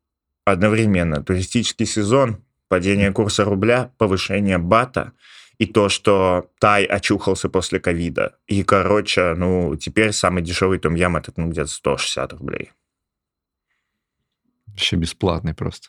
одновременно 0.45 1.23
туристический 1.23 1.87
сезон, 1.87 2.45
падение 2.69 3.13
курса 3.13 3.45
рубля, 3.45 3.93
повышение 3.99 4.59
бата 4.59 5.13
и 5.59 5.67
то, 5.67 5.89
что 5.89 6.51
Тай 6.59 6.85
очухался 6.85 7.49
после 7.49 7.81
ковида. 7.81 8.37
И, 8.47 8.63
короче, 8.63 9.35
ну, 9.35 9.75
теперь 9.77 10.13
самый 10.13 10.43
дешевый 10.43 10.79
том 10.79 10.95
ям 10.95 11.17
этот, 11.17 11.39
ну, 11.39 11.49
где-то 11.49 11.71
160 11.71 12.33
рублей. 12.35 12.73
Вообще 14.67 14.97
бесплатный 14.97 15.55
просто. 15.55 15.89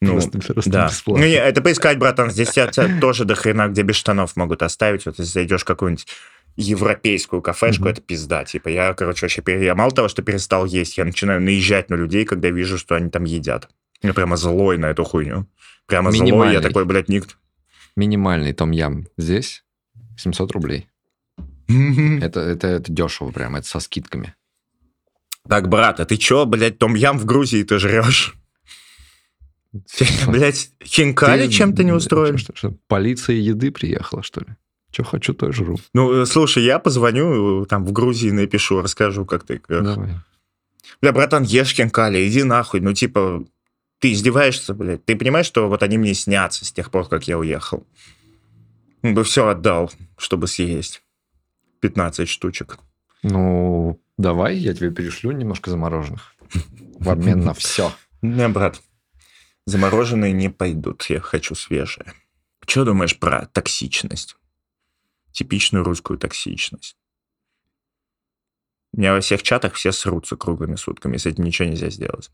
Ну, 0.00 0.12
просто, 0.12 0.38
просто 0.38 0.70
да. 0.70 0.86
бесплатно. 0.88 1.24
Ну, 1.24 1.28
не, 1.28 1.36
это 1.36 1.62
поискать, 1.62 1.98
братан, 1.98 2.30
здесь 2.30 2.50
тебя, 2.50 2.66
тебя 2.66 3.00
тоже 3.00 3.24
до 3.24 3.34
хрена 3.34 3.68
где 3.68 3.82
без 3.82 3.96
штанов 3.96 4.36
могут 4.36 4.62
оставить. 4.62 5.06
Вот 5.06 5.18
если 5.18 5.32
зайдешь 5.32 5.62
в 5.62 5.64
какую-нибудь 5.64 6.06
европейскую 6.56 7.42
кафешку, 7.42 7.84
mm-hmm. 7.84 7.92
это 7.92 8.00
пизда. 8.02 8.44
Типа, 8.44 8.68
я, 8.68 8.92
короче, 8.94 9.26
вообще, 9.26 9.64
я 9.64 9.74
мало 9.74 9.90
того, 9.92 10.08
что 10.08 10.22
перестал 10.22 10.66
есть, 10.66 10.98
я 10.98 11.04
начинаю 11.04 11.40
наезжать 11.40 11.90
на 11.90 11.94
людей, 11.94 12.24
когда 12.24 12.50
вижу, 12.50 12.78
что 12.78 12.94
они 12.94 13.10
там 13.10 13.24
едят. 13.24 13.68
Я 14.02 14.14
прямо 14.14 14.36
злой 14.36 14.78
на 14.78 14.86
эту 14.86 15.04
хуйню. 15.04 15.46
Прямо 15.86 16.12
злой, 16.12 16.52
я 16.52 16.60
такой, 16.60 16.84
блядь, 16.84 17.08
ник. 17.08 17.26
Минимальный 17.96 18.52
том-ям 18.52 19.06
здесь 19.16 19.64
700 20.16 20.52
рублей. 20.52 20.88
Mm-hmm. 21.68 22.22
Это, 22.22 22.40
это, 22.40 22.66
это 22.68 22.92
дешево 22.92 23.30
прям, 23.30 23.56
это 23.56 23.66
со 23.66 23.80
скидками. 23.80 24.34
Так, 25.48 25.68
брат, 25.68 26.00
а 26.00 26.04
ты 26.04 26.16
чё, 26.16 26.46
блядь, 26.46 26.78
том-ям 26.78 27.18
в 27.18 27.24
Грузии 27.24 27.62
ты 27.62 27.78
жрешь? 27.78 28.34
Блять, 30.26 30.70
хинкали 30.82 31.48
чем-то 31.48 31.84
не 31.84 31.92
устроили? 31.92 32.36
Что, 32.36 32.56
что, 32.56 32.74
полиция 32.88 33.36
еды 33.36 33.70
приехала, 33.70 34.22
что 34.22 34.40
ли? 34.40 34.56
Что 34.90 35.04
хочу, 35.04 35.34
то 35.34 35.48
и 35.48 35.52
жру. 35.52 35.78
Ну, 35.94 36.22
э, 36.22 36.26
слушай, 36.26 36.64
я 36.64 36.80
позвоню 36.80 37.64
там 37.66 37.84
в 37.84 37.92
Грузии, 37.92 38.30
напишу, 38.30 38.80
расскажу, 38.82 39.24
как 39.24 39.44
ты... 39.44 39.62
Давай. 39.68 40.16
Бля, 41.00 41.12
братан, 41.12 41.44
ешь 41.44 41.72
хинкали, 41.72 42.28
иди 42.28 42.42
нахуй. 42.42 42.80
Ну, 42.80 42.92
типа, 42.92 43.44
ты 44.00 44.12
издеваешься, 44.12 44.74
блядь. 44.74 45.04
Ты 45.04 45.14
понимаешь, 45.14 45.46
что 45.46 45.68
вот 45.68 45.82
они 45.82 45.96
мне 45.96 46.14
снятся 46.14 46.64
с 46.64 46.72
тех 46.72 46.90
пор, 46.90 47.08
как 47.08 47.28
я 47.28 47.38
уехал? 47.38 47.86
бы 49.02 49.24
все 49.24 49.48
отдал, 49.48 49.90
чтобы 50.18 50.46
съесть. 50.46 51.02
15 51.80 52.28
штучек. 52.28 52.78
Ну, 53.22 54.00
давай, 54.18 54.56
я 54.56 54.74
тебе 54.74 54.90
перешлю 54.90 55.30
немножко 55.30 55.70
замороженных. 55.70 56.34
В 56.98 57.08
обмен 57.08 57.40
на 57.40 57.54
все. 57.54 57.92
Не, 58.20 58.48
брат, 58.48 58.82
замороженные 59.70 60.32
не 60.32 60.50
пойдут. 60.50 61.04
Я 61.04 61.20
хочу 61.20 61.54
свежие. 61.54 62.12
Что 62.66 62.84
думаешь 62.84 63.18
про 63.18 63.46
токсичность? 63.46 64.36
Типичную 65.32 65.84
русскую 65.84 66.18
токсичность. 66.18 66.96
У 68.92 68.98
меня 68.98 69.14
во 69.14 69.20
всех 69.20 69.42
чатах 69.42 69.74
все 69.74 69.92
срутся 69.92 70.36
круглыми 70.36 70.74
сутками. 70.74 71.16
С 71.16 71.26
этим 71.26 71.44
ничего 71.44 71.68
нельзя 71.68 71.90
сделать. 71.90 72.30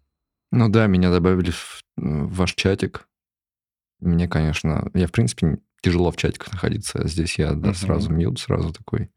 Ну 0.51 0.68
да, 0.68 0.87
меня 0.87 1.11
добавили 1.11 1.51
в, 1.51 1.83
ваш 1.96 2.55
чатик. 2.55 3.07
Мне, 4.01 4.29
конечно, 4.29 4.90
я, 4.94 5.07
в 5.07 5.12
принципе, 5.12 5.59
тяжело 5.83 6.11
в 6.11 6.16
чатиках 6.16 6.53
находиться. 6.53 7.07
Здесь 7.07 7.38
я 7.38 7.53
да, 7.53 7.75
сразу 7.75 8.11
мьют, 8.11 8.40
сразу 8.40 8.72
такой 8.72 9.11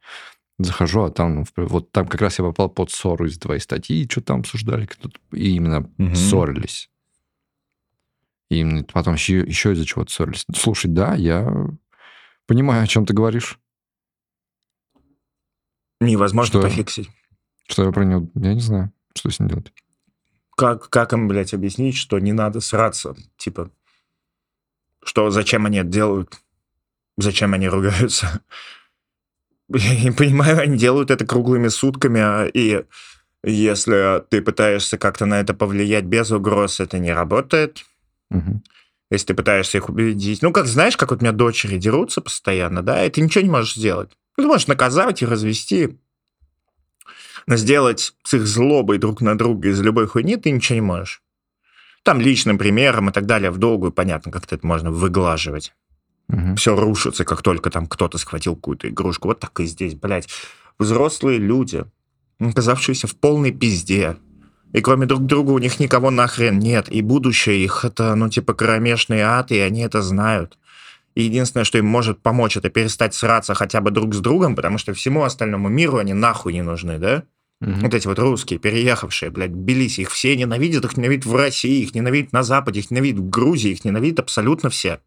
захожу, 0.57 1.03
а 1.03 1.09
там, 1.09 1.35
ну, 1.35 1.45
вот 1.55 1.91
там 1.91 2.07
как 2.07 2.21
раз 2.21 2.37
я 2.39 2.45
попал 2.45 2.69
под 2.69 2.91
ссору 2.91 3.25
из 3.25 3.37
твоей 3.39 3.61
статьи, 3.61 4.03
и 4.03 4.09
что 4.09 4.21
там 4.21 4.41
обсуждали, 4.41 4.85
кто-то, 4.85 5.17
и 5.31 5.55
именно 5.55 5.89
угу. 5.97 6.15
ссорились. 6.15 6.89
И 8.49 8.83
потом 8.91 9.13
еще, 9.13 9.39
еще 9.39 9.73
из-за 9.73 9.85
чего-то 9.85 10.11
ссорились. 10.11 10.45
Слушай, 10.55 10.87
да, 10.87 11.15
я 11.15 11.67
понимаю, 12.47 12.83
о 12.83 12.87
чем 12.87 13.05
ты 13.05 13.13
говоришь. 13.13 13.59
Невозможно 15.99 16.59
что, 16.59 16.61
пофиксить. 16.61 17.09
Что 17.67 17.85
я 17.85 17.91
про 17.91 18.03
него... 18.05 18.27
Я 18.35 18.53
не 18.53 18.61
знаю, 18.61 18.91
что 19.15 19.29
с 19.29 19.39
ним 19.39 19.49
делать. 19.49 19.71
Как, 20.55 20.89
как 20.89 21.13
им, 21.13 21.27
блядь, 21.27 21.53
объяснить, 21.53 21.95
что 21.95 22.17
не 22.19 22.33
надо 22.33 22.59
сраться? 22.59 23.15
Типа, 23.37 23.69
что 25.03 25.29
зачем 25.29 25.65
они 25.65 25.77
это 25.77 25.89
делают? 25.89 26.41
Зачем 27.17 27.53
они 27.53 27.67
ругаются? 27.67 28.41
Я 29.69 30.03
не 30.03 30.11
понимаю, 30.11 30.59
они 30.59 30.77
делают 30.77 31.11
это 31.11 31.25
круглыми 31.25 31.67
сутками, 31.67 32.19
а, 32.19 32.45
и 32.45 32.83
если 33.43 34.23
ты 34.29 34.41
пытаешься 34.41 34.97
как-то 34.97 35.25
на 35.25 35.39
это 35.39 35.53
повлиять 35.53 36.05
без 36.05 36.31
угроз, 36.31 36.79
это 36.79 36.97
не 36.97 37.13
работает. 37.13 37.85
Угу. 38.31 38.61
Если 39.11 39.27
ты 39.27 39.33
пытаешься 39.33 39.77
их 39.77 39.89
убедить. 39.89 40.41
Ну, 40.41 40.51
как 40.51 40.67
знаешь, 40.67 40.97
как 40.97 41.11
вот 41.11 41.21
у 41.21 41.23
меня 41.23 41.31
дочери 41.31 41.77
дерутся 41.77 42.21
постоянно, 42.21 42.83
да, 42.83 43.03
и 43.03 43.09
ты 43.09 43.21
ничего 43.21 43.43
не 43.43 43.49
можешь 43.49 43.75
сделать. 43.75 44.11
Ты 44.35 44.43
можешь 44.43 44.67
наказать 44.67 45.21
и 45.21 45.25
развести. 45.25 45.97
Но 47.47 47.55
сделать 47.55 48.13
с 48.23 48.33
их 48.33 48.45
злобой 48.45 48.99
друг 48.99 49.21
на 49.21 49.37
друга 49.37 49.69
из 49.69 49.81
любой 49.81 50.07
хуйни 50.07 50.37
ты 50.37 50.51
ничего 50.51 50.75
не 50.75 50.81
можешь. 50.81 51.23
Там 52.03 52.21
личным 52.21 52.57
примером 52.57 53.09
и 53.09 53.11
так 53.11 53.25
далее 53.25 53.51
в 53.51 53.57
долгую, 53.57 53.91
понятно, 53.91 54.31
как-то 54.31 54.55
это 54.55 54.65
можно 54.65 54.91
выглаживать. 54.91 55.73
Угу. 56.29 56.55
Все 56.55 56.75
рушится, 56.75 57.25
как 57.25 57.41
только 57.41 57.69
там 57.71 57.87
кто-то 57.87 58.17
схватил 58.17 58.55
какую-то 58.55 58.89
игрушку. 58.89 59.27
Вот 59.27 59.39
так 59.39 59.59
и 59.59 59.65
здесь, 59.65 59.95
блядь. 59.95 60.29
Взрослые 60.77 61.39
люди, 61.39 61.85
оказавшиеся 62.39 63.07
в 63.07 63.15
полной 63.15 63.51
пизде, 63.51 64.17
и 64.71 64.81
кроме 64.81 65.05
друг 65.05 65.25
друга 65.25 65.51
у 65.51 65.59
них 65.59 65.79
никого 65.79 66.11
нахрен 66.11 66.59
нет. 66.59 66.89
И 66.89 67.01
будущее 67.01 67.63
их 67.63 67.85
это, 67.85 68.15
ну, 68.15 68.29
типа, 68.29 68.53
кромешный 68.53 69.21
ад, 69.21 69.51
и 69.51 69.59
они 69.59 69.81
это 69.81 70.01
знают. 70.01 70.57
И 71.15 71.23
единственное, 71.23 71.63
что 71.63 71.77
им 71.79 71.85
может 71.85 72.21
помочь, 72.21 72.55
это 72.55 72.69
перестать 72.69 73.13
сраться 73.13 73.55
хотя 73.55 73.81
бы 73.81 73.91
друг 73.91 74.13
с 74.13 74.19
другом, 74.19 74.55
потому 74.55 74.77
что 74.77 74.93
всему 74.93 75.23
остальному 75.23 75.67
миру 75.69 75.97
они 75.97 76.13
нахуй 76.13 76.53
не 76.53 76.61
нужны, 76.61 76.99
да? 76.99 77.23
Угу. 77.61 77.71
Вот 77.81 77.93
эти 77.93 78.07
вот 78.07 78.19
русские, 78.19 78.59
переехавшие, 78.59 79.31
блядь, 79.31 79.51
Тбилиси, 79.51 80.01
их 80.01 80.11
все 80.11 80.35
ненавидят, 80.35 80.85
их 80.85 80.95
ненавидят 80.95 81.25
в 81.25 81.35
России, 81.35 81.83
их 81.83 81.93
ненавидят 81.93 82.31
на 82.31 82.43
Западе, 82.43 82.79
их 82.79 82.91
ненавидят 82.91 83.19
в 83.19 83.29
Грузии, 83.29 83.71
их 83.71 83.83
ненавидят 83.83 84.19
абсолютно 84.19 84.69
все. 84.69 84.99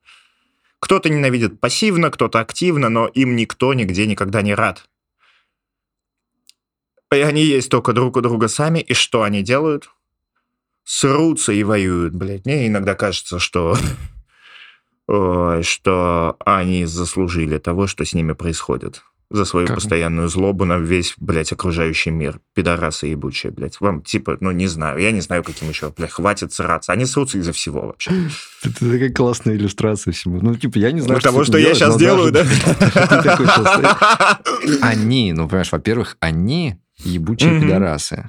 Кто-то 0.81 1.09
ненавидит 1.09 1.61
пассивно, 1.61 2.11
кто-то 2.11 2.41
активно, 2.41 2.89
но 2.89 3.07
им 3.07 3.37
никто 3.37 3.73
нигде 3.73 4.07
никогда 4.07 4.43
не 4.43 4.55
рад. 4.55 4.85
И 7.13 7.21
они 7.21 7.43
есть 7.45 7.71
только 7.71 7.93
друг 7.93 8.17
у 8.17 8.21
друга 8.21 8.49
сами, 8.49 8.81
и 8.81 8.95
что 8.95 9.23
они 9.23 9.43
делают? 9.43 9.91
Срутся 10.85 11.53
и 11.53 11.63
воюют, 11.63 12.15
блядь. 12.15 12.45
Мне 12.45 12.67
иногда 12.67 12.95
кажется, 12.95 13.39
что 13.39 13.77
что 15.63 16.37
они 16.45 16.85
заслужили 16.87 17.59
того, 17.59 17.87
что 17.87 18.05
с 18.05 18.15
ними 18.15 18.33
происходит 18.33 19.03
за 19.33 19.47
свою 19.47 19.67
как? 19.67 19.77
постоянную 19.77 20.29
злобу 20.29 20.65
на 20.65 20.79
весь, 20.79 21.15
блядь, 21.17 21.53
окружающий 21.53 22.11
мир. 22.11 22.41
Пидорасы 22.55 23.07
ебучие, 23.07 23.51
блядь. 23.51 23.81
Вам, 23.81 24.03
типа, 24.03 24.37
ну, 24.41 24.51
не 24.51 24.67
знаю. 24.67 24.99
Я 24.99 25.11
не 25.11 25.23
знаю, 25.23 25.43
каким 25.43 25.71
еще, 25.71 25.91
блядь, 25.97 26.11
хватит 26.11 26.53
сраться. 26.53 26.93
Они 26.93 27.07
срутся 27.07 27.39
из-за 27.39 27.53
всего 27.53 27.81
вообще. 27.81 28.11
Это 28.63 28.79
такая 28.79 29.11
классная 29.11 29.57
иллюстрация 29.57 30.13
всему. 30.13 30.39
Ну, 30.43 30.55
типа, 30.55 30.79
я 30.79 30.93
не 30.93 31.01
знаю, 31.01 31.21
ну, 31.23 31.31
того, 31.31 31.45
что 31.45 31.57
я 31.57 31.75
сейчас 31.75 31.97
делаю, 31.97 32.31
да? 32.31 32.45
Они, 34.83 35.33
ну, 35.33 35.49
понимаешь, 35.49 35.73
во-первых, 35.73 36.17
они 36.21 36.77
ебучие 37.05 37.61
пидорасы. 37.61 38.27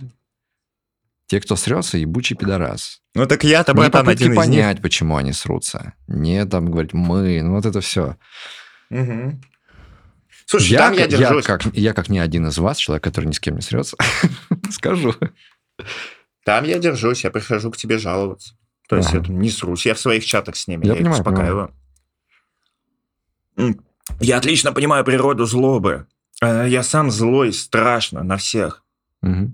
Те, 1.28 1.40
кто 1.40 1.56
срется, 1.56 1.98
ебучий 1.98 2.36
пидорас. 2.36 3.02
Ну 3.16 3.26
так 3.26 3.44
я-то, 3.44 3.74
братан, 3.74 4.08
один 4.10 4.32
из 4.34 4.38
понять, 4.38 4.82
почему 4.82 5.16
они 5.16 5.34
срутся. 5.34 5.94
Не 6.08 6.46
там 6.46 6.70
говорить 6.70 6.94
мы, 6.94 7.42
ну 7.42 7.56
вот 7.56 7.66
это 7.66 7.82
все. 7.82 8.18
Угу. 8.90 9.40
Слушай, 10.46 10.72
я, 10.72 10.78
там 10.80 10.94
я 10.94 11.08
держусь. 11.08 11.48
Я 11.48 11.58
как, 11.58 11.74
я 11.74 11.94
как 11.94 12.10
не 12.10 12.20
один 12.20 12.48
из 12.48 12.58
вас, 12.58 12.78
человек, 12.78 13.04
который 13.04 13.26
ни 13.26 13.32
с 13.32 13.40
кем 13.40 13.56
не 13.56 13.62
срется, 13.62 13.98
скажу. 14.70 15.16
Там 16.44 16.66
я 16.66 16.80
держусь, 16.80 17.24
я 17.24 17.32
прихожу 17.32 17.72
к 17.72 17.78
тебе 17.78 17.98
жаловаться. 17.98 18.56
То 18.90 18.98
есть 18.98 19.10
ага. 19.10 19.20
это 19.20 19.32
не 19.32 19.50
срусь, 19.50 19.86
я 19.86 19.94
в 19.94 20.00
своих 20.00 20.26
чатах 20.26 20.56
с 20.56 20.68
ними, 20.68 20.86
я, 20.86 20.92
я 20.92 20.98
понимаю, 20.98 21.16
их 21.16 21.20
успокаиваю. 21.22 21.74
Понимаю. 23.56 23.80
Я 24.20 24.38
отлично 24.38 24.74
понимаю 24.74 25.06
природу 25.06 25.46
злобы. 25.46 26.08
Э, 26.42 26.66
я 26.68 26.84
сам 26.84 27.12
злой, 27.12 27.54
страшно 27.54 28.24
на 28.24 28.38
всех. 28.38 28.84
Угу. 29.22 29.54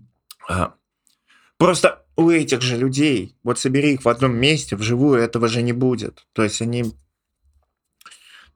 Просто 1.58 2.06
у 2.16 2.30
этих 2.30 2.62
же 2.62 2.78
людей, 2.78 3.36
вот 3.44 3.60
собери 3.60 3.94
их 3.94 4.06
в 4.06 4.10
одном 4.10 4.36
месте, 4.36 4.76
вживую, 4.76 5.22
этого 5.22 5.48
же 5.48 5.62
не 5.62 5.74
будет. 5.74 6.26
То 6.34 6.44
есть 6.44 6.62
они 6.62 6.86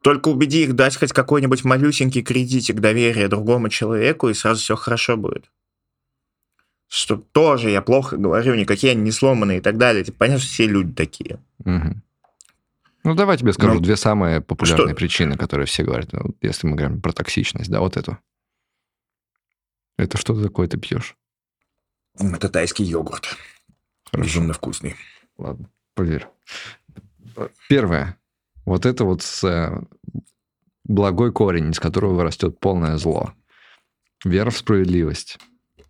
только 0.02 0.30
убеди 0.30 0.64
их 0.64 0.74
дать 0.74 0.98
хоть 0.98 1.14
какой-нибудь 1.14 1.64
малюсенький 1.64 2.24
кредитик 2.24 2.80
доверия 2.80 3.30
другому 3.30 3.70
человеку, 3.70 4.30
и 4.30 4.34
сразу 4.34 4.62
все 4.62 4.76
хорошо 4.76 5.16
будет. 5.16 5.50
Что 6.90 7.16
тоже 7.16 7.72
я 7.72 7.82
плохо 7.82 8.18
говорю, 8.18 8.56
никакие 8.56 8.92
они 8.92 9.02
не 9.02 9.12
сломанные 9.12 9.60
и 9.60 9.62
так 9.62 9.78
далее. 9.78 10.04
Типа, 10.04 10.20
понятно, 10.20 10.42
что 10.42 10.52
все 10.52 10.68
люди 10.68 10.94
такие. 10.94 11.40
Угу. 11.60 12.02
Ну, 13.04 13.16
давай 13.16 13.38
тебе 13.38 13.52
скажу 13.52 13.76
ну, 13.76 13.80
две 13.82 13.98
самые 13.98 14.40
популярные 14.40 14.90
что? 14.90 14.96
причины, 14.96 15.36
которые 15.38 15.66
все 15.66 15.84
говорят, 15.84 16.14
ну, 16.14 16.36
если 16.42 16.68
мы 16.68 16.76
говорим 16.76 17.02
про 17.02 17.12
токсичность, 17.12 17.70
да, 17.70 17.82
вот 17.82 17.98
эту. 17.98 18.18
Это 19.98 20.18
что 20.18 20.42
такое 20.42 20.68
ты 20.68 20.78
пьешь? 20.78 21.18
Это 22.18 22.50
тайский 22.50 22.86
йогурт. 22.86 23.38
Хорошо. 24.10 24.28
Безумно 24.28 24.54
вкусный. 24.54 24.96
Ладно, 25.38 25.70
поверь. 25.96 26.28
Первое. 27.68 28.18
Вот 28.66 28.86
это 28.86 29.04
вот 29.04 29.24
э, 29.44 29.82
благой 30.86 31.32
корень, 31.34 31.72
из 31.72 31.80
которого 31.80 32.24
растет 32.24 32.60
полное 32.60 32.98
зло. 32.98 33.34
Вера 34.24 34.50
в 34.50 34.58
справедливость. 34.58 35.38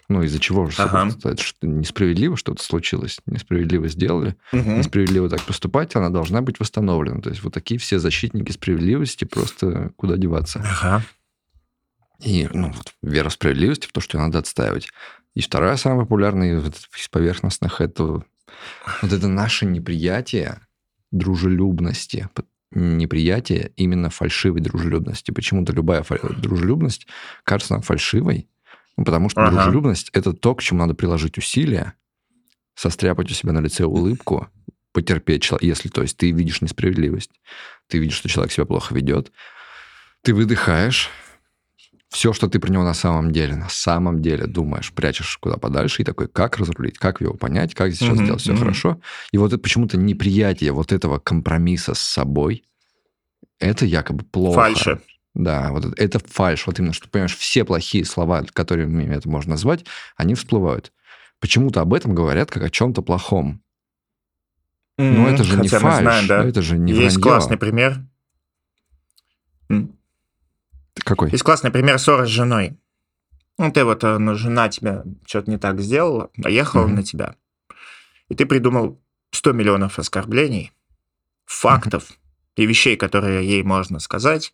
Ну, 0.09 0.21
из-за 0.23 0.39
чего 0.39 0.69
же 0.69 0.81
ага. 0.81 1.09
что 1.37 1.67
несправедливо 1.67 2.35
что-то 2.35 2.61
случилось, 2.61 3.19
несправедливо 3.25 3.87
сделали, 3.87 4.35
угу. 4.51 4.71
несправедливо 4.71 5.29
так 5.29 5.41
поступать, 5.43 5.95
она 5.95 6.09
должна 6.09 6.41
быть 6.41 6.59
восстановлена. 6.59 7.21
То 7.21 7.29
есть 7.29 7.43
вот 7.43 7.53
такие 7.53 7.79
все 7.79 7.99
защитники 7.99 8.51
справедливости 8.51 9.23
просто 9.23 9.91
куда 9.95 10.17
деваться. 10.17 10.59
Ага. 10.59 11.03
И 12.19 12.47
ну, 12.53 12.71
вот, 12.71 12.93
вера 13.01 13.29
в 13.29 13.33
справедливость, 13.33 13.85
в 13.85 13.91
то, 13.91 14.01
что 14.01 14.17
ее 14.17 14.25
надо 14.25 14.39
отстаивать. 14.39 14.89
И 15.35 15.41
вторая 15.41 15.77
самая 15.77 16.01
популярная 16.01 16.59
из 16.59 17.09
поверхностных 17.09 17.81
это 17.81 18.23
вот 19.01 19.13
это 19.13 19.27
наше 19.27 19.65
неприятие 19.65 20.59
дружелюбности, 21.11 22.29
неприятие 22.71 23.71
именно 23.75 24.09
фальшивой 24.09 24.61
дружелюбности. 24.61 25.31
Почему-то 25.31 25.73
любая 25.73 26.03
дружелюбность 26.37 27.07
кажется 27.43 27.73
нам 27.73 27.81
фальшивой, 27.81 28.47
потому 28.95 29.29
что 29.29 29.41
ага. 29.41 29.51
дружелюбность– 29.51 30.09
это 30.13 30.33
то, 30.33 30.55
к 30.55 30.61
чему 30.61 30.79
надо 30.79 30.93
приложить 30.93 31.37
усилия, 31.37 31.93
состряпать 32.75 33.31
у 33.31 33.33
себя 33.33 33.51
на 33.53 33.59
лице 33.59 33.85
улыбку, 33.85 34.47
потерпеть, 34.91 35.49
если, 35.61 35.89
то 35.89 36.01
есть, 36.01 36.17
ты 36.17 36.31
видишь 36.31 36.61
несправедливость, 36.61 37.31
ты 37.87 37.97
видишь, 37.97 38.15
что 38.15 38.29
человек 38.29 38.51
себя 38.51 38.65
плохо 38.65 38.93
ведет, 38.93 39.31
ты 40.21 40.33
выдыхаешь, 40.33 41.09
все, 42.13 42.31
что 42.31 42.47
ты 42.47 42.59
про 42.59 42.71
него 42.71 42.83
на 42.83 42.93
самом 42.93 43.31
деле, 43.31 43.55
на 43.55 43.69
самом 43.69 44.21
деле 44.21 44.45
думаешь, 44.45 44.93
прячешь 44.93 45.37
куда 45.37 45.57
подальше 45.57 46.03
и 46.03 46.05
такой, 46.05 46.27
как 46.27 46.57
разрулить, 46.57 46.99
как 46.99 47.21
его 47.21 47.33
понять, 47.33 47.73
как 47.73 47.91
сейчас 47.91 48.19
mm-hmm, 48.19 48.23
сделать 48.23 48.41
все 48.41 48.53
mm-hmm. 48.53 48.59
хорошо. 48.59 49.01
И 49.31 49.37
вот 49.39 49.47
это 49.51 49.57
почему-то 49.57 49.97
неприятие 49.97 50.73
вот 50.73 50.91
этого 50.91 51.17
компромисса 51.17 51.95
с 51.95 51.99
собой, 51.99 52.65
это 53.59 53.85
якобы 53.85 54.23
плохо. 54.25 54.61
Фальши. 54.61 55.01
Да, 55.33 55.71
вот 55.71 55.85
это, 55.97 56.19
фальш. 56.19 56.67
Вот 56.67 56.79
именно, 56.79 56.93
что, 56.93 57.09
понимаешь, 57.09 57.35
все 57.35 57.65
плохие 57.65 58.05
слова, 58.05 58.43
которыми 58.53 59.11
это 59.13 59.27
можно 59.27 59.51
назвать, 59.51 59.85
они 60.15 60.35
всплывают. 60.35 60.91
Почему-то 61.39 61.81
об 61.81 61.93
этом 61.93 62.13
говорят 62.13 62.51
как 62.51 62.63
о 62.63 62.69
чем-то 62.69 63.01
плохом. 63.01 63.61
Mm-hmm. 64.99 65.11
Но 65.11 65.27
это 65.27 65.43
же 65.43 65.57
Хотя 65.57 65.61
не 65.63 65.67
фальш, 65.69 66.01
знаем, 66.01 66.27
да. 66.27 66.43
это 66.45 66.61
же 66.61 66.77
не 66.77 66.93
Есть 66.93 67.17
вранье. 67.17 67.21
классный 67.21 67.57
пример. 67.57 68.05
Какой? 71.03 71.31
Есть 71.31 71.43
классный 71.43 71.71
пример 71.71 71.97
ссоры 71.97 72.27
с 72.27 72.29
женой. 72.29 72.77
Ну, 73.57 73.71
ты 73.71 73.83
вот, 73.83 74.03
э, 74.03 74.17
ну, 74.19 74.35
жена 74.35 74.69
тебя 74.69 75.03
что-то 75.25 75.49
не 75.49 75.57
так 75.57 75.81
сделала, 75.81 76.29
наехала 76.37 76.87
mm-hmm. 76.87 76.93
на 76.93 77.03
тебя. 77.03 77.35
И 78.29 78.35
ты 78.35 78.45
придумал 78.45 79.01
100 79.31 79.53
миллионов 79.53 79.97
оскорблений, 79.97 80.71
фактов 81.45 82.09
mm-hmm. 82.09 82.63
и 82.63 82.65
вещей, 82.67 82.95
которые 82.95 83.47
ей 83.47 83.63
можно 83.63 83.99
сказать, 83.99 84.53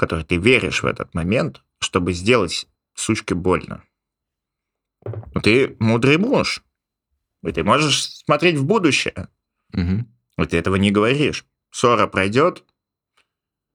которые 0.00 0.24
ты 0.24 0.36
веришь 0.36 0.82
в 0.82 0.86
этот 0.86 1.14
момент, 1.14 1.62
чтобы 1.78 2.14
сделать 2.14 2.66
сучке 2.94 3.34
больно. 3.34 3.84
Но 5.04 5.42
ты 5.42 5.76
мудрый 5.78 6.16
муж. 6.16 6.62
И 7.44 7.52
ты 7.52 7.62
можешь 7.62 8.08
смотреть 8.08 8.56
в 8.56 8.64
будущее. 8.64 9.28
Угу. 9.74 10.06
И 10.38 10.46
ты 10.46 10.56
этого 10.56 10.76
не 10.76 10.90
говоришь. 10.90 11.44
Ссора 11.70 12.06
пройдет, 12.06 12.64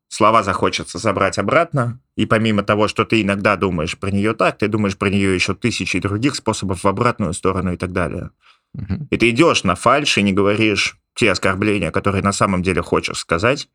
слова 0.07 0.41
захочется 0.41 0.97
забрать 0.97 1.37
обратно, 1.37 2.01
и 2.15 2.25
помимо 2.25 2.63
того, 2.63 2.87
что 2.87 3.05
ты 3.05 3.21
иногда 3.21 3.55
думаешь 3.55 3.97
про 3.97 4.09
нее 4.09 4.33
так, 4.33 4.57
ты 4.57 4.67
думаешь 4.67 4.97
про 4.97 5.11
нее 5.11 5.35
еще 5.35 5.53
тысячи 5.53 5.99
других 5.99 6.35
способов 6.35 6.83
в 6.83 6.87
обратную 6.87 7.33
сторону 7.33 7.73
и 7.73 7.77
так 7.77 7.91
далее. 7.91 8.31
Угу. 8.73 9.09
И 9.11 9.17
ты 9.17 9.29
идешь 9.29 9.63
на 9.63 9.75
фальш 9.75 10.17
и 10.17 10.23
не 10.23 10.33
говоришь 10.33 10.97
те 11.13 11.31
оскорбления, 11.31 11.91
которые 11.91 12.23
на 12.23 12.33
самом 12.33 12.63
деле 12.63 12.81
хочешь 12.81 13.19
сказать. 13.19 13.69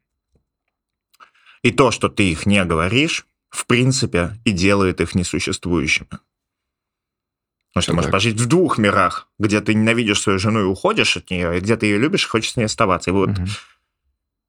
И 1.63 1.71
то, 1.71 1.91
что 1.91 2.09
ты 2.09 2.31
их 2.31 2.47
не 2.47 2.65
говоришь, 2.65 3.27
в 3.49 3.67
принципе, 3.67 4.39
и 4.45 4.53
делает 4.53 5.01
их 5.01 5.15
несуществующими. 5.15 6.09
Потому 7.73 7.83
что 7.83 7.93
ты 7.93 7.97
можешь 7.97 8.11
пожить 8.11 8.41
в 8.41 8.47
двух 8.47 8.79
мирах, 8.79 9.29
где 9.39 9.61
ты 9.61 9.75
ненавидишь 9.75 10.21
свою 10.21 10.39
жену 10.39 10.61
и 10.61 10.65
уходишь 10.65 11.17
от 11.17 11.31
нее, 11.31 11.57
и 11.57 11.61
где 11.61 11.77
ты 11.77 11.87
ее 11.87 11.99
любишь 11.99 12.25
и 12.25 12.29
хочешь 12.29 12.53
с 12.53 12.57
ней 12.57 12.65
оставаться. 12.65 13.11
И 13.11 13.13
вот 13.13 13.31
угу 13.31 13.47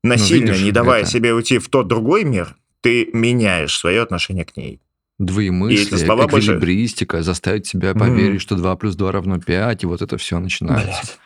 насильно, 0.03 0.47
ну, 0.47 0.51
видишь, 0.53 0.65
не 0.65 0.71
давая 0.71 1.01
это... 1.01 1.11
себе 1.11 1.33
уйти 1.33 1.59
в 1.59 1.69
тот 1.69 1.87
другой 1.87 2.23
мир, 2.23 2.55
ты 2.81 3.09
меняешь 3.13 3.77
свое 3.77 4.01
отношение 4.01 4.45
к 4.45 4.55
ней. 4.57 4.81
Двоемыслие, 5.19 6.03
слова 6.03 6.25
эквилибристика, 6.25 7.17
больше... 7.17 7.25
заставить 7.25 7.67
себя 7.67 7.93
поверить, 7.93 8.37
mm. 8.37 8.43
что 8.43 8.55
2 8.55 8.75
плюс 8.77 8.95
2 8.95 9.11
равно 9.11 9.39
5, 9.39 9.83
и 9.83 9.85
вот 9.85 10.01
это 10.01 10.17
все 10.17 10.39
начинается. 10.39 10.87
Блядь. 10.87 11.19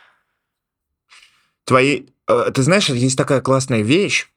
Твои... 1.64 2.02
Э, 2.28 2.50
ты 2.52 2.62
знаешь, 2.62 2.90
есть 2.90 3.16
такая 3.16 3.40
классная 3.40 3.80
вещь. 3.80 4.28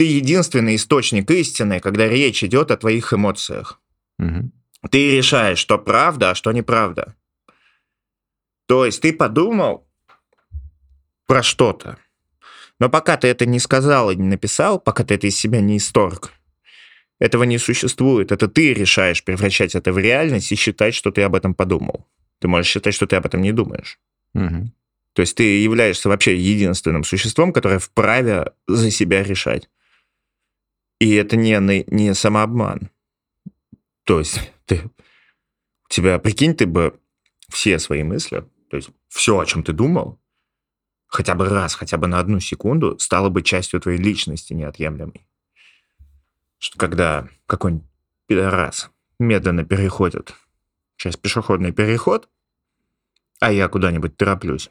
Ты 0.00 0.04
единственный 0.04 0.76
источник 0.76 1.30
истины, 1.30 1.78
когда 1.78 2.08
речь 2.08 2.42
идет 2.42 2.70
о 2.70 2.78
твоих 2.78 3.12
эмоциях. 3.12 3.82
Угу. 4.18 4.50
Ты 4.90 5.18
решаешь, 5.18 5.58
что 5.58 5.76
правда, 5.76 6.30
а 6.30 6.34
что 6.34 6.52
неправда. 6.52 7.16
То 8.66 8.86
есть 8.86 9.02
ты 9.02 9.12
подумал 9.12 9.86
про 11.26 11.42
что-то, 11.42 11.98
но 12.78 12.88
пока 12.88 13.18
ты 13.18 13.28
это 13.28 13.44
не 13.44 13.58
сказал 13.58 14.10
и 14.10 14.16
не 14.16 14.26
написал, 14.26 14.80
пока 14.80 15.04
ты 15.04 15.16
это 15.16 15.26
из 15.26 15.36
себя 15.36 15.60
не 15.60 15.76
исторг, 15.76 16.32
этого 17.18 17.42
не 17.42 17.58
существует. 17.58 18.32
Это 18.32 18.48
ты 18.48 18.72
решаешь 18.72 19.22
превращать 19.22 19.74
это 19.74 19.92
в 19.92 19.98
реальность 19.98 20.50
и 20.50 20.56
считать, 20.56 20.94
что 20.94 21.10
ты 21.10 21.20
об 21.20 21.34
этом 21.34 21.52
подумал. 21.52 22.06
Ты 22.38 22.48
можешь 22.48 22.72
считать, 22.72 22.94
что 22.94 23.06
ты 23.06 23.16
об 23.16 23.26
этом 23.26 23.42
не 23.42 23.52
думаешь. 23.52 23.98
Угу. 24.32 24.72
То 25.12 25.20
есть 25.20 25.36
ты 25.36 25.60
являешься 25.60 26.08
вообще 26.08 26.38
единственным 26.38 27.04
существом, 27.04 27.52
которое 27.52 27.78
вправе 27.78 28.52
за 28.66 28.90
себя 28.90 29.22
решать. 29.22 29.68
И 31.00 31.14
это 31.14 31.36
не, 31.36 31.84
не 31.88 32.14
самообман. 32.14 32.90
То 34.04 34.20
есть 34.20 34.52
ты, 34.66 34.90
тебя, 35.88 36.18
прикинь, 36.18 36.54
ты 36.54 36.66
бы 36.66 37.00
все 37.48 37.78
свои 37.78 38.02
мысли, 38.02 38.44
то 38.68 38.76
есть 38.76 38.90
все, 39.08 39.38
о 39.38 39.46
чем 39.46 39.64
ты 39.64 39.72
думал, 39.72 40.20
хотя 41.06 41.34
бы 41.34 41.48
раз, 41.48 41.74
хотя 41.74 41.96
бы 41.96 42.06
на 42.06 42.20
одну 42.20 42.38
секунду 42.38 42.98
стало 42.98 43.30
бы 43.30 43.42
частью 43.42 43.80
твоей 43.80 43.98
личности 43.98 44.52
неотъемлемой. 44.52 45.26
Что 46.58 46.78
когда 46.78 47.28
какой-нибудь 47.46 47.88
пидорас 48.26 48.90
медленно 49.18 49.64
переходит 49.64 50.34
через 50.96 51.16
пешеходный 51.16 51.72
переход, 51.72 52.28
а 53.40 53.50
я 53.50 53.68
куда-нибудь 53.68 54.16
тороплюсь, 54.18 54.70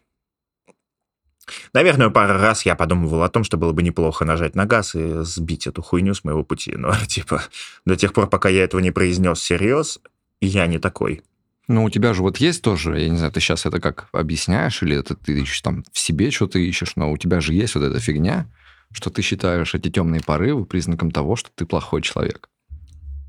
Наверное, 1.73 2.09
пару 2.09 2.33
раз 2.33 2.65
я 2.65 2.75
подумывал 2.75 3.23
о 3.23 3.29
том, 3.29 3.43
что 3.43 3.57
было 3.57 3.71
бы 3.71 3.83
неплохо 3.83 4.25
нажать 4.25 4.55
на 4.55 4.65
газ 4.65 4.95
и 4.95 5.23
сбить 5.23 5.67
эту 5.67 5.81
хуйню 5.81 6.13
с 6.13 6.23
моего 6.23 6.43
пути. 6.43 6.73
Но, 6.75 6.93
типа, 7.07 7.43
до 7.85 7.95
тех 7.95 8.13
пор, 8.13 8.27
пока 8.27 8.49
я 8.49 8.63
этого 8.63 8.81
не 8.81 8.91
произнес 8.91 9.39
всерьез, 9.39 9.99
я 10.41 10.67
не 10.67 10.79
такой. 10.79 11.21
Ну, 11.67 11.83
у 11.83 11.89
тебя 11.91 12.13
же 12.15 12.23
вот 12.23 12.38
есть 12.38 12.63
тоже, 12.63 12.99
я 12.99 13.09
не 13.09 13.17
знаю, 13.17 13.31
ты 13.31 13.39
сейчас 13.39 13.67
это 13.67 13.79
как 13.79 14.07
объясняешь, 14.12 14.81
или 14.81 14.97
это 14.97 15.15
ты 15.15 15.41
ищешь 15.41 15.62
там 15.62 15.83
в 15.91 15.99
себе 15.99 16.31
что-то 16.31 16.57
ищешь, 16.57 16.95
но 16.95 17.12
у 17.12 17.17
тебя 17.17 17.41
же 17.41 17.53
есть 17.53 17.75
вот 17.75 17.83
эта 17.83 17.99
фигня, 17.99 18.47
что 18.91 19.12
ты 19.12 19.21
считаешь 19.21 19.75
эти 19.75 19.91
темные 19.91 20.21
порывы 20.21 20.65
признаком 20.65 21.12
того, 21.12 21.35
что 21.35 21.51
ты 21.53 21.67
плохой 21.67 22.01
человек. 22.01 22.49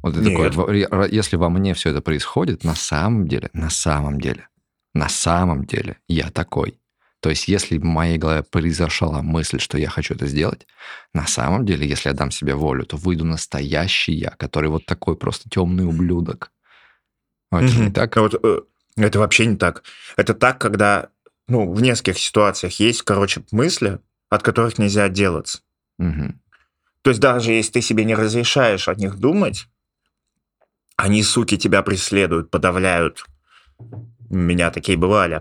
Вот 0.03 0.15
ты 0.15 0.21
Нет. 0.21 0.55
такой, 0.55 1.11
если 1.11 1.37
во 1.37 1.51
мне 1.51 1.75
все 1.75 1.91
это 1.91 2.01
происходит, 2.01 2.65
на 2.65 2.75
самом 2.75 3.29
деле, 3.29 3.51
на 3.53 3.69
самом 3.69 4.19
деле, 4.19 4.49
на 4.95 5.11
самом 5.11 5.67
деле 5.67 5.99
я 6.09 6.31
такой. 6.31 6.79
То 7.21 7.29
есть, 7.29 7.49
если 7.49 7.79
в 7.79 7.85
моей 7.85 8.17
голове 8.17 8.43
произошла 8.43 9.21
мысль, 9.21 9.61
что 9.61 9.77
я 9.79 9.91
хочу 9.91 10.15
это 10.15 10.27
сделать, 10.27 10.67
на 11.13 11.27
самом 11.27 11.67
деле, 11.67 11.87
если 11.87 12.09
я 12.09 12.15
дам 12.15 12.31
себе 12.31 12.55
волю, 12.55 12.87
то 12.87 12.97
выйду 12.97 13.25
настоящий 13.25 14.13
я, 14.13 14.31
который 14.31 14.71
вот 14.71 14.87
такой 14.87 15.17
просто 15.17 15.49
темный 15.51 15.85
ублюдок. 15.85 16.51
А 17.51 17.63
это 17.63 17.73
угу. 17.75 17.83
не 17.85 17.91
так? 17.91 18.17
Вот, 18.17 18.35
это 18.97 19.19
вообще 19.19 19.47
не 19.47 19.57
так. 19.57 19.83
Это 20.17 20.35
так, 20.35 20.59
когда 20.59 21.11
ну, 21.47 21.71
в 21.71 21.83
нескольких 21.83 22.19
ситуациях 22.19 22.75
есть, 22.81 23.03
короче, 23.03 23.43
мысли, 23.51 23.99
от 24.29 24.43
которых 24.43 24.79
нельзя 24.79 25.05
отделаться. 25.05 25.61
Угу. 25.99 26.35
То 27.03 27.11
есть 27.11 27.21
даже 27.21 27.53
если 27.53 27.73
ты 27.73 27.83
себе 27.83 28.05
не 28.05 28.15
разрешаешь 28.15 28.89
о 28.89 28.95
них 28.95 29.17
думать, 29.19 29.69
они, 30.97 31.23
суки, 31.23 31.57
тебя 31.59 31.83
преследуют, 31.83 32.51
подавляют. 32.51 33.25
У 33.79 34.37
меня 34.37 34.71
такие 34.71 34.97
бывали. 34.97 35.41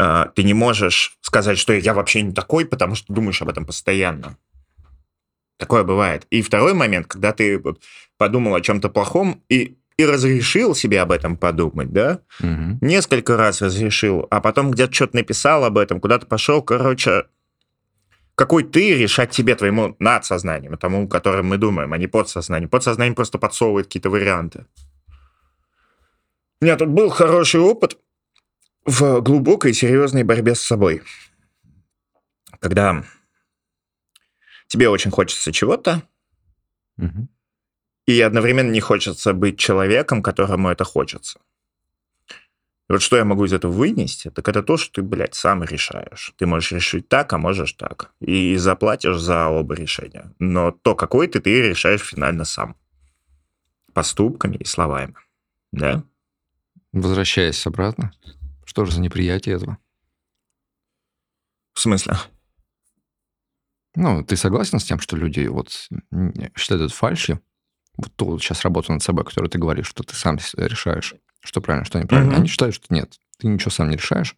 А, 0.00 0.26
ты 0.26 0.44
не 0.44 0.54
можешь 0.54 1.18
сказать, 1.22 1.58
что 1.58 1.72
я 1.72 1.92
вообще 1.92 2.22
не 2.22 2.32
такой, 2.32 2.64
потому 2.64 2.94
что 2.94 3.12
думаешь 3.12 3.42
об 3.42 3.48
этом 3.48 3.66
постоянно. 3.66 4.36
Такое 5.56 5.82
бывает. 5.82 6.24
И 6.30 6.40
второй 6.40 6.72
момент, 6.72 7.08
когда 7.08 7.32
ты 7.32 7.60
подумал 8.16 8.54
о 8.54 8.60
чем-то 8.60 8.90
плохом 8.90 9.42
и, 9.48 9.76
и 9.96 10.04
разрешил 10.06 10.76
себе 10.76 11.00
об 11.00 11.10
этом 11.10 11.36
подумать, 11.36 11.92
да? 11.92 12.20
Угу. 12.38 12.78
Несколько 12.80 13.36
раз 13.36 13.60
разрешил, 13.60 14.28
а 14.30 14.40
потом 14.40 14.70
где-то 14.70 14.92
что-то 14.92 15.16
написал 15.16 15.64
об 15.64 15.76
этом, 15.76 16.00
куда-то 16.00 16.26
пошел, 16.26 16.62
короче, 16.62 17.24
какой 18.36 18.62
ты 18.62 18.94
решать 18.96 19.32
тебе, 19.32 19.56
твоему 19.56 19.96
надсознанием, 19.98 20.78
тому, 20.78 21.08
которым 21.08 21.46
мы 21.46 21.56
думаем, 21.58 21.92
а 21.92 21.98
не 21.98 22.06
подсознанием. 22.06 22.70
Подсознание 22.70 23.16
просто 23.16 23.38
подсовывает 23.38 23.86
какие-то 23.86 24.10
варианты. 24.10 24.64
У 26.60 26.64
меня 26.64 26.76
тут 26.76 26.88
был 26.88 27.08
хороший 27.08 27.60
опыт 27.60 27.98
в 28.88 29.20
глубокой 29.20 29.74
серьезной 29.74 30.22
борьбе 30.22 30.54
с 30.54 30.62
собой. 30.62 31.02
Когда 32.58 33.04
тебе 34.66 34.88
очень 34.88 35.10
хочется 35.10 35.52
чего-то, 35.52 36.02
угу. 36.96 37.28
и 38.06 38.20
одновременно 38.20 38.70
не 38.70 38.80
хочется 38.80 39.34
быть 39.34 39.58
человеком, 39.58 40.22
которому 40.22 40.70
это 40.70 40.84
хочется. 40.84 41.38
И 42.88 42.92
вот 42.92 43.02
что 43.02 43.18
я 43.18 43.26
могу 43.26 43.44
из 43.44 43.52
этого 43.52 43.70
вынести, 43.70 44.30
так 44.30 44.48
это 44.48 44.62
то, 44.62 44.78
что 44.78 44.94
ты, 44.94 45.02
блядь, 45.02 45.34
сам 45.34 45.62
решаешь. 45.62 46.32
Ты 46.38 46.46
можешь 46.46 46.72
решить 46.72 47.08
так, 47.08 47.30
а 47.34 47.38
можешь 47.38 47.74
так. 47.74 48.12
И 48.20 48.56
заплатишь 48.56 49.18
за 49.18 49.48
оба 49.48 49.74
решения. 49.74 50.32
Но 50.38 50.70
то, 50.70 50.94
какой 50.94 51.28
ты, 51.28 51.40
ты 51.40 51.60
решаешь 51.60 52.00
финально 52.00 52.46
сам. 52.46 52.74
Поступками 53.92 54.56
и 54.56 54.64
словами. 54.64 55.14
Да? 55.72 56.02
Возвращаясь 56.92 57.66
обратно, 57.66 58.14
что 58.68 58.84
же 58.84 58.92
за 58.92 59.00
неприятие 59.00 59.54
этого? 59.54 59.78
В 61.72 61.80
смысле? 61.80 62.18
Ну, 63.94 64.22
ты 64.22 64.36
согласен 64.36 64.78
с 64.78 64.84
тем, 64.84 65.00
что 65.00 65.16
люди 65.16 65.46
вот 65.46 65.88
считают 66.54 66.82
это 66.82 66.94
фальшью? 66.94 67.40
Вот 67.96 68.14
ту 68.14 68.26
вот 68.26 68.42
сейчас 68.42 68.62
работу 68.64 68.92
над 68.92 69.02
собой, 69.02 69.24
которую 69.24 69.48
ты 69.48 69.58
говоришь, 69.58 69.86
что 69.86 70.02
ты 70.02 70.14
сам 70.14 70.36
решаешь, 70.54 71.14
что 71.40 71.62
правильно, 71.62 71.86
что 71.86 71.98
неправильно. 71.98 72.32
Mm-hmm. 72.32 72.36
Они 72.36 72.46
считают, 72.46 72.74
что 72.74 72.92
нет, 72.94 73.18
ты 73.38 73.46
ничего 73.46 73.70
сам 73.70 73.88
не 73.88 73.96
решаешь. 73.96 74.36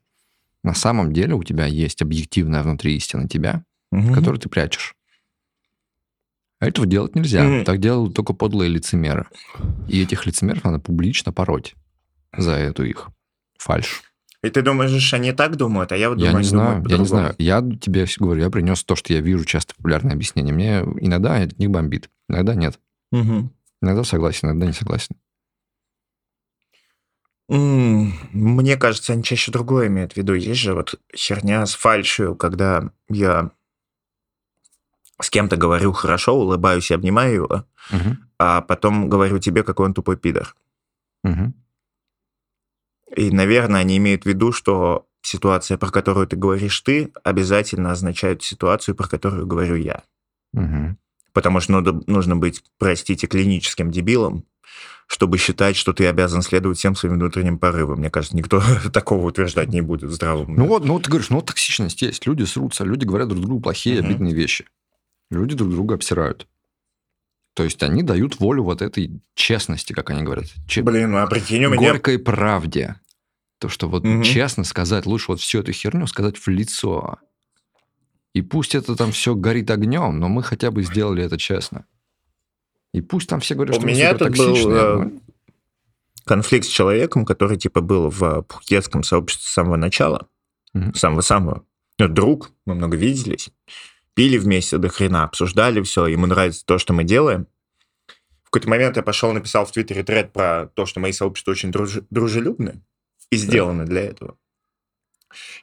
На 0.63 0.75
самом 0.75 1.13
деле 1.13 1.35
у 1.35 1.43
тебя 1.43 1.67
есть 1.67 2.01
объективная 2.01 2.63
внутри 2.63 2.95
истина 2.95 3.29
тебя, 3.29 3.65
mm-hmm. 3.93 4.15
которую 4.15 4.39
ты 4.39 4.49
прячешь. 4.49 4.95
А 6.61 6.67
этого 6.69 6.87
делать 6.87 7.17
нельзя. 7.17 7.45
Mm. 7.45 7.65
Так 7.65 7.81
делают 7.81 8.15
только 8.15 8.33
подлые 8.33 8.69
лицемеры. 8.69 9.27
И 9.89 10.01
этих 10.01 10.25
лицемеров 10.25 10.63
надо 10.63 10.79
публично 10.79 11.33
пороть 11.33 11.75
за 12.37 12.53
эту 12.53 12.85
их 12.85 13.09
фальш. 13.59 14.05
И 14.43 14.49
ты 14.49 14.63
думаешь, 14.63 15.13
они 15.13 15.33
так 15.33 15.57
думают, 15.57 15.93
а 15.93 15.97
я 15.97 16.09
вот 16.09 16.19
я 16.19 16.29
думаю, 16.29 16.43
не 16.43 16.49
знаю, 16.49 16.85
я 16.89 16.99
не 16.99 17.05
знаю. 17.05 17.35
Я 17.39 17.61
тебе 17.61 18.07
говорю, 18.19 18.43
я 18.43 18.51
принес 18.51 18.83
то, 18.85 18.97
что 18.97 19.13
я 19.13 19.21
вижу 19.21 19.45
часто 19.45 19.75
популярное 19.75 20.15
объяснение. 20.15 20.55
Мне 20.55 20.81
иногда 21.05 21.37
от 21.37 21.59
них 21.59 21.71
бомбит, 21.71 22.09
иногда 22.29 22.55
нет. 22.55 22.79
Угу. 23.13 23.51
Иногда 23.83 24.05
согласен, 24.05 24.49
иногда 24.49 24.67
не 24.67 24.73
согласен. 24.73 25.17
Мне 27.49 28.77
кажется, 28.77 29.13
они 29.13 29.25
чаще 29.25 29.51
другое 29.51 29.89
имеют 29.89 30.13
в 30.13 30.17
виду. 30.17 30.35
Есть 30.35 30.61
же 30.61 30.73
вот 30.73 30.95
херня 31.15 31.67
с 31.67 31.75
фальшью, 31.75 32.37
когда 32.37 32.91
я 33.09 33.51
с 35.21 35.29
кем-то 35.31 35.57
говорю 35.57 35.93
хорошо, 35.93 36.35
улыбаюсь 36.35 36.91
и 36.91 36.95
обнимаю 36.95 37.35
его, 37.35 37.65
угу. 37.93 38.17
а 38.39 38.63
потом 38.63 39.09
говорю 39.09 39.39
тебе, 39.39 39.63
какой 39.65 39.87
он 39.87 39.95
тупой 39.95 40.17
пидор. 40.17 40.55
Угу. 41.25 41.53
И, 43.17 43.31
наверное, 43.31 43.81
они 43.81 43.97
имеют 43.97 44.25
в 44.25 44.27
виду, 44.27 44.53
что 44.53 45.07
ситуация, 45.23 45.77
про 45.79 45.91
которую 45.91 46.27
ты 46.27 46.37
говоришь 46.37 46.81
ты, 46.81 47.11
обязательно 47.25 47.93
означает 47.93 48.43
ситуацию, 48.43 48.95
про 48.95 49.09
которую 49.09 49.47
говорю 49.47 49.77
я. 49.77 50.03
Угу. 50.55 50.97
Потому 51.33 51.61
что 51.61 51.73
нужно, 51.73 52.03
нужно 52.07 52.37
быть, 52.37 52.63
простите, 52.79 53.27
клиническим 53.27 53.91
дебилом, 53.91 54.45
чтобы 55.07 55.39
считать, 55.39 55.77
что 55.77 55.93
ты 55.93 56.07
обязан 56.07 56.43
следовать 56.43 56.79
всем 56.79 56.95
своим 56.95 57.15
внутренним 57.15 57.59
порывам. 57.59 57.99
Мне 57.99 58.11
кажется, 58.11 58.37
никто 58.37 58.63
такого 58.93 59.27
утверждать 59.27 59.69
не 59.69 59.81
будет 59.81 60.11
здравым. 60.11 60.55
Ну 60.55 60.67
вот, 60.67 60.85
ну 60.85 60.95
вот 60.95 61.05
ты 61.05 61.11
говоришь, 61.11 61.31
ну 61.31 61.37
вот 61.37 61.47
токсичность 61.47 62.03
есть. 62.03 62.27
Люди 62.27 62.45
срутся, 62.45 62.85
люди 62.85 63.05
говорят 63.05 63.29
друг 63.29 63.43
другу 63.43 63.61
плохие, 63.61 64.01
угу. 64.01 64.07
обидные 64.07 64.35
вещи. 64.35 64.67
Люди 65.31 65.55
друг 65.55 65.71
друга 65.71 65.95
обсирают. 65.95 66.47
То 67.61 67.65
есть 67.65 67.83
они 67.83 68.03
дают 68.03 68.41
волю 68.41 68.65
вот 68.65 68.81
этой 68.81 69.21
честности, 69.35 69.93
как 69.93 70.09
они 70.09 70.23
говорят. 70.23 70.47
Че... 70.67 70.83
Блин, 70.83 71.11
ну 71.11 71.19
а 71.19 71.27
прикинь, 71.27 71.63
у 71.67 71.69
меня... 71.69 71.91
Горькой 71.91 72.19
правде. 72.19 72.97
То, 73.59 73.69
что 73.69 73.87
вот 73.87 74.03
угу. 74.03 74.23
честно 74.23 74.65
сказать, 74.65 75.05
лучше 75.05 75.27
вот 75.29 75.41
всю 75.41 75.61
эту 75.61 75.71
херню 75.73 76.07
сказать 76.07 76.39
в 76.39 76.49
лицо. 76.49 77.19
И 78.33 78.41
пусть 78.41 78.75
это 78.75 78.97
там 78.97 79.13
все 79.13 79.35
горит 79.35 79.71
огнем, 79.71 80.19
но 80.19 80.31
мы 80.31 80.43
хотя 80.43 80.71
бы 80.71 80.83
сделали 80.83 81.23
это 81.23 81.37
честно. 81.37 81.85
И 82.95 83.03
пусть 83.03 83.29
там 83.29 83.41
все 83.41 83.55
говорят, 83.55 83.77
у 83.77 83.81
что 83.81 83.87
меня 83.87 84.17
мы 84.19 84.31
был 84.31 84.73
э, 84.73 85.11
конфликт 86.25 86.65
с 86.65 86.71
человеком, 86.71 87.27
который 87.27 87.59
типа 87.59 87.83
был 87.83 88.09
в 88.09 88.41
пхукетском 88.45 89.03
сообществе 89.03 89.47
с 89.47 89.53
самого 89.53 89.77
начала, 89.77 90.29
угу. 90.73 90.95
самого-самого. 90.95 91.67
Ну, 91.99 92.09
друг, 92.09 92.53
мы 92.65 92.75
много 92.75 92.97
виделись, 92.97 93.51
пили 94.21 94.37
вместе 94.37 94.77
до 94.77 94.91
хрена, 94.91 95.25
обсуждали 95.25 95.81
все, 95.81 96.07
ему 96.07 96.27
нравится 96.27 96.63
то, 96.67 96.77
что 96.77 96.93
мы 96.93 97.05
делаем. 97.05 97.47
В 98.43 98.51
какой-то 98.51 98.69
момент 98.69 98.99
я 98.99 99.03
пошел, 99.03 99.33
написал 99.33 99.65
в 99.65 99.73
Твиттере 99.73 100.03
тред 100.03 100.35
про 100.35 100.67
то, 100.75 100.85
что 100.85 101.01
мои 101.01 101.13
сообщества 101.13 101.53
очень 101.53 101.73
друж... 101.73 102.01
дружелюбны 102.11 102.83
и 103.31 103.37
сделаны 103.37 103.87
для 103.87 104.03
этого. 104.03 104.37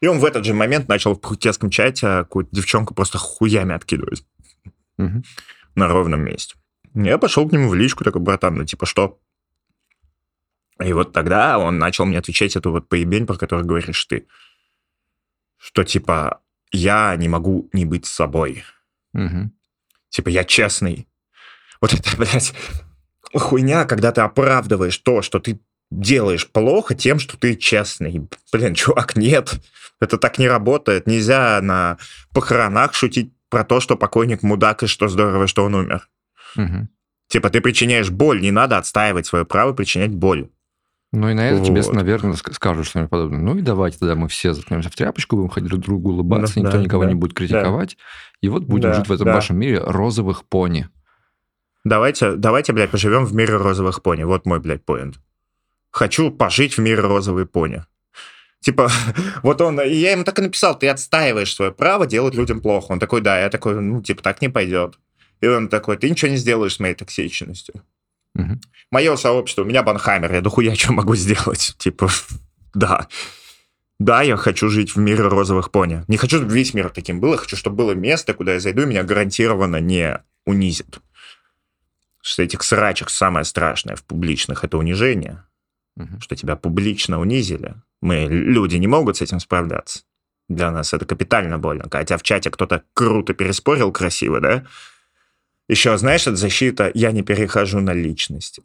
И 0.01 0.07
он 0.07 0.17
в 0.17 0.25
этот 0.25 0.43
же 0.43 0.55
момент 0.55 0.87
начал 0.87 1.13
в 1.13 1.19
пхукетском 1.19 1.69
чате 1.69 2.07
какую-то 2.07 2.49
девчонку 2.51 2.95
просто 2.95 3.19
хуями 3.19 3.75
откидывать 3.75 4.25
угу. 4.97 5.21
на 5.75 5.87
ровном 5.87 6.21
месте. 6.21 6.55
Я 6.95 7.19
пошел 7.19 7.47
к 7.47 7.51
нему 7.51 7.69
в 7.69 7.75
личку, 7.75 8.03
такой, 8.03 8.21
братан, 8.21 8.55
ну 8.55 8.65
типа 8.65 8.87
что? 8.87 9.19
И 10.83 10.93
вот 10.93 11.13
тогда 11.13 11.59
он 11.59 11.77
начал 11.77 12.05
мне 12.05 12.17
отвечать 12.17 12.55
эту 12.55 12.71
вот 12.71 12.89
поебень, 12.89 13.27
про 13.27 13.37
которую 13.37 13.67
говоришь 13.67 14.03
ты. 14.05 14.25
Что 15.57 15.83
типа 15.83 16.41
я 16.71 17.15
не 17.15 17.29
могу 17.29 17.69
не 17.73 17.85
быть 17.85 18.05
собой. 18.05 18.63
Угу. 19.13 19.51
Типа 20.09 20.29
я 20.29 20.43
честный. 20.43 21.07
Вот 21.81 21.93
это, 21.93 22.17
блядь, 22.17 22.53
хуйня, 23.33 23.85
когда 23.85 24.11
ты 24.11 24.21
оправдываешь 24.21 24.97
то, 24.97 25.21
что 25.21 25.39
ты 25.39 25.59
делаешь 25.91 26.47
плохо 26.47 26.95
тем, 26.95 27.19
что 27.19 27.37
ты 27.37 27.55
честный. 27.55 28.27
Блин, 28.51 28.75
чувак, 28.75 29.15
нет. 29.15 29.53
Это 29.99 30.17
так 30.17 30.37
не 30.37 30.47
работает. 30.47 31.07
Нельзя 31.07 31.59
на 31.61 31.97
похоронах 32.33 32.93
шутить 32.93 33.31
про 33.49 33.63
то, 33.63 33.79
что 33.79 33.95
покойник 33.95 34.43
мудак 34.43 34.83
и 34.83 34.87
что 34.87 35.07
здорово, 35.07 35.47
что 35.47 35.63
он 35.63 35.75
умер. 35.75 36.09
Угу. 36.55 36.87
Типа 37.29 37.49
ты 37.49 37.61
причиняешь 37.61 38.09
боль, 38.09 38.41
не 38.41 38.51
надо 38.51 38.77
отстаивать 38.77 39.25
свое 39.25 39.45
право 39.45 39.73
причинять 39.73 40.11
боль. 40.11 40.49
Ну 41.13 41.29
и 41.29 41.33
на 41.33 41.47
это 41.47 41.59
вот. 41.59 41.65
тебе, 41.65 41.81
наверное, 41.93 42.33
скажут 42.33 42.85
что-нибудь 42.85 43.09
подобное. 43.09 43.39
Ну 43.39 43.57
и 43.57 43.61
давайте 43.61 43.97
тогда 43.97 44.15
мы 44.15 44.27
все 44.27 44.53
заткнемся 44.53 44.89
в 44.89 44.95
тряпочку, 44.95 45.37
будем 45.37 45.49
ходить 45.49 45.69
друг 45.69 45.81
другу 45.81 46.11
улыбаться, 46.11 46.55
да, 46.55 46.61
никто 46.61 46.77
да, 46.77 46.83
никого 46.83 47.03
да, 47.03 47.09
не 47.09 47.15
будет 47.15 47.33
критиковать. 47.33 47.97
Да. 47.97 48.37
И 48.41 48.49
вот 48.49 48.63
будем 48.63 48.89
да, 48.89 48.95
жить 48.95 49.07
в 49.07 49.11
этом 49.11 49.25
да. 49.25 49.33
вашем 49.33 49.57
мире 49.57 49.79
розовых 49.79 50.43
пони. 50.43 50.89
Давайте, 51.85 52.35
давайте, 52.35 52.73
блядь, 52.73 52.91
поживем 52.91 53.25
в 53.25 53.33
мире 53.33 53.55
розовых 53.55 54.03
пони. 54.03 54.23
Вот 54.23 54.45
мой, 54.45 54.59
блядь, 54.59 54.83
поинт. 54.83 55.19
Хочу 55.91 56.29
пожить 56.29 56.77
в 56.77 56.81
мире 56.81 57.01
розовой 57.01 57.45
пони. 57.45 57.85
Типа, 58.59 58.89
вот 59.43 59.61
он, 59.61 59.79
я 59.79 60.11
ему 60.11 60.25
так 60.25 60.37
и 60.39 60.41
написал, 60.41 60.77
ты 60.77 60.89
отстаиваешь 60.89 61.55
свое 61.55 61.71
право 61.71 62.05
делать 62.05 62.35
людям 62.35 62.59
плохо. 62.59 62.91
Он 62.91 62.99
такой, 62.99 63.21
да, 63.21 63.39
я 63.39 63.49
такой, 63.49 63.79
ну, 63.79 64.01
типа, 64.01 64.21
так 64.21 64.41
не 64.41 64.49
пойдет. 64.49 64.99
И 65.39 65.47
он 65.47 65.69
такой, 65.69 65.95
ты 65.95 66.09
ничего 66.09 66.29
не 66.29 66.37
сделаешь 66.37 66.75
с 66.75 66.79
моей 66.79 66.95
токсичностью. 66.95 67.75
Угу. 68.37 68.59
Мое 68.91 69.15
сообщество, 69.15 69.63
у 69.63 69.65
меня 69.65 69.83
банхаймер, 69.83 70.33
я 70.33 70.41
дохуя 70.41 70.75
что 70.75 70.93
могу 70.93 71.15
сделать. 71.15 71.75
Типа, 71.79 72.09
да. 72.73 73.07
Да, 73.99 74.21
я 74.21 74.37
хочу 74.37 74.69
жить 74.69 74.95
в 74.95 74.99
мире 74.99 75.23
розовых 75.23 75.71
пони. 75.71 76.03
Не 76.07 76.17
хочу, 76.17 76.37
чтобы 76.37 76.53
весь 76.53 76.73
мир 76.73 76.89
таким 76.89 77.19
был. 77.19 77.31
Я 77.31 77.37
хочу, 77.37 77.55
чтобы 77.55 77.75
было 77.77 77.91
место, 77.93 78.33
куда 78.33 78.53
я 78.53 78.59
зайду, 78.59 78.83
и 78.83 78.85
меня 78.85 79.03
гарантированно 79.03 79.81
не 79.81 80.21
унизит. 80.45 80.99
Что 82.21 82.43
этих 82.43 82.61
срачек 82.61 83.09
самое 83.09 83.43
страшное 83.43 83.95
в 83.95 84.03
публичных– 84.03 84.63
это 84.63 84.77
унижение. 84.77 85.43
Угу. 85.95 86.21
Что 86.21 86.35
тебя 86.35 86.55
публично 86.55 87.19
унизили. 87.19 87.73
Мы, 88.01 88.27
люди, 88.29 88.75
не 88.75 88.87
могут 88.87 89.17
с 89.17 89.21
этим 89.21 89.39
справляться. 89.39 90.01
Для 90.47 90.69
нас 90.71 90.93
это 90.93 91.05
капитально 91.05 91.57
больно. 91.57 91.87
Хотя 91.91 92.17
в 92.17 92.23
чате 92.23 92.51
кто-то 92.51 92.83
круто 92.93 93.33
переспорил 93.33 93.91
красиво, 93.91 94.39
да? 94.39 94.63
Еще, 95.67 95.97
знаешь, 95.97 96.27
это 96.27 96.35
защита 96.35 96.91
«я 96.93 97.11
не 97.11 97.23
перехожу 97.23 97.79
на 97.79 97.93
личности». 97.93 98.63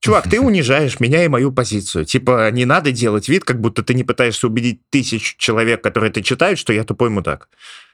Чувак, 0.00 0.28
ты 0.30 0.40
унижаешь 0.40 1.00
меня 1.00 1.24
и 1.24 1.28
мою 1.28 1.52
позицию. 1.52 2.04
Типа, 2.04 2.50
не 2.50 2.64
надо 2.64 2.92
делать 2.92 3.28
вид, 3.28 3.44
как 3.44 3.60
будто 3.60 3.82
ты 3.82 3.94
не 3.94 4.04
пытаешься 4.04 4.46
убедить 4.46 4.80
тысяч 4.90 5.36
человек, 5.36 5.82
которые 5.82 6.12
ты 6.12 6.22
читают, 6.22 6.58
что 6.58 6.72
я 6.72 6.84
тупой 6.84 7.10
мудак. 7.10 7.48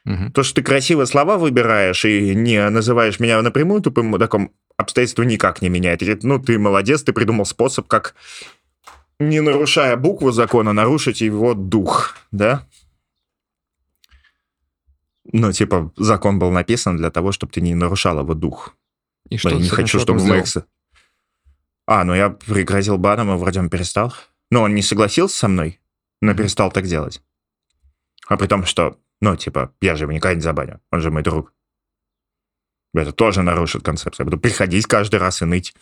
Угу. 0.05 0.33
То, 0.35 0.43
что 0.43 0.57
ты 0.57 0.63
красиво 0.63 1.07
слова 1.07 1.39
выбираешь 1.39 2.05
и 2.05 2.35
не 2.35 2.69
называешь 2.69 3.21
меня 3.21 3.41
напрямую 3.41 3.81
тупым 3.81 4.07
мудаком, 4.07 4.51
обстоятельства 4.77 5.23
никак 5.23 5.63
не 5.63 5.69
меняет. 5.69 6.03
И, 6.03 6.19
ну, 6.23 6.39
ты 6.39 6.59
молодец, 6.59 7.03
ты 7.03 7.13
придумал 7.13 7.47
способ, 7.47 7.87
как, 7.87 8.15
не 9.19 9.41
нарушая 9.41 9.97
букву 9.97 10.31
закона, 10.31 10.73
нарушить 10.73 11.21
его 11.21 11.55
дух, 11.55 12.17
да? 12.33 12.67
Ну, 15.37 15.51
типа, 15.51 15.93
закон 15.97 16.39
был 16.39 16.53
написан 16.53 16.97
для 16.97 17.11
того, 17.11 17.33
чтобы 17.33 17.53
ты 17.53 17.61
не 17.61 17.75
нарушал 17.75 18.21
его 18.21 18.35
дух. 18.35 18.77
И 19.29 19.37
что 19.37 19.49
я 19.49 19.57
не 19.57 19.69
хочу, 19.69 19.99
чтобы 19.99 20.21
в 20.21 20.27
моих... 20.27 20.45
А, 21.87 22.05
ну 22.05 22.15
я 22.15 22.31
пригрозил 22.31 22.99
баном, 22.99 23.35
и 23.35 23.37
вроде 23.37 23.59
он 23.59 23.69
перестал. 23.69 24.15
Ну, 24.53 24.61
он 24.61 24.77
не 24.77 24.83
согласился 24.83 25.37
со 25.37 25.49
мной, 25.49 25.81
но 26.21 26.31
mm-hmm. 26.31 26.37
перестал 26.37 26.71
так 26.71 26.87
делать. 26.87 27.21
А 28.29 28.37
при 28.37 28.47
том, 28.47 28.65
что, 28.65 28.97
ну, 29.21 29.35
типа, 29.35 29.75
я 29.81 29.97
же 29.97 30.05
его 30.05 30.13
никогда 30.13 30.37
не 30.37 30.41
забаню, 30.41 30.81
он 30.93 31.01
же 31.01 31.11
мой 31.11 31.25
друг. 31.25 31.53
Это 32.95 33.11
тоже 33.11 33.43
нарушит 33.43 33.83
концепцию. 33.83 34.27
Я 34.27 34.31
буду 34.31 34.41
приходить 34.41 34.87
каждый 34.87 35.19
раз 35.19 35.43
и 35.43 35.47
ныть, 35.47 35.75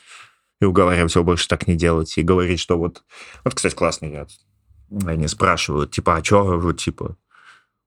и 0.62 0.64
уговаривать 0.64 1.14
его 1.14 1.24
больше 1.24 1.46
так 1.46 1.66
не 1.66 1.76
делать, 1.76 2.16
и 2.16 2.22
говорить, 2.22 2.58
что 2.58 2.78
вот... 2.78 3.04
Вот, 3.44 3.54
кстати, 3.54 3.74
классный 3.74 4.12
я. 4.12 4.26
Они 5.04 5.28
спрашивают, 5.28 5.90
типа, 5.90 6.16
а 6.16 6.42
вот, 6.56 6.80
типа, 6.80 7.18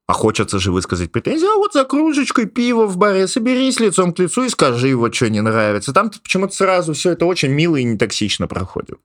а 0.08 0.14
хочется 0.14 0.60
же 0.60 0.72
высказать 0.72 1.12
претензии, 1.12 1.48
а 1.48 1.58
вот 1.58 1.74
за 1.74 1.84
кружечкой 1.84 2.46
пива 2.46 2.86
в 2.86 2.98
баре 2.98 3.28
соберись 3.28 3.80
лицом 3.80 4.14
к 4.14 4.20
лицу 4.20 4.44
и 4.44 4.50
скажи, 4.50 4.96
вот 4.96 5.16
что 5.16 5.30
не 5.30 5.42
нравится. 5.42 5.94
Там 5.94 6.12
почему-то 6.12 6.54
сразу 6.54 6.94
все 6.94 7.12
это 7.12 7.26
очень 7.26 7.50
мило 7.50 7.76
и 7.76 7.84
не 7.84 7.98
токсично 7.98 8.48
проходит. 8.48 9.00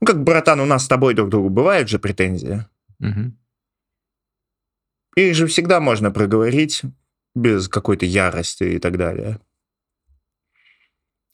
Ну, 0.00 0.06
как, 0.06 0.24
братан, 0.24 0.58
у 0.60 0.64
нас 0.64 0.84
с 0.84 0.88
тобой 0.88 1.14
друг 1.14 1.28
другу 1.28 1.48
бывают 1.48 1.88
же 1.88 2.00
претензии. 2.00 2.66
Угу. 2.98 3.32
Их 5.16 5.34
же 5.34 5.46
всегда 5.46 5.78
можно 5.78 6.10
проговорить 6.10 6.82
без 7.36 7.68
какой-то 7.68 8.04
ярости 8.04 8.64
и 8.64 8.78
так 8.80 8.98
далее. 8.98 9.38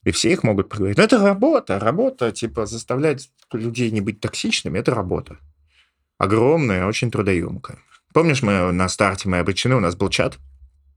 И 0.05 0.11
все 0.11 0.31
их 0.31 0.43
могут 0.43 0.69
проговорить. 0.69 0.99
Но 0.99 1.05
это 1.05 1.19
работа, 1.19 1.79
работа, 1.79 2.33
типа 2.33 2.67
заставлять 2.67 3.31
людей 3.53 3.91
не 3.91 4.03
быть 4.03 4.21
токсичными, 4.21 4.79
это 4.79 4.95
работа. 4.95 5.39
Огромная, 6.19 6.87
очень 6.87 7.11
трудоемкая. 7.11 7.79
Помнишь, 8.13 8.43
мы 8.43 8.73
на 8.73 8.89
старте 8.89 9.29
мы 9.29 9.39
обречены, 9.39 9.77
у 9.77 9.81
нас 9.81 9.95
был 9.95 10.09
чат, 10.09 10.39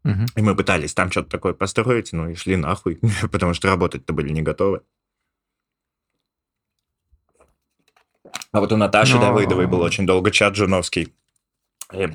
угу. 0.04 0.26
и 0.36 0.42
мы 0.42 0.56
пытались 0.56 0.94
там 0.94 1.12
что-то 1.12 1.30
такое 1.30 1.54
построить, 1.54 2.14
ну 2.14 2.30
и 2.30 2.36
шли 2.36 2.56
нахуй, 2.56 3.00
потому 3.32 3.54
что 3.54 3.68
работать-то 3.68 4.14
были 4.14 4.30
не 4.30 4.42
готовы. 4.42 4.82
А 8.52 8.60
вот 8.60 8.72
у 8.72 8.78
Наташи 8.78 9.16
Но... 9.16 9.22
Давыдовой 9.22 9.68
был 9.68 9.82
очень 9.82 10.06
долго 10.06 10.32
чат 10.32 10.56
Жуновский. 10.56 11.14
И 11.94 12.10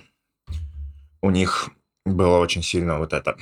у 1.21 1.31
них 1.31 1.71
было 2.05 2.39
очень 2.39 2.63
сильно 2.63 2.99
вот 2.99 3.13
это 3.13 3.37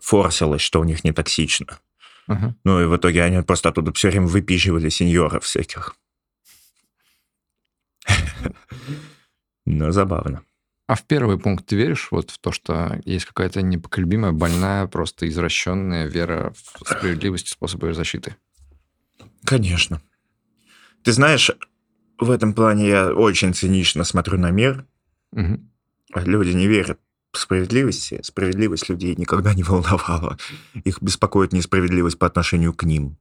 форсилось, 0.00 0.60
что 0.60 0.80
у 0.80 0.84
них 0.84 1.04
не 1.04 1.12
токсично. 1.12 1.78
Uh-huh. 2.28 2.54
Ну 2.64 2.80
и 2.82 2.86
в 2.86 2.96
итоге 2.96 3.22
они 3.22 3.42
просто 3.42 3.68
оттуда 3.70 3.92
все 3.92 4.10
время 4.10 4.26
выпиживали 4.26 4.88
сеньоров 4.88 5.44
всяких. 5.44 5.96
Но 9.66 9.92
забавно. 9.92 10.42
А 10.86 10.96
в 10.96 11.04
первый 11.04 11.38
пункт 11.38 11.66
ты 11.66 11.76
веришь 11.76 12.08
вот 12.10 12.30
в 12.30 12.38
то, 12.38 12.52
что 12.52 13.00
есть 13.04 13.24
какая-то 13.24 13.62
непоколебимая, 13.62 14.32
больная, 14.32 14.86
просто 14.86 15.26
извращенная 15.26 16.06
вера 16.06 16.52
в 16.54 16.86
справедливость 16.86 17.46
и 17.46 17.50
способы 17.50 17.94
защиты? 17.94 18.36
Конечно. 19.44 20.02
Ты 21.02 21.12
знаешь, 21.12 21.50
в 22.18 22.30
этом 22.30 22.52
плане 22.52 22.88
я 22.88 23.12
очень 23.14 23.54
цинично 23.54 24.04
смотрю 24.04 24.38
на 24.38 24.50
мир. 24.50 24.86
Угу. 25.32 25.60
Люди 26.26 26.50
не 26.50 26.66
верят 26.66 27.00
в 27.32 27.38
справедливости. 27.38 28.20
Справедливость 28.22 28.88
людей 28.90 29.14
никогда 29.16 29.54
не 29.54 29.62
волновала. 29.62 30.38
Их 30.84 31.00
беспокоит 31.00 31.52
несправедливость 31.52 32.18
по 32.18 32.26
отношению 32.26 32.74
к 32.74 32.84
ним. 32.84 33.16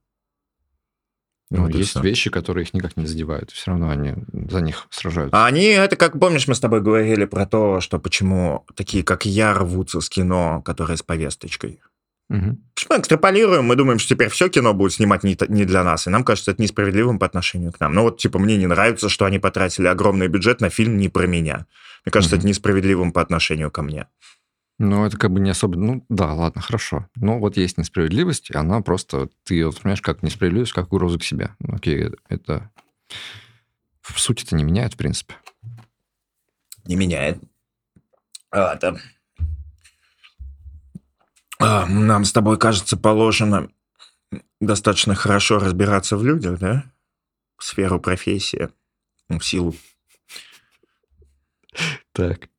Ну, 1.53 1.65
вот 1.65 1.75
есть 1.75 1.95
вещи, 2.01 2.31
которые 2.31 2.63
их 2.63 2.73
никак 2.73 2.97
не 2.97 3.05
задевают. 3.05 3.51
Все 3.51 3.71
равно 3.71 3.89
они 3.89 4.15
за 4.49 4.59
них 4.59 4.87
сражаются. 4.89 5.37
А 5.37 5.45
они, 5.45 5.65
это 5.65 5.95
как, 5.95 6.19
помнишь, 6.19 6.47
мы 6.47 6.55
с 6.55 6.59
тобой 6.59 6.81
говорили 6.81 7.25
про 7.25 7.45
то, 7.45 7.79
что 7.79 7.99
почему 7.99 8.65
такие, 8.75 9.03
как 9.03 9.25
я, 9.25 9.53
рвутся 9.53 10.01
с 10.01 10.09
кино, 10.09 10.63
которое 10.65 10.97
с 10.97 11.03
повесточкой. 11.03 11.79
Угу. 12.29 12.57
Мы 12.89 12.97
экстраполируем, 12.97 13.65
мы 13.65 13.75
думаем, 13.75 13.99
что 13.99 14.15
теперь 14.15 14.29
все 14.29 14.49
кино 14.49 14.73
будет 14.73 14.93
снимать 14.93 15.23
не, 15.23 15.37
не 15.49 15.65
для 15.65 15.83
нас, 15.83 16.07
и 16.07 16.09
нам 16.09 16.23
кажется 16.23 16.51
это 16.51 16.61
несправедливым 16.61 17.19
по 17.19 17.27
отношению 17.27 17.71
к 17.71 17.79
нам. 17.79 17.93
Ну 17.93 18.01
вот, 18.03 18.17
типа, 18.17 18.39
мне 18.39 18.57
не 18.57 18.65
нравится, 18.65 19.07
что 19.07 19.25
они 19.25 19.37
потратили 19.37 19.85
огромный 19.85 20.27
бюджет 20.29 20.59
на 20.59 20.71
фильм 20.71 20.97
не 20.97 21.09
про 21.09 21.27
меня. 21.27 21.67
Мне 22.05 22.11
кажется, 22.11 22.35
угу. 22.35 22.41
это 22.41 22.47
несправедливым 22.47 23.11
по 23.11 23.21
отношению 23.21 23.69
ко 23.69 23.83
мне. 23.83 24.07
Ну, 24.83 25.05
это 25.05 25.17
как 25.17 25.31
бы 25.31 25.39
не 25.39 25.49
особо... 25.49 25.77
Ну, 25.77 26.05
да, 26.09 26.33
ладно, 26.33 26.61
хорошо. 26.61 27.07
Но 27.15 27.39
вот 27.39 27.55
есть 27.55 27.77
несправедливость, 27.77 28.49
и 28.49 28.57
она 28.57 28.81
просто... 28.81 29.29
Ты 29.45 29.53
ее 29.53 29.67
воспринимаешь 29.67 30.01
как 30.01 30.23
несправедливость, 30.23 30.73
как 30.73 30.91
угрозу 30.91 31.19
к 31.19 31.23
себе. 31.23 31.55
Ну, 31.59 31.75
окей, 31.75 32.11
это... 32.27 32.69
В 34.01 34.19
сути 34.19 34.43
это 34.43 34.57
не 34.57 34.65
меняет, 34.65 34.95
в 34.95 34.97
принципе. 34.97 35.35
Не 36.83 36.97
меняет. 36.97 37.41
А, 38.51 38.73
это... 38.73 38.99
А, 41.59 41.85
нам 41.85 42.25
с 42.25 42.33
тобой, 42.33 42.59
кажется, 42.59 42.97
положено 42.97 43.69
достаточно 44.59 45.15
хорошо 45.15 45.59
разбираться 45.59 46.17
в 46.17 46.25
людях, 46.25 46.59
да? 46.59 46.83
В 47.57 47.63
сферу 47.63 48.01
профессии, 48.01 48.67
в 49.29 49.39
силу. 49.39 49.73
Так. 52.11 52.49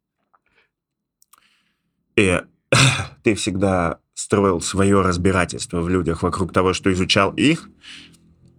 И 2.16 2.40
ты 3.22 3.34
всегда 3.34 3.98
строил 4.14 4.60
свое 4.60 5.00
разбирательство 5.02 5.80
в 5.80 5.88
людях 5.88 6.22
вокруг 6.22 6.52
того, 6.52 6.72
что 6.72 6.92
изучал 6.92 7.32
их, 7.34 7.68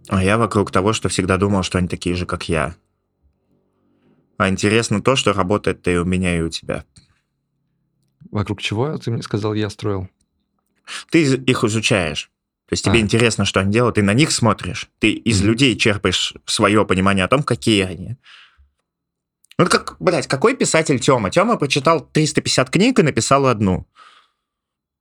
а 0.08 0.22
я 0.22 0.38
вокруг 0.38 0.70
того, 0.70 0.92
что 0.92 1.08
всегда 1.08 1.36
думал, 1.36 1.62
что 1.62 1.78
они 1.78 1.88
такие 1.88 2.14
же, 2.14 2.26
как 2.26 2.48
я. 2.48 2.76
А 4.38 4.48
интересно 4.48 5.02
то, 5.02 5.16
что 5.16 5.32
работает 5.32 5.86
и 5.88 5.96
у 5.96 6.04
меня, 6.04 6.36
и 6.36 6.42
у 6.42 6.50
тебя. 6.50 6.84
Вокруг 8.30 8.60
чего, 8.60 8.96
ты 8.98 9.10
мне 9.10 9.22
сказал, 9.22 9.54
я 9.54 9.70
строил? 9.70 10.08
Ты 11.10 11.22
их 11.24 11.64
изучаешь. 11.64 12.30
То 12.68 12.72
есть 12.72 12.84
тебе 12.84 12.98
а. 12.98 13.00
интересно, 13.00 13.44
что 13.44 13.60
они 13.60 13.72
делают, 13.72 13.94
ты 13.94 14.02
на 14.02 14.12
них 14.12 14.32
смотришь, 14.32 14.88
ты 14.98 15.12
из 15.12 15.40
mm-hmm. 15.40 15.46
людей 15.46 15.76
черпаешь 15.76 16.34
свое 16.46 16.84
понимание 16.84 17.24
о 17.24 17.28
том, 17.28 17.42
какие 17.42 17.82
они. 17.82 18.16
Ну, 19.58 19.66
как, 19.66 19.96
блядь, 20.00 20.26
какой 20.26 20.54
писатель 20.54 20.98
Тёма? 20.98 21.30
Тёма 21.30 21.56
прочитал 21.56 22.00
350 22.00 22.70
книг 22.70 22.98
и 22.98 23.02
написал 23.02 23.46
одну. 23.46 23.86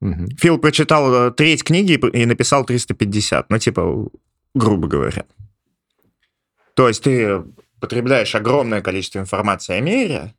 Угу. 0.02 0.28
Фил 0.40 0.58
прочитал 0.60 1.14
э, 1.14 1.32
треть 1.32 1.64
книги 1.64 1.94
и 2.14 2.26
написал 2.26 2.66
350. 2.66 3.50
Ну, 3.50 3.58
типа, 3.58 4.10
грубо 4.54 4.88
говоря. 4.88 5.26
То 6.74 6.88
есть 6.88 7.04
ты 7.04 7.44
потребляешь 7.82 8.36
огромное 8.36 8.82
количество 8.82 9.20
информации 9.20 9.76
о 9.76 9.82
мире, 9.82 10.34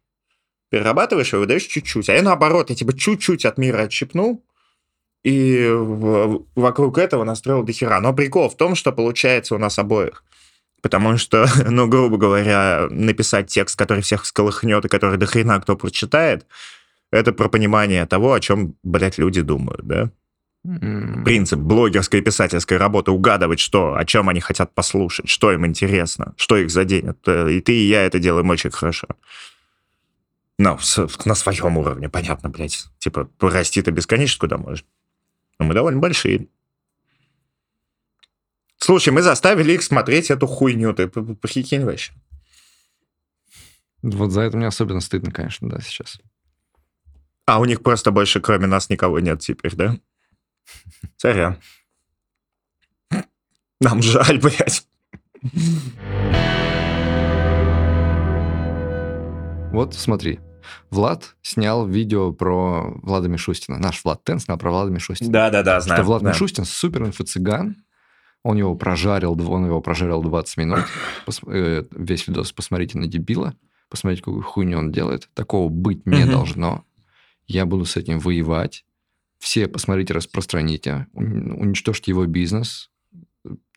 перерабатываешь 0.71 1.33
и 1.35 1.37
выдаешь 1.37 1.64
чуть-чуть. 1.64 2.09
А 2.09 2.14
я 2.14 2.23
наоборот, 2.23 2.71
я 2.71 2.77
типа 2.77 2.97
чуть-чуть 2.97 3.45
от 3.45 3.59
мира 3.59 3.83
отщипнул, 3.83 4.43
и 5.25 5.69
вокруг 6.55 6.99
этого 6.99 7.25
настроил 7.25 7.64
дохера. 7.64 8.01
Но 8.01 8.14
прикол 8.14 8.49
в 8.49 8.57
том, 8.57 8.75
что 8.75 8.93
получается 8.93 9.55
у 9.55 9.59
нас 9.59 9.79
обоих– 9.79 10.25
Потому 10.83 11.16
что, 11.16 11.47
ну, 11.68 11.89
грубо 11.89 12.16
говоря, 12.16 12.87
написать 12.91 13.49
текст, 13.49 13.79
который 13.79 14.03
всех 14.03 14.27
сколыхнет 14.27 14.85
и 14.85 14.89
который 14.89 15.18
до 15.18 15.27
хрена 15.27 15.61
кто 15.61 15.77
прочитает, 15.77 16.47
это 17.11 17.33
про 17.33 17.49
понимание 17.49 18.07
того, 18.07 18.33
о 18.33 18.41
чем, 18.41 18.74
блядь, 18.83 19.18
люди 19.18 19.43
думают, 19.43 19.87
да? 19.87 20.11
Mm. 20.66 21.22
Принцип 21.22 21.61
блогерской 21.61 22.20
писательской 22.20 22.77
работы 22.77 23.12
угадывать, 23.12 23.61
что, 23.61 23.95
о 23.95 24.05
чем 24.05 24.29
они 24.29 24.41
хотят 24.41 24.74
послушать, 24.74 25.29
что 25.29 25.53
им 25.53 25.64
интересно, 25.64 26.35
что 26.37 26.57
их 26.57 26.70
заденет. 26.70 27.18
Э, 27.27 27.51
и 27.51 27.61
ты, 27.61 27.72
и 27.72 27.87
я 27.87 28.03
это 28.03 28.18
делаем 28.18 28.51
очень 28.51 28.70
хорошо. 28.70 29.07
Ну, 30.59 30.79
на 31.24 31.35
своем 31.35 31.77
уровне, 31.77 32.09
понятно, 32.09 32.49
блядь. 32.49 32.87
Типа, 32.99 33.29
расти-то 33.41 33.93
бесконечно 33.93 34.41
куда 34.41 34.57
можешь. 34.57 34.85
Но 35.59 35.66
мы 35.66 35.74
довольно 35.74 36.01
большие. 36.01 36.49
Слушай, 38.79 39.12
мы 39.12 39.22
заставили 39.22 39.72
их 39.72 39.83
смотреть 39.83 40.31
эту 40.31 40.47
хуйню. 40.47 40.93
Ты 40.95 41.09
похикинь 41.09 41.85
вообще. 41.85 42.12
Вот 44.03 44.31
за 44.31 44.43
это 44.43 44.57
мне 44.57 44.66
особенно 44.66 45.01
стыдно, 45.01 45.33
конечно, 45.33 45.68
да, 45.68 45.81
сейчас. 45.81 46.20
А 47.47 47.59
у 47.61 47.64
них 47.64 47.83
просто 47.83 48.11
больше, 48.11 48.41
кроме 48.41 48.66
нас, 48.66 48.91
никого 48.91 49.18
нет 49.20 49.41
теперь, 49.41 49.74
да? 49.74 49.97
Сорян. 51.16 51.59
Нам 53.81 54.03
жаль, 54.03 54.39
блядь. 54.41 54.87
Вот 59.72 59.95
смотри, 59.95 60.41
Влад 60.91 61.37
снял 61.43 61.87
видео 61.87 62.33
про 62.33 62.91
Влада 63.03 63.29
Мишустина. 63.29 63.79
Наш 63.79 64.05
Влад 64.05 64.24
Тен 64.24 64.39
снял 64.39 64.59
про 64.59 64.70
Влада 64.70 64.91
Мишустина. 64.91 65.31
Да-да-да, 65.31 65.81
знаю. 65.81 66.03
Что 66.03 66.07
Влад 66.07 66.22
да. 66.22 66.31
Мишустин 66.31 66.64
супер 66.64 67.03
инфо-цыган, 67.05 67.77
он 68.47 68.57
его 68.57 68.74
прожарил, 68.76 69.32
он 69.51 69.66
его 69.66 69.80
прожарил 69.80 70.22
20 70.22 70.57
минут. 70.57 70.84
Пос, 71.24 71.40
э, 71.47 71.84
весь 71.90 72.28
видос 72.28 72.53
посмотрите 72.53 72.97
на 72.99 73.09
дебила. 73.09 73.55
Посмотрите, 73.88 74.22
какую 74.22 74.42
хуйню 74.42 74.78
он 74.78 74.92
делает. 74.92 75.28
Такого 75.34 75.68
быть 75.68 76.07
не 76.07 76.24
должно. 76.24 76.84
Я 77.47 77.66
буду 77.66 77.84
с 77.84 77.97
этим 77.97 78.18
воевать. 78.20 78.84
Все 79.38 79.68
посмотрите, 79.68 80.14
распространите. 80.14 81.07
Уничтожьте 81.12 82.12
его 82.12 82.26
бизнес. 82.26 82.90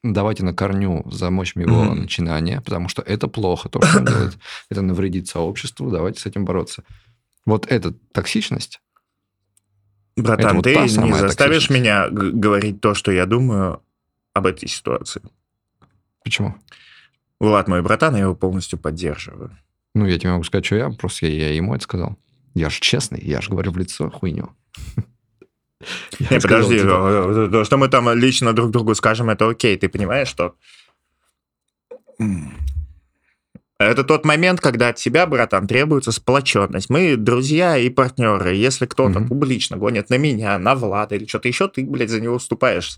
Давайте 0.01 0.45
на 0.45 0.53
корню 0.53 1.03
замочим 1.11 1.61
его 1.61 1.83
mm-hmm. 1.83 1.93
начинание, 1.95 2.61
потому 2.61 2.87
что 2.87 3.01
это 3.01 3.27
плохо, 3.27 3.69
то, 3.69 3.81
что 3.81 3.97
он 3.97 4.05
делает. 4.05 4.37
Это 4.69 4.81
навредит 4.81 5.27
сообществу. 5.27 5.89
Давайте 5.89 6.21
с 6.21 6.25
этим 6.25 6.45
бороться. 6.45 6.83
Вот 7.45 7.65
эта 7.69 7.91
токсичность, 8.13 8.81
Братан, 10.15 10.57
вот 10.57 10.63
ты 10.63 10.75
не 10.75 11.13
заставишь 11.13 11.69
меня 11.69 12.09
говорить 12.09 12.81
то, 12.81 12.93
что 12.93 13.11
я 13.11 13.25
думаю 13.25 13.81
об 14.33 14.45
этой 14.45 14.67
ситуации. 14.67 15.21
Почему? 16.23 16.55
Влад 17.39 17.67
мой 17.67 17.81
братан, 17.81 18.15
я 18.15 18.23
его 18.23 18.35
полностью 18.35 18.77
поддерживаю. 18.79 19.57
Ну, 19.95 20.05
я 20.05 20.19
тебе 20.19 20.31
могу 20.31 20.43
сказать, 20.43 20.65
что 20.65 20.75
я, 20.75 20.89
просто 20.89 21.25
я, 21.25 21.49
я 21.49 21.55
ему 21.55 21.73
это 21.73 21.83
сказал. 21.83 22.17
Я 22.53 22.69
же 22.69 22.79
честный, 22.79 23.21
я 23.21 23.41
же 23.41 23.49
говорю 23.49 23.71
в 23.71 23.77
лицо 23.77 24.09
хуйню. 24.09 24.49
Не, 26.19 26.39
подожди, 26.39 26.79
типа 26.79 27.49
то, 27.51 27.63
что 27.63 27.77
мы 27.77 27.87
там 27.87 28.13
лично 28.17 28.53
друг 28.53 28.71
другу 28.71 28.95
скажем, 28.95 29.29
это 29.29 29.49
окей. 29.49 29.77
Ты 29.77 29.87
понимаешь, 29.87 30.27
что 30.27 30.55
это 33.79 34.03
тот 34.03 34.25
момент, 34.25 34.59
когда 34.59 34.89
от 34.89 34.97
тебя, 34.97 35.25
братан, 35.25 35.65
требуется 35.65 36.11
сплоченность. 36.11 36.89
Мы 36.89 37.15
друзья 37.15 37.77
и 37.77 37.89
партнеры. 37.89 38.55
Если 38.55 38.85
кто-то 38.85 39.21
публично 39.21 39.77
гонит 39.77 40.09
на 40.09 40.17
меня, 40.17 40.57
на 40.59 40.75
Влада 40.75 41.15
или 41.15 41.25
что-то 41.25 41.47
еще, 41.47 41.69
ты, 41.69 41.85
блядь, 41.85 42.09
за 42.09 42.19
него 42.19 42.35
уступаешь. 42.35 42.97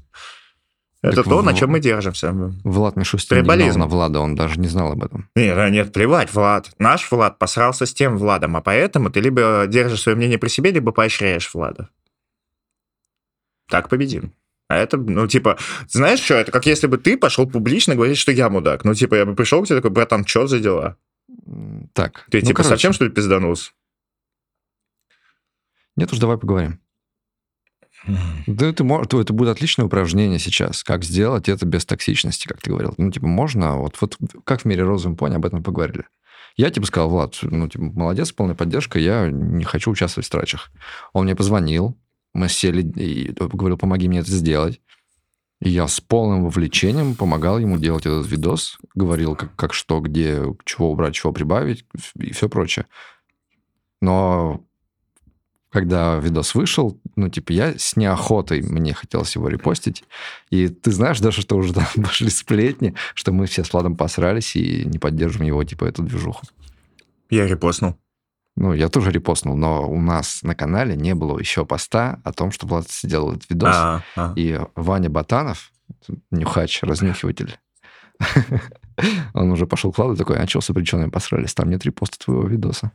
Это 1.01 1.17
так 1.17 1.25
то, 1.25 1.39
в... 1.39 1.43
на 1.43 1.53
чем 1.53 1.71
мы 1.71 1.79
держимся. 1.79 2.31
Влад 2.31 2.95
Мишустин 2.95 3.37
Трибализм. 3.37 3.71
не 3.71 3.77
на 3.79 3.87
Влада, 3.87 4.19
он 4.19 4.35
даже 4.35 4.59
не 4.59 4.67
знал 4.67 4.91
об 4.91 5.03
этом. 5.03 5.29
Нет, 5.35 5.71
нет, 5.71 5.93
плевать, 5.93 6.31
Влад. 6.33 6.71
Наш 6.77 7.09
Влад 7.11 7.39
посрался 7.39 7.87
с 7.87 7.93
тем 7.93 8.17
Владом, 8.17 8.55
а 8.55 8.61
поэтому 8.61 9.09
ты 9.09 9.19
либо 9.19 9.65
держишь 9.67 10.01
свое 10.01 10.15
мнение 10.15 10.37
при 10.37 10.49
себе, 10.49 10.71
либо 10.71 10.91
поощряешь 10.91 11.51
Влада. 11.53 11.89
Так 13.67 13.89
победим. 13.89 14.33
А 14.67 14.75
это, 14.75 14.97
ну, 14.97 15.27
типа, 15.27 15.57
знаешь 15.89 16.19
что, 16.19 16.35
это 16.35 16.51
как 16.51 16.65
если 16.65 16.87
бы 16.87 16.97
ты 16.97 17.17
пошел 17.17 17.49
публично 17.49 17.95
говорить, 17.95 18.17
что 18.17 18.31
я 18.31 18.49
мудак. 18.49 18.85
Ну, 18.85 18.93
типа, 18.93 19.15
я 19.15 19.25
бы 19.25 19.35
пришел 19.35 19.63
к 19.63 19.67
тебе 19.67 19.77
такой, 19.77 19.91
братан, 19.91 20.25
что 20.25 20.47
за 20.47 20.59
дела? 20.59 20.97
Так. 21.93 22.25
Ты, 22.29 22.39
ну, 22.39 22.47
типа, 22.47 22.57
короче. 22.57 22.69
совсем, 22.69 22.93
что 22.93 23.05
ли, 23.05 23.11
пизданулся? 23.11 23.71
Нет 25.95 26.13
уж, 26.13 26.19
давай 26.19 26.37
поговорим. 26.37 26.79
Да 28.47 28.65
это, 28.65 28.83
это 28.83 29.33
будет 29.33 29.49
отличное 29.49 29.85
упражнение 29.85 30.39
сейчас, 30.39 30.83
как 30.83 31.03
сделать 31.03 31.49
это 31.49 31.65
без 31.65 31.85
токсичности, 31.85 32.47
как 32.47 32.61
ты 32.61 32.71
говорил. 32.71 32.93
Ну, 32.97 33.11
типа, 33.11 33.27
можно, 33.27 33.77
вот, 33.77 33.95
вот 34.01 34.17
как 34.43 34.61
в 34.61 34.65
мире 34.65 34.83
розовом 34.83 35.15
пони 35.17 35.35
об 35.35 35.45
этом 35.45 35.63
поговорили. 35.63 36.05
Я 36.57 36.69
тебе 36.69 36.85
сказал, 36.85 37.09
Влад, 37.09 37.37
ну, 37.43 37.67
типа, 37.67 37.83
молодец, 37.83 38.31
полная 38.31 38.55
поддержка, 38.55 38.99
я 38.99 39.29
не 39.29 39.63
хочу 39.63 39.91
участвовать 39.91 40.25
в 40.25 40.27
страчах. 40.27 40.71
Он 41.13 41.25
мне 41.25 41.35
позвонил, 41.35 41.97
Мы 42.33 42.49
сели 42.49 42.81
и 42.81 43.31
говорил, 43.31 43.77
помоги 43.77 44.07
мне 44.07 44.19
это 44.19 44.31
сделать. 44.31 44.81
И 45.61 45.69
я 45.69 45.87
с 45.87 46.01
полным 46.01 46.43
вовлечением 46.43 47.15
помогал 47.15 47.59
ему 47.59 47.77
делать 47.77 48.07
этот 48.07 48.25
видос, 48.29 48.79
говорил, 48.95 49.35
как, 49.35 49.55
как 49.55 49.73
что, 49.73 49.99
где, 49.99 50.43
чего 50.65 50.91
убрать, 50.91 51.13
чего 51.13 51.31
прибавить 51.31 51.85
и 52.17 52.33
все 52.33 52.49
прочее. 52.49 52.87
Но 54.01 54.65
когда 55.71 56.17
видос 56.17 56.53
вышел, 56.53 56.99
ну, 57.15 57.29
типа, 57.29 57.53
я 57.53 57.77
с 57.77 57.95
неохотой, 57.95 58.61
мне 58.61 58.93
хотелось 58.93 59.35
его 59.35 59.47
репостить. 59.47 60.03
И 60.49 60.67
ты 60.67 60.91
знаешь 60.91 61.19
даже, 61.19 61.41
что 61.41 61.55
уже 61.55 61.73
там 61.73 61.85
пошли 62.03 62.29
сплетни, 62.29 62.93
что 63.15 63.31
мы 63.31 63.45
все 63.45 63.63
с 63.63 63.71
Владом 63.71 63.95
посрались 63.95 64.55
и 64.55 64.83
не 64.85 64.99
поддерживаем 64.99 65.47
его, 65.47 65.63
типа, 65.63 65.85
эту 65.85 66.03
движуху. 66.03 66.45
Я 67.29 67.47
репостнул. 67.47 67.95
Ну, 68.57 68.73
я 68.73 68.89
тоже 68.89 69.11
репостнул, 69.11 69.55
но 69.55 69.89
у 69.89 69.99
нас 70.01 70.43
на 70.43 70.55
канале 70.55 70.97
не 70.97 71.15
было 71.15 71.39
еще 71.39 71.65
поста 71.65 72.19
о 72.25 72.33
том, 72.33 72.51
что 72.51 72.67
Влад 72.67 72.91
сделал 72.91 73.31
этот 73.31 73.49
видос. 73.49 73.73
А, 73.73 74.03
а. 74.17 74.33
И 74.35 74.59
Ваня 74.75 75.09
Батанов, 75.09 75.71
нюхач, 76.31 76.83
разнюхиватель, 76.83 77.57
он 79.33 79.51
уже 79.51 79.65
пошел 79.67 79.93
к 79.93 79.97
Владу 79.97 80.17
такой, 80.17 80.37
а 80.37 80.47
что 80.47 80.59
с 80.59 80.69
обреченными 80.69 81.09
посрались? 81.09 81.53
Там 81.53 81.69
нет 81.69 81.85
репоста 81.85 82.19
твоего 82.19 82.45
видоса. 82.45 82.91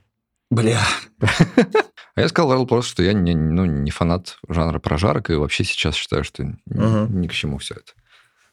Бля. 0.50 0.80
А 2.16 2.22
я 2.22 2.28
сказал 2.28 2.66
просто, 2.66 2.90
что 2.90 3.02
я 3.02 3.12
не, 3.12 3.34
ну, 3.34 3.66
не 3.66 3.90
фанат 3.90 4.38
жанра 4.48 4.78
прожарок, 4.78 5.28
и 5.28 5.34
вообще 5.34 5.64
сейчас 5.64 5.94
считаю, 5.94 6.24
что 6.24 6.42
угу. 6.42 6.54
ни, 6.64 7.16
ни 7.18 7.28
к 7.28 7.32
чему 7.32 7.58
все 7.58 7.74
это. 7.74 7.92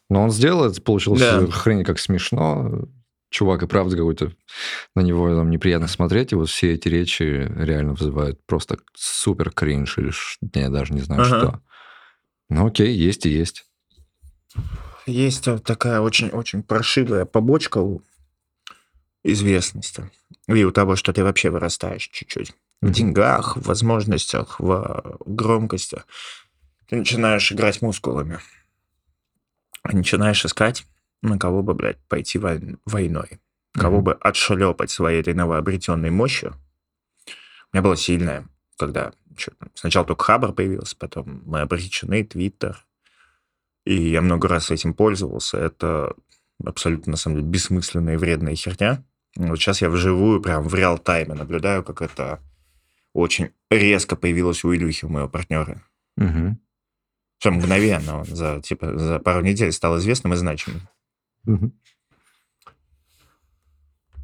Но 0.10 0.22
он 0.22 0.32
сделал 0.32 0.66
это, 0.66 0.82
получилось 0.82 1.22
да. 1.22 1.48
хрень 1.48 1.84
как 1.84 1.98
смешно. 1.98 2.88
Чувак 3.30 3.64
и 3.64 3.68
правда 3.68 3.98
какой-то 3.98 4.32
на 4.96 5.02
него 5.02 5.28
там 5.36 5.50
неприятно 5.50 5.88
смотреть, 5.88 6.34
и 6.34 6.36
вот 6.36 6.50
все 6.50 6.74
эти 6.74 6.88
речи 6.88 7.24
реально 7.24 7.94
вызывают 7.94 8.46
просто 8.46 8.78
супер 8.94 9.50
кринж 9.50 9.98
или 9.98 10.12
я 10.54 10.70
даже 10.70 10.94
не 10.94 11.02
знаю 11.02 11.22
ага. 11.22 11.40
что. 11.40 11.62
Ну 12.50 12.68
окей, 12.68 12.96
есть 12.96 13.26
и 13.26 13.30
есть. 13.30 13.66
Есть 15.08 15.48
такая 15.64 16.02
очень-очень 16.02 16.62
прошивая 16.62 17.26
побочка 17.26 17.80
у 17.80 18.04
известности. 19.24 20.12
И 20.48 20.64
у 20.64 20.72
того, 20.72 20.96
что 20.96 21.12
ты 21.12 21.24
вообще 21.24 21.50
вырастаешь 21.50 22.10
чуть-чуть 22.10 22.54
в 22.84 22.92
деньгах, 22.92 23.58
в 23.58 23.62
возможностях, 23.64 24.60
в 24.60 25.18
громкости. 25.26 26.04
Ты 26.88 26.98
начинаешь 26.98 27.52
играть 27.52 27.82
мускулами. 27.82 28.40
Начинаешь 29.84 30.46
искать, 30.46 30.86
на 31.22 31.40
кого 31.40 31.64
бы, 31.64 31.74
блядь, 31.74 32.00
пойти 32.08 32.40
войной. 32.40 33.40
Кого 33.74 34.00
mm-hmm. 34.00 34.02
бы 34.02 34.14
отшлепать 34.14 34.92
своей 34.92 35.22
этой 35.22 35.34
новообретенной 35.34 36.12
мощью. 36.12 36.56
У 37.72 37.76
меня 37.76 37.82
было 37.84 37.98
сильное, 37.98 38.48
когда 38.78 39.14
что, 39.36 39.54
сначала 39.74 40.06
только 40.06 40.24
Хабр 40.26 40.54
появился, 40.54 40.96
потом 40.96 41.42
мы 41.46 41.62
обречены, 41.62 42.24
Твиттер. 42.24 42.86
И 43.86 44.10
я 44.10 44.22
много 44.22 44.48
раз 44.48 44.70
этим 44.72 44.94
пользовался. 44.94 45.58
Это 45.58 46.14
абсолютно, 46.64 47.12
на 47.12 47.18
самом 47.18 47.38
деле, 47.38 47.50
бессмысленная 47.50 48.14
и 48.14 48.18
вредная 48.18 48.56
херня. 48.56 49.04
Вот 49.36 49.58
сейчас 49.58 49.82
я 49.82 49.90
вживую, 49.90 50.42
прям 50.42 50.68
в 50.68 50.76
реал-тайме 50.76 51.34
наблюдаю, 51.34 51.84
как 51.84 52.02
это 52.02 52.40
очень 53.14 53.52
резко 53.70 54.16
появилось 54.16 54.64
у 54.64 54.74
Илюхи, 54.74 55.06
у 55.06 55.10
моего 55.10 55.30
партнера. 55.30 55.84
Угу. 56.18 56.58
Что 57.40 57.52
мгновенно, 57.52 58.20
он 58.20 58.26
за, 58.26 58.62
типа, 58.62 58.98
за 58.98 59.20
пару 59.20 59.42
недель 59.42 59.72
стал 59.72 59.98
известным 60.00 60.34
и 60.34 60.38
значимым. 60.38 60.82
Угу. 61.46 61.72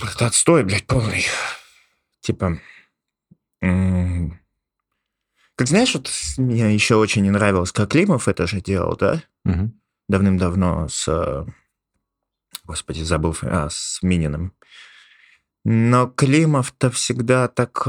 Это 0.02 0.28
отстой, 0.28 0.64
блядь, 0.64 0.88
полный. 0.88 1.26
Типа... 2.22 2.60
Как 3.62 5.68
знаешь, 5.68 5.94
вот 5.94 6.10
мне 6.38 6.74
еще 6.74 6.96
очень 6.96 7.24
не 7.24 7.32
нравилось, 7.32 7.74
как 7.74 7.92
Климов 7.92 8.30
это 8.30 8.48
же 8.48 8.62
делал, 8.62 8.96
да? 8.96 9.22
Угу. 9.44 9.74
Давным-давно 10.08 10.88
с... 10.88 11.46
Господи, 12.64 13.02
забыл, 13.02 13.36
а, 13.42 13.68
с 13.70 14.02
Мининым. 14.02 14.54
Но 15.66 16.08
Климов-то 16.08 16.90
всегда 16.90 17.50
так... 17.50 17.86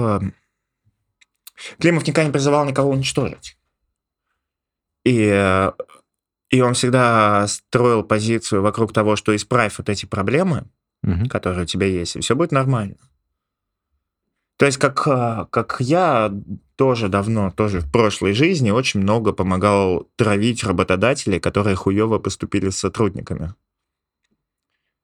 Климов 1.78 2.06
никогда 2.06 2.26
не 2.26 2.32
призывал 2.32 2.64
никого 2.64 2.90
уничтожить. 2.90 3.56
И, 5.04 5.28
э, 5.32 5.72
и 6.50 6.60
он 6.60 6.74
всегда 6.74 7.46
строил 7.48 8.02
позицию 8.02 8.62
вокруг 8.62 8.92
того, 8.92 9.16
что 9.16 9.34
исправь 9.34 9.78
вот 9.78 9.88
эти 9.88 10.06
проблемы, 10.06 10.66
угу. 11.02 11.28
которые 11.28 11.62
у 11.62 11.66
тебя 11.66 11.86
есть, 11.86 12.16
и 12.16 12.20
все 12.20 12.34
будет 12.34 12.52
нормально. 12.52 12.96
То 14.56 14.66
есть 14.66 14.78
как, 14.78 15.06
э, 15.06 15.46
как 15.50 15.76
я 15.80 16.30
тоже 16.76 17.08
давно, 17.08 17.50
тоже 17.50 17.80
в 17.80 17.90
прошлой 17.90 18.34
жизни 18.34 18.70
очень 18.70 19.00
много 19.00 19.32
помогал 19.32 20.08
травить 20.16 20.64
работодателей, 20.64 21.40
которые 21.40 21.76
хуево 21.76 22.18
поступили 22.18 22.68
с 22.68 22.78
сотрудниками. 22.78 23.54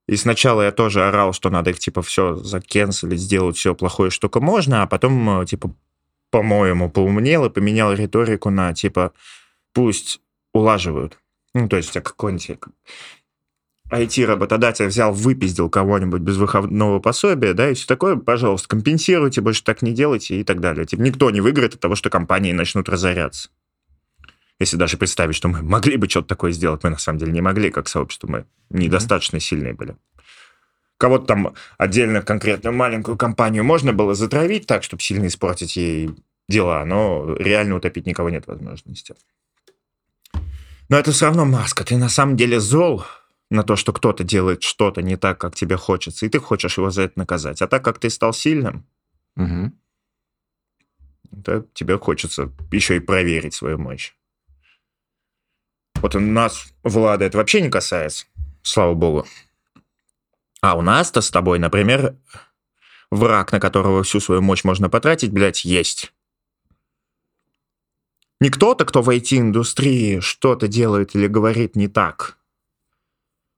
И 0.07 0.17
сначала 0.17 0.63
я 0.63 0.73
тоже 0.73 1.07
орал, 1.07 1.33
что 1.33 1.51
надо 1.51 1.71
их, 1.71 1.79
типа, 1.79 2.03
все 2.03 2.37
закенселить, 2.37 3.21
сделать 3.21 3.57
все 3.57 3.75
плохое, 3.75 4.11
что 4.11 4.29
только 4.29 4.41
можно, 4.41 4.83
а 4.83 4.87
потом, 4.87 5.41
э, 5.41 5.47
типа, 5.47 5.75
по-моему, 6.31 6.91
поумнел 6.91 7.47
и 7.47 7.51
поменял 7.51 7.93
риторику 7.93 8.51
на, 8.51 8.73
типа, 8.75 9.13
пусть 9.73 10.21
улаживают. 10.53 11.19
Ну, 11.55 11.69
то 11.69 11.77
есть, 11.77 11.93
какой-нибудь 11.93 12.51
IT-работодатель 13.91 14.87
взял, 14.87 15.13
выпиздил 15.13 15.71
кого-нибудь 15.71 16.21
без 16.21 16.37
выходного 16.37 16.99
пособия, 16.99 17.55
да, 17.55 17.71
и 17.71 17.75
все 17.75 17.87
такое, 17.87 18.17
пожалуйста, 18.17 18.69
компенсируйте, 18.69 19.41
больше 19.41 19.63
так 19.63 19.83
не 19.83 19.93
делайте 19.93 20.41
и 20.41 20.45
так 20.45 20.61
далее. 20.61 20.87
Типа, 20.87 21.03
никто 21.03 21.31
не 21.31 21.41
выиграет 21.41 21.75
от 21.75 21.81
того, 21.81 21.95
что 21.95 22.11
компании 22.11 22.53
начнут 22.53 22.89
разоряться. 22.89 23.49
Если 24.59 24.77
даже 24.77 24.97
представить, 24.97 25.37
что 25.37 25.49
мы 25.49 25.63
могли 25.63 25.97
бы 25.97 26.09
что-то 26.09 26.29
такое 26.29 26.51
сделать, 26.51 26.83
мы 26.83 26.91
на 26.91 26.99
самом 26.99 27.19
деле 27.19 27.33
не 27.33 27.43
могли, 27.43 27.71
как 27.71 27.89
сообщество, 27.89 28.27
мы 28.27 28.47
недостаточно 28.71 29.39
сильные 29.39 29.75
были. 29.75 29.97
Кого-то 30.99 31.27
там 31.27 31.55
отдельно, 31.77 32.23
конкретно 32.23 32.73
маленькую 32.73 33.19
компанию 33.19 33.65
можно 33.65 33.93
было 33.93 34.15
затравить 34.15 34.67
так, 34.67 34.83
чтобы 34.83 35.03
сильно 35.03 35.27
испортить 35.27 35.77
ей 35.77 36.11
дела, 36.49 36.85
но 36.85 37.35
реально 37.35 37.77
утопить 37.77 38.07
никого 38.07 38.31
нет 38.31 38.47
возможности. 38.47 39.15
Но 40.89 40.97
это 40.97 41.13
все 41.13 41.27
равно 41.27 41.45
маска. 41.45 41.85
Ты 41.85 41.97
на 41.97 42.09
самом 42.09 42.37
деле 42.37 42.61
зол 42.61 43.05
на 43.51 43.63
то, 43.63 43.77
что 43.77 43.93
кто-то 43.93 44.25
делает 44.25 44.63
что-то 44.63 45.03
не 45.03 45.17
так, 45.17 45.39
как 45.39 45.55
тебе 45.55 45.77
хочется, 45.77 46.27
и 46.27 46.29
ты 46.29 46.39
хочешь 46.39 46.79
его 46.79 46.91
за 46.91 47.03
это 47.03 47.19
наказать. 47.19 47.63
А 47.63 47.67
так 47.67 47.85
как 47.85 47.99
ты 47.99 48.11
стал 48.11 48.33
сильным, 48.33 48.87
угу. 49.37 49.73
то 51.45 51.65
тебе 51.75 51.99
хочется 51.99 52.53
еще 52.73 52.97
и 52.97 53.01
проверить 53.01 53.55
свою 53.55 53.79
мощь. 53.79 54.15
Вот 55.97 56.15
у 56.15 56.21
нас, 56.21 56.73
Влада, 56.83 57.25
это 57.25 57.39
вообще 57.39 57.61
не 57.61 57.71
касается, 57.71 58.27
слава 58.63 58.95
богу. 58.95 59.27
А 60.61 60.77
у 60.77 60.83
нас-то 60.83 61.21
с 61.21 61.31
тобой, 61.31 61.59
например, 61.59 62.17
враг, 63.11 63.53
на 63.53 63.61
которого 63.61 64.03
всю 64.03 64.21
свою 64.21 64.43
мощь 64.43 64.65
можно 64.65 64.89
потратить, 64.89 65.33
блядь, 65.33 65.65
есть. 65.65 66.13
Не 68.41 68.51
кто-то, 68.51 68.85
кто 68.85 69.03
в 69.03 69.09
IT-индустрии 69.09 70.21
что-то 70.21 70.69
делает 70.69 71.15
или 71.15 71.27
говорит 71.27 71.77
не 71.77 71.89
так. 71.89 72.39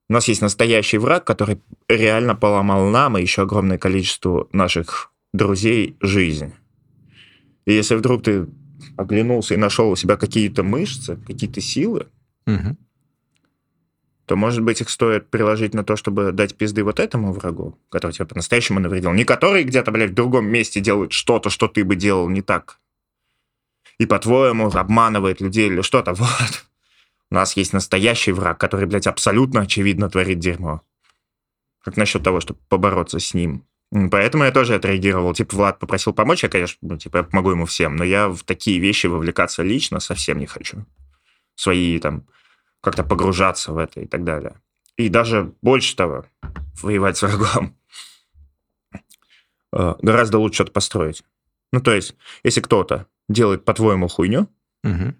У 0.09 0.13
нас 0.13 0.27
есть 0.27 0.41
настоящий 0.41 0.97
враг, 0.97 1.25
который 1.25 1.61
реально 1.87 2.35
поломал 2.35 2.89
нам 2.89 3.17
и 3.17 3.21
еще 3.21 3.43
огромное 3.43 3.77
количество 3.77 4.47
наших 4.51 5.11
друзей 5.33 5.97
жизнь. 6.01 6.53
И 7.65 7.73
если 7.73 7.95
вдруг 7.95 8.23
ты 8.23 8.47
оглянулся 8.97 9.53
и 9.53 9.57
нашел 9.57 9.91
у 9.91 9.95
себя 9.95 10.15
какие-то 10.15 10.63
мышцы, 10.63 11.17
какие-то 11.27 11.61
силы, 11.61 12.07
угу. 12.47 12.77
То, 14.29 14.35
может 14.35 14.61
быть, 14.61 14.79
их 14.79 14.91
стоит 14.91 15.31
приложить 15.31 15.73
на 15.73 15.83
то, 15.83 15.95
чтобы 15.95 16.31
дать 16.31 16.55
пизды 16.55 16.83
вот 16.83 16.99
этому 16.99 17.33
врагу, 17.33 17.79
который 17.89 18.11
тебе 18.11 18.27
по-настоящему 18.27 18.79
навредил. 18.79 19.11
Не 19.11 19.25
который 19.25 19.63
где-то, 19.63 19.89
блядь, 19.89 20.11
в 20.11 20.13
другом 20.13 20.45
месте 20.45 20.81
делает 20.81 21.13
что-то, 21.13 21.49
что 21.49 21.67
ты 21.67 21.83
бы 21.83 21.95
делал 21.95 22.29
не 22.29 22.43
так. 22.43 22.79
И, 23.97 24.05
по-твоему, 24.05 24.69
обманывает 24.69 25.41
людей 25.41 25.65
или 25.65 25.81
что-то. 25.81 26.13
Вот. 26.19 26.65
У 27.31 27.35
нас 27.35 27.57
есть 27.57 27.73
настоящий 27.73 28.31
враг, 28.31 28.59
который, 28.59 28.85
блядь, 28.85 29.07
абсолютно 29.07 29.61
очевидно 29.61 30.11
творит 30.11 30.37
дерьмо. 30.37 30.83
Как 31.83 31.97
насчет 31.97 32.21
того, 32.21 32.39
чтобы 32.39 32.59
побороться 32.69 33.19
с 33.19 33.33
ним? 33.33 33.65
Поэтому 34.11 34.43
я 34.43 34.51
тоже 34.51 34.75
отреагировал. 34.75 35.33
Типа, 35.33 35.55
Влад 35.55 35.79
попросил 35.79 36.13
помочь, 36.13 36.43
я, 36.43 36.49
конечно, 36.49 36.77
ну, 36.83 36.97
типа, 36.97 37.17
я 37.17 37.23
помогу 37.23 37.49
ему 37.49 37.65
всем, 37.65 37.95
но 37.95 38.03
я 38.03 38.29
в 38.29 38.43
такие 38.43 38.77
вещи 38.77 39.07
вовлекаться 39.07 39.63
лично 39.63 39.99
совсем 39.99 40.37
не 40.37 40.45
хочу. 40.45 40.85
Свои 41.55 41.97
там 41.97 42.27
как-то 42.81 43.03
погружаться 43.03 43.73
в 43.73 43.77
это 43.77 44.01
и 44.01 44.05
так 44.05 44.23
далее. 44.23 44.61
И 44.95 45.09
даже 45.09 45.53
больше 45.61 45.95
того, 45.95 46.25
воевать 46.81 47.17
с 47.17 47.21
врагом. 47.21 47.75
Э, 49.71 49.95
гораздо 50.01 50.39
лучше 50.39 50.55
что-то 50.55 50.71
построить. 50.71 51.23
Ну, 51.71 51.81
то 51.81 51.93
есть, 51.93 52.15
если 52.43 52.61
кто-то 52.61 53.07
делает, 53.27 53.65
по-твоему, 53.65 54.07
хуйню, 54.07 54.47
угу. 54.83 55.13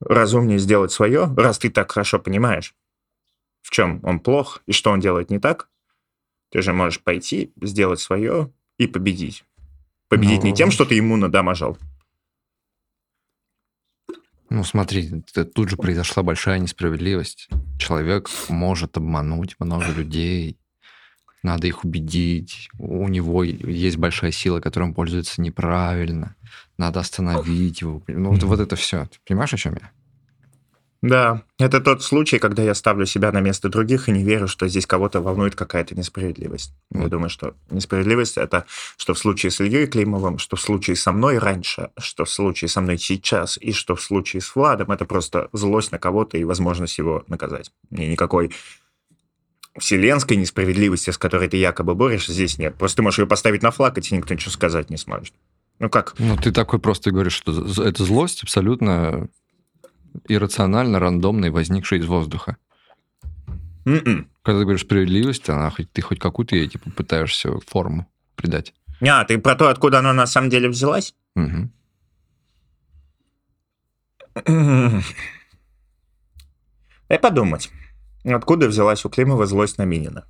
разумнее 0.00 0.58
сделать 0.58 0.92
свое, 0.92 1.32
раз 1.36 1.58
ты 1.58 1.70
так 1.70 1.90
хорошо 1.90 2.20
понимаешь, 2.20 2.74
в 3.62 3.70
чем 3.70 4.00
он 4.04 4.20
плох 4.20 4.62
и 4.66 4.72
что 4.72 4.90
он 4.92 5.00
делает 5.00 5.30
не 5.30 5.38
так, 5.40 5.68
ты 6.50 6.62
же 6.62 6.72
можешь 6.72 7.00
пойти, 7.00 7.52
сделать 7.60 8.00
свое 8.00 8.52
и 8.78 8.86
победить. 8.86 9.44
Победить 10.08 10.42
ну, 10.42 10.48
не 10.48 10.54
тем, 10.54 10.70
что 10.70 10.84
ты 10.84 10.94
ему 10.94 11.16
надамажал, 11.16 11.78
Ну, 14.50 14.64
смотри, 14.64 15.22
тут 15.54 15.70
же 15.70 15.76
произошла 15.76 16.22
большая 16.24 16.58
несправедливость. 16.58 17.48
Человек 17.78 18.28
может 18.48 18.96
обмануть 18.96 19.54
много 19.60 19.92
людей, 19.92 20.58
надо 21.42 21.68
их 21.68 21.84
убедить, 21.84 22.68
у 22.78 23.08
него 23.08 23.44
есть 23.44 23.96
большая 23.96 24.32
сила, 24.32 24.60
которой 24.60 24.84
он 24.84 24.94
пользуется 24.94 25.40
неправильно, 25.40 26.36
надо 26.76 27.00
остановить 27.00 27.80
его. 27.80 28.02
Ну, 28.08 28.32
вот, 28.32 28.42
вот 28.42 28.60
это 28.60 28.76
все. 28.76 29.06
Ты 29.06 29.18
понимаешь, 29.26 29.54
о 29.54 29.56
чем 29.56 29.74
я? 29.74 29.90
Да, 31.02 31.44
это 31.58 31.80
тот 31.80 32.02
случай, 32.02 32.38
когда 32.38 32.62
я 32.62 32.74
ставлю 32.74 33.06
себя 33.06 33.32
на 33.32 33.40
место 33.40 33.70
других 33.70 34.08
и 34.08 34.12
не 34.12 34.22
верю, 34.22 34.48
что 34.48 34.68
здесь 34.68 34.84
кого-то 34.84 35.22
волнует 35.22 35.54
какая-то 35.54 35.94
несправедливость. 35.94 36.74
Я 36.92 37.08
думаю, 37.08 37.30
что 37.30 37.54
несправедливость 37.70 38.36
это 38.36 38.66
что 38.98 39.14
в 39.14 39.18
случае 39.18 39.50
с 39.50 39.60
Ильей 39.62 39.86
Климовым, 39.86 40.38
что 40.38 40.56
в 40.56 40.60
случае 40.60 40.96
со 40.96 41.12
мной 41.12 41.38
раньше, 41.38 41.90
что 41.98 42.26
в 42.26 42.30
случае 42.30 42.68
со 42.68 42.82
мной 42.82 42.98
сейчас 42.98 43.56
и 43.56 43.72
что 43.72 43.96
в 43.96 44.02
случае 44.02 44.42
с 44.42 44.54
Владом, 44.54 44.90
это 44.90 45.06
просто 45.06 45.48
злость 45.52 45.90
на 45.90 45.98
кого-то 45.98 46.36
и 46.36 46.44
возможность 46.44 46.98
его 46.98 47.24
наказать. 47.28 47.72
И 47.90 48.06
никакой 48.06 48.52
вселенской 49.78 50.36
несправедливости, 50.36 51.10
с 51.10 51.16
которой 51.18 51.48
ты 51.48 51.56
якобы 51.56 51.94
борешься, 51.94 52.32
здесь 52.32 52.58
нет. 52.58 52.74
Просто 52.74 52.96
ты 52.96 53.02
можешь 53.02 53.20
ее 53.20 53.26
поставить 53.26 53.62
на 53.62 53.70
флаг, 53.70 53.96
и 53.96 54.02
тебе 54.02 54.18
никто 54.18 54.34
ничего 54.34 54.50
сказать 54.50 54.90
не 54.90 54.98
сможет. 54.98 55.32
Ну 55.78 55.88
как? 55.88 56.14
Ну 56.18 56.36
ты 56.36 56.52
такой 56.52 56.78
просто 56.78 57.10
говоришь, 57.10 57.32
что 57.32 57.52
это 57.82 58.04
злость 58.04 58.42
абсолютно 58.42 59.28
иррационально, 60.28 60.98
рандомной, 60.98 61.50
возникшей 61.50 61.98
из 61.98 62.06
воздуха. 62.06 62.56
Mm-mm. 63.84 64.02
М-м. 64.06 64.30
Когда 64.42 64.60
ты 64.60 64.64
говоришь 64.64 64.82
справедливость, 64.82 65.48
она 65.48 65.70
хоть 65.70 65.90
ты 65.92 66.02
хоть 66.02 66.18
какую-то 66.18 66.56
ей 66.56 66.68
типа 66.68 66.90
пытаешься 66.90 67.50
форму 67.66 68.06
придать. 68.36 68.74
А, 69.00 69.24
ты 69.24 69.38
про 69.38 69.54
то, 69.54 69.68
откуда 69.68 70.00
она 70.00 70.12
на 70.12 70.26
самом 70.26 70.50
деле 70.50 70.68
взялась? 70.68 71.14
Угу. 71.36 71.70
Дай 77.08 77.18
подумать. 77.18 77.70
Откуда 78.24 78.68
взялась 78.68 79.04
у 79.04 79.08
Климова 79.08 79.46
злость 79.46 79.78
на 79.78 79.84
Минина? 79.84 80.26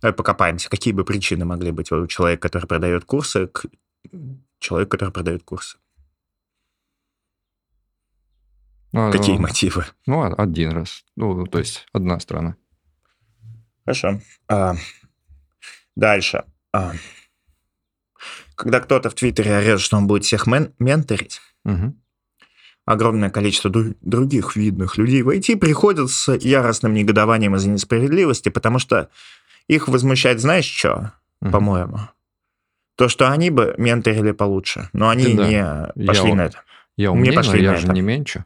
Давай 0.00 0.12
покопаемся, 0.12 0.68
какие 0.68 0.92
бы 0.92 1.04
причины 1.04 1.44
могли 1.44 1.70
быть 1.70 1.92
у 1.92 2.06
человека, 2.06 2.48
который 2.48 2.66
продает 2.66 3.04
курсы, 3.04 3.46
к 3.46 3.66
человеку, 4.58 4.90
который 4.90 5.10
продает 5.10 5.44
курсы. 5.44 5.78
А, 8.94 9.10
Какие 9.10 9.36
ну, 9.36 9.42
мотивы? 9.42 9.86
Ну, 10.06 10.22
один 10.22 10.70
раз. 10.72 11.04
Ну, 11.16 11.46
то 11.46 11.58
есть 11.58 11.86
одна 11.92 12.20
страна. 12.20 12.56
Хорошо. 13.84 14.20
А, 14.48 14.74
дальше. 15.96 16.44
А, 16.72 16.92
когда 18.54 18.80
кто-то 18.80 19.10
в 19.10 19.14
Твиттере 19.14 19.56
орет, 19.56 19.80
что 19.80 19.96
он 19.96 20.06
будет 20.06 20.24
всех 20.24 20.46
мен- 20.46 20.72
менторить, 20.78 21.40
угу. 21.64 21.96
огромное 22.84 23.30
количество 23.30 23.70
ду- 23.70 23.94
других 24.00 24.56
видных 24.56 24.98
людей 24.98 25.22
в 25.22 25.30
IT 25.30 25.56
приходят 25.56 26.10
с 26.10 26.32
яростным 26.34 26.92
негодованием 26.94 27.56
из-за 27.56 27.70
несправедливости, 27.70 28.50
потому 28.50 28.78
что 28.78 29.08
их 29.68 29.88
возмущает, 29.88 30.40
знаешь, 30.40 30.66
что, 30.66 31.12
угу. 31.40 31.50
по-моему? 31.50 31.98
То, 32.96 33.08
что 33.08 33.30
они 33.30 33.50
бы 33.50 33.74
менторили 33.78 34.32
получше, 34.32 34.90
но 34.92 35.08
они 35.08 35.34
да. 35.34 35.92
не 35.96 36.06
пошли 36.06 36.28
я, 36.28 36.34
на 36.34 36.42
это. 36.42 36.62
Я 36.96 37.10
умнее, 37.10 37.30
не 37.30 37.36
пошли 37.36 37.62
но 37.62 37.72
я 37.72 37.76
же 37.76 37.86
это. 37.86 37.94
не 37.94 38.02
меньше. 38.02 38.44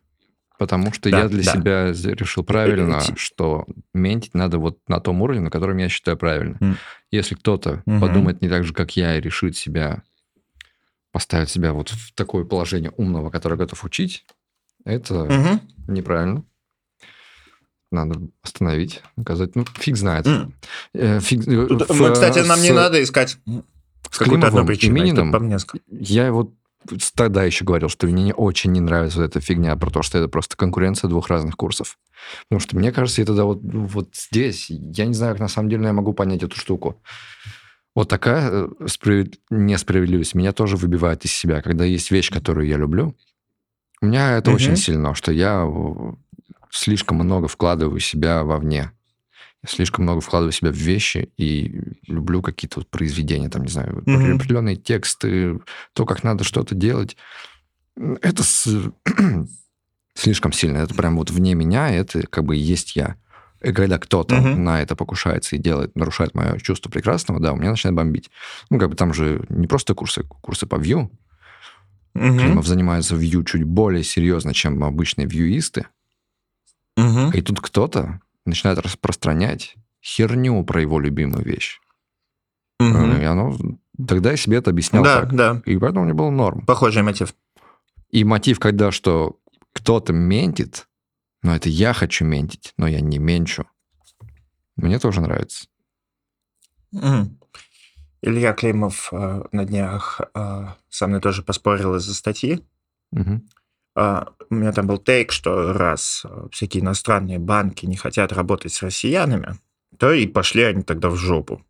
Потому 0.58 0.92
что 0.92 1.10
да, 1.10 1.20
я 1.20 1.28
для 1.28 1.42
да. 1.42 1.52
себя 1.52 2.14
решил 2.14 2.42
правильно, 2.42 3.00
что 3.16 3.66
ментить 3.92 4.34
надо 4.34 4.58
вот 4.58 4.78
на 4.88 5.00
том 5.00 5.20
уровне, 5.20 5.42
на 5.42 5.50
котором 5.50 5.76
я 5.76 5.88
считаю 5.88 6.16
правильно. 6.16 6.56
Mm. 6.60 6.74
Если 7.10 7.34
кто-то 7.34 7.82
mm-hmm. 7.86 8.00
подумает 8.00 8.40
не 8.40 8.48
так 8.48 8.64
же, 8.64 8.72
как 8.72 8.96
я, 8.96 9.16
и 9.16 9.20
решит 9.20 9.56
себя, 9.56 10.02
поставить 11.12 11.50
себя 11.50 11.72
вот 11.72 11.90
в 11.90 12.14
такое 12.14 12.44
положение 12.44 12.90
умного, 12.96 13.30
который 13.30 13.58
готов 13.58 13.84
учить, 13.84 14.24
это 14.84 15.14
mm-hmm. 15.14 15.60
неправильно. 15.88 16.44
Надо 17.92 18.20
остановить, 18.42 19.02
наказать. 19.16 19.54
Ну, 19.56 19.64
фиг 19.78 19.96
знает. 19.96 20.26
Mm. 20.26 21.20
Фиг... 21.20 21.44
Тут, 21.44 21.88
в, 21.88 22.12
кстати, 22.12 22.40
нам 22.40 22.58
с... 22.58 22.62
не 22.62 22.72
надо 22.72 23.02
искать 23.02 23.38
какую-то 24.10 24.48
одну 24.48 24.66
причину. 24.66 24.94
Минином, 24.94 25.56
я 25.90 26.32
вот 26.32 26.52
тогда 27.14 27.44
еще 27.44 27.64
говорил, 27.64 27.88
что 27.88 28.06
мне 28.06 28.34
очень 28.34 28.72
не 28.72 28.80
нравится 28.80 29.18
вот 29.18 29.26
эта 29.26 29.40
фигня 29.40 29.76
про 29.76 29.90
то, 29.90 30.02
что 30.02 30.18
это 30.18 30.28
просто 30.28 30.56
конкуренция 30.56 31.08
двух 31.08 31.28
разных 31.28 31.56
курсов. 31.56 31.98
Потому 32.48 32.60
что 32.60 32.76
мне 32.76 32.92
кажется, 32.92 33.22
это 33.22 33.34
да 33.34 33.44
вот, 33.44 33.60
вот 33.62 34.08
здесь, 34.14 34.70
я 34.70 35.06
не 35.06 35.14
знаю, 35.14 35.34
как 35.34 35.40
на 35.40 35.48
самом 35.48 35.68
деле 35.68 35.84
я 35.84 35.92
могу 35.92 36.12
понять 36.12 36.42
эту 36.42 36.56
штуку. 36.56 37.00
Вот 37.94 38.08
такая 38.08 38.50
э, 38.50 38.68
справед... 38.86 39.38
несправедливость 39.50 40.34
меня 40.34 40.52
тоже 40.52 40.76
выбивает 40.76 41.24
из 41.24 41.32
себя, 41.32 41.62
когда 41.62 41.84
есть 41.84 42.10
вещь, 42.10 42.30
которую 42.30 42.66
я 42.66 42.76
люблю. 42.76 43.16
У 44.02 44.06
меня 44.06 44.36
это 44.36 44.50
угу. 44.50 44.56
очень 44.56 44.76
сильно, 44.76 45.14
что 45.14 45.32
я 45.32 45.66
слишком 46.70 47.16
много 47.16 47.48
вкладываю 47.48 48.00
себя 48.00 48.44
вовне 48.44 48.92
слишком 49.66 50.04
много 50.04 50.20
вкладываю 50.20 50.52
себя 50.52 50.70
в 50.70 50.76
вещи 50.76 51.30
и 51.36 51.80
люблю 52.06 52.42
какие-то 52.42 52.80
вот 52.80 52.88
произведения, 52.88 53.48
там, 53.48 53.62
не 53.62 53.70
знаю, 53.70 54.02
mm-hmm. 54.06 54.34
определенные 54.36 54.76
тексты, 54.76 55.60
то, 55.92 56.06
как 56.06 56.22
надо 56.24 56.44
что-то 56.44 56.74
делать. 56.74 57.16
Это 57.96 58.42
с... 58.42 58.68
слишком 60.14 60.52
сильно. 60.52 60.78
Это 60.78 60.94
прям 60.94 61.16
вот 61.16 61.30
вне 61.30 61.54
меня, 61.54 61.90
это 61.90 62.26
как 62.26 62.44
бы 62.44 62.56
есть 62.56 62.96
я. 62.96 63.16
И 63.62 63.72
когда 63.72 63.98
кто-то 63.98 64.34
mm-hmm. 64.34 64.56
на 64.56 64.82
это 64.82 64.96
покушается 64.96 65.56
и 65.56 65.58
делает, 65.58 65.96
нарушает 65.96 66.34
мое 66.34 66.58
чувство 66.58 66.90
прекрасного, 66.90 67.40
да, 67.40 67.52
у 67.52 67.56
меня 67.56 67.70
начинает 67.70 67.96
бомбить. 67.96 68.30
Ну, 68.70 68.78
как 68.78 68.90
бы 68.90 68.96
там 68.96 69.14
же 69.14 69.44
не 69.48 69.66
просто 69.66 69.94
курсы, 69.94 70.22
курсы 70.24 70.66
по 70.66 70.76
вью. 70.76 71.10
Mm-hmm. 72.14 72.38
Климов 72.38 72.66
занимается 72.66 73.16
вью 73.16 73.44
чуть 73.44 73.64
более 73.64 74.04
серьезно, 74.04 74.54
чем 74.54 74.82
обычные 74.84 75.26
вьюисты. 75.26 75.86
Mm-hmm. 76.98 77.36
И 77.36 77.42
тут 77.42 77.60
кто-то 77.60 78.20
начинает 78.46 78.78
распространять 78.78 79.76
херню 80.02 80.62
про 80.64 80.80
его 80.80 81.00
любимую 81.00 81.44
вещь. 81.44 81.80
Угу. 82.80 83.20
И 83.20 83.24
оно... 83.24 83.56
Тогда 84.06 84.32
я 84.32 84.36
себе 84.36 84.58
это 84.58 84.70
объяснял 84.70 85.02
да, 85.02 85.20
так. 85.20 85.34
Да. 85.34 85.62
И 85.64 85.76
поэтому 85.78 86.04
мне 86.04 86.14
был 86.14 86.30
норм. 86.30 86.66
Похожий 86.66 87.02
мотив. 87.02 87.34
И 88.10 88.24
мотив, 88.24 88.60
когда 88.60 88.92
что 88.92 89.38
кто-то 89.72 90.12
ментит, 90.12 90.86
но 91.42 91.56
это 91.56 91.68
я 91.68 91.92
хочу 91.92 92.24
ментить, 92.24 92.74
но 92.76 92.86
я 92.86 93.00
не 93.00 93.18
менчу. 93.18 93.64
Мне 94.76 94.98
тоже 94.98 95.20
нравится. 95.20 95.66
Mm. 96.94 97.30
Илья 98.22 98.52
Климов 98.52 99.08
э, 99.12 99.42
на 99.52 99.64
днях 99.64 100.20
э, 100.34 100.66
со 100.88 101.06
мной 101.06 101.20
тоже 101.20 101.42
поспорил 101.42 101.94
из-за 101.96 102.14
статьи. 102.14 102.64
Угу. 103.12 103.40
А, 103.96 104.28
у 104.50 104.54
меня 104.54 104.72
там 104.72 104.86
был 104.86 104.98
тейк, 104.98 105.32
что 105.32 105.72
раз 105.72 106.22
а, 106.24 106.48
всякие 106.52 106.82
иностранные 106.82 107.38
банки 107.38 107.86
не 107.86 107.96
хотят 107.96 108.30
работать 108.32 108.72
с 108.72 108.82
россиянами, 108.82 109.58
то 109.98 110.12
и 110.12 110.26
пошли 110.26 110.64
они 110.64 110.82
тогда 110.82 111.08
в 111.08 111.16
жопу. 111.16 111.64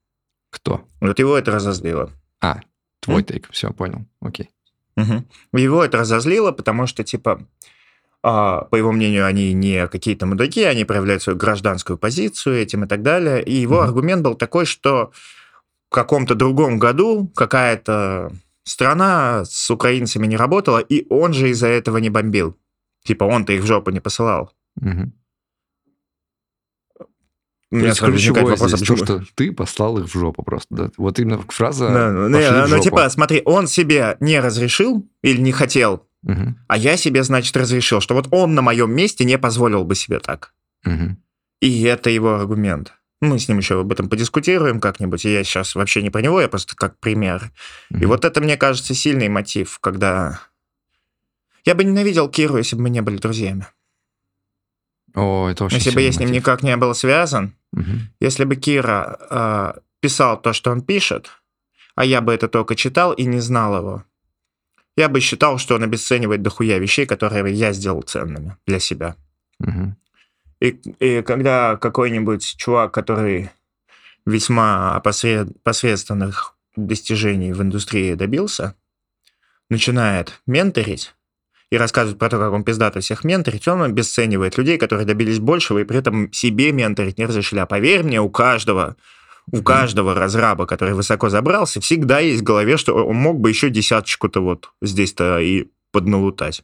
Кто? 0.51 0.85
Вот 1.01 1.19
его 1.21 1.37
это 1.37 1.53
разозлило. 1.53 2.11
А, 2.41 2.61
твой 3.01 3.19
М? 3.19 3.25
тейк, 3.25 3.49
все, 3.53 3.73
понял, 3.73 4.07
окей. 4.21 4.51
Угу. 4.97 5.25
Его 5.59 5.85
это 5.85 5.99
разозлило, 5.99 6.51
потому 6.51 6.87
что, 6.87 7.05
типа, 7.05 7.47
по 8.23 8.69
его 8.73 8.91
мнению, 8.91 9.25
они 9.25 9.53
не 9.53 9.87
какие-то 9.87 10.27
мудаки, 10.27 10.65
они 10.65 10.85
проявляют 10.85 11.23
свою 11.23 11.39
гражданскую 11.39 11.97
позицию 11.97 12.57
этим 12.57 12.83
и 12.83 12.89
так 12.89 13.03
далее. 13.03 13.41
И 13.41 13.55
его 13.55 13.77
угу. 13.77 13.85
аргумент 13.85 14.23
был 14.23 14.35
такой, 14.35 14.67
что 14.67 15.13
в 15.89 15.95
каком-то 15.95 16.35
другом 16.35 16.81
году 16.81 17.29
какая-то 17.37 18.33
страна 18.67 19.45
с 19.45 19.71
украинцами 19.71 20.27
не 20.27 20.37
работала, 20.37 20.79
и 20.79 21.07
он 21.09 21.33
же 21.33 21.51
из-за 21.51 21.69
этого 21.69 21.99
не 21.99 22.11
бомбил. 22.11 22.57
Типа 23.05 23.25
он-то 23.25 23.53
их 23.53 23.63
в 23.63 23.67
жопу 23.67 23.91
не 23.91 24.01
посылал. 24.01 24.53
Угу. 24.81 25.13
У 27.73 27.77
меня 27.77 27.95
То 27.95 28.11
есть 28.11 28.29
вопрос, 28.29 28.61
здесь 28.61 28.89
то, 28.89 28.97
что 28.97 29.23
ты 29.35 29.53
послал 29.53 29.99
их 29.99 30.07
в 30.07 30.13
жопу 30.13 30.43
просто, 30.43 30.75
да? 30.75 30.91
Вот 30.97 31.19
именно 31.19 31.43
фраза 31.49 31.89
да, 31.89 32.13
ну, 32.13 32.29
не, 32.29 32.67
ну, 32.69 32.81
типа, 32.81 33.09
смотри, 33.11 33.43
он 33.45 33.67
себе 33.67 34.17
не 34.21 34.39
разрешил 34.39 35.09
или 35.23 35.41
не 35.41 35.51
хотел, 35.51 36.07
угу. 36.23 36.55
а 36.69 36.77
я 36.77 36.97
себе, 36.97 37.25
значит, 37.25 37.57
разрешил, 37.57 38.01
что 38.01 38.15
вот 38.15 38.29
он 38.31 38.55
на 38.55 38.63
моем 38.63 38.93
месте 38.93 39.25
не 39.25 39.37
позволил 39.37 39.85
бы 39.85 39.97
себе 39.97 40.21
так. 40.21 40.55
Угу. 40.85 41.17
И 41.61 41.83
это 41.83 42.09
его 42.11 42.35
аргумент. 42.37 42.93
Мы 43.21 43.39
с 43.39 43.49
ним 43.49 43.59
еще 43.59 43.81
об 43.81 43.93
этом 43.93 44.09
подискутируем 44.09 44.81
как-нибудь. 44.81 45.25
И 45.25 45.33
я 45.33 45.43
сейчас 45.43 45.75
вообще 45.75 46.03
не 46.03 46.11
про 46.11 46.21
него, 46.21 46.41
я 46.41 46.49
просто 46.49 46.77
как 46.77 46.99
пример. 46.99 47.51
Mm-hmm. 47.91 48.03
И 48.03 48.07
вот 48.07 48.25
это, 48.25 48.41
мне 48.41 48.57
кажется, 48.57 48.95
сильный 48.95 49.29
мотив, 49.29 49.79
когда... 49.81 50.41
Я 51.65 51.75
бы 51.75 51.83
ненавидел 51.83 52.29
Киру, 52.29 52.59
если 52.59 52.77
бы 52.77 52.83
мы 52.83 52.91
не 52.91 53.01
были 53.01 53.17
друзьями. 53.17 53.67
О, 55.15 55.49
это 55.49 55.65
очень 55.65 55.79
Если 55.79 55.91
бы 55.91 56.03
я 56.03 56.13
с 56.13 56.21
ним 56.21 56.31
никак 56.31 56.63
не 56.63 56.77
был 56.77 56.95
связан, 56.95 57.55
mm-hmm. 57.75 57.99
если 58.21 58.45
бы 58.45 58.55
Кира 58.57 59.19
э, 59.31 59.81
писал 60.01 60.41
то, 60.41 60.53
что 60.53 60.71
он 60.71 60.83
пишет, 60.83 61.31
а 61.95 62.05
я 62.05 62.21
бы 62.21 62.35
это 62.35 62.49
только 62.49 62.77
читал 62.77 63.15
и 63.15 63.25
не 63.25 63.41
знал 63.41 63.79
его, 63.79 64.05
я 64.95 65.09
бы 65.09 65.21
считал, 65.21 65.57
что 65.59 65.75
он 65.75 65.83
обесценивает 65.83 66.43
дохуя 66.43 66.79
вещей, 66.79 67.07
которые 67.07 67.53
я 67.55 67.73
сделал 67.73 68.03
ценными 68.03 68.57
для 68.67 68.79
себя. 68.79 69.17
Mm-hmm. 69.63 69.93
И, 70.61 70.69
и 71.01 71.23
когда 71.23 71.77
какой-нибудь 71.77 72.57
чувак, 72.57 72.93
который 72.93 73.51
весьма 74.25 75.01
посред, 75.01 75.49
посредственных 75.63 76.55
достижений 76.77 77.53
в 77.53 77.63
индустрии 77.63 78.15
добился, 78.15 78.75
начинает 79.69 80.41
менторить, 80.47 81.15
и 81.71 81.77
рассказывает 81.77 82.19
про 82.19 82.29
то, 82.29 82.39
как 82.39 82.53
он 82.53 82.65
пиздато 82.65 83.01
всех 83.01 83.25
менторит, 83.25 83.67
он 83.67 83.83
обесценивает 83.83 84.57
людей, 84.57 84.79
которые 84.79 85.07
добились 85.07 85.41
большего, 85.41 85.81
и 85.81 85.85
при 85.85 85.99
этом 85.99 86.33
себе 86.33 86.73
менторить 86.73 87.19
не 87.19 87.27
разрешили. 87.27 87.61
А 87.61 87.67
поверь 87.67 88.05
мне, 88.05 88.21
у 88.21 88.31
каждого, 88.31 88.97
у 89.51 89.63
каждого 89.63 90.15
разраба, 90.15 90.67
который 90.67 90.95
высоко 90.95 91.29
забрался, 91.29 91.81
всегда 91.81 92.21
есть 92.21 92.43
в 92.43 92.45
голове, 92.45 92.77
что 92.77 92.95
он 92.95 93.17
мог 93.17 93.41
бы 93.41 93.49
еще 93.49 93.71
десяточку-то 93.71 94.41
вот 94.41 94.71
здесь-то 94.81 95.41
и 95.41 95.69
подналутать. 95.91 96.63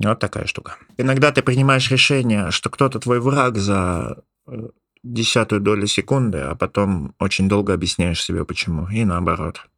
Вот 0.00 0.18
такая 0.18 0.46
штука. 0.46 0.76
Иногда 0.96 1.30
ты 1.32 1.42
принимаешь 1.42 1.90
решение, 1.90 2.50
что 2.50 2.70
кто-то 2.70 2.98
твой 2.98 3.20
враг 3.20 3.56
за 3.56 4.22
э, 4.46 4.68
десятую 5.02 5.60
долю 5.60 5.86
секунды, 5.86 6.38
а 6.38 6.54
потом 6.54 7.14
очень 7.18 7.48
долго 7.48 7.72
объясняешь 7.72 8.22
себе, 8.22 8.44
почему. 8.44 8.88
И 8.88 9.04
наоборот. 9.04 9.68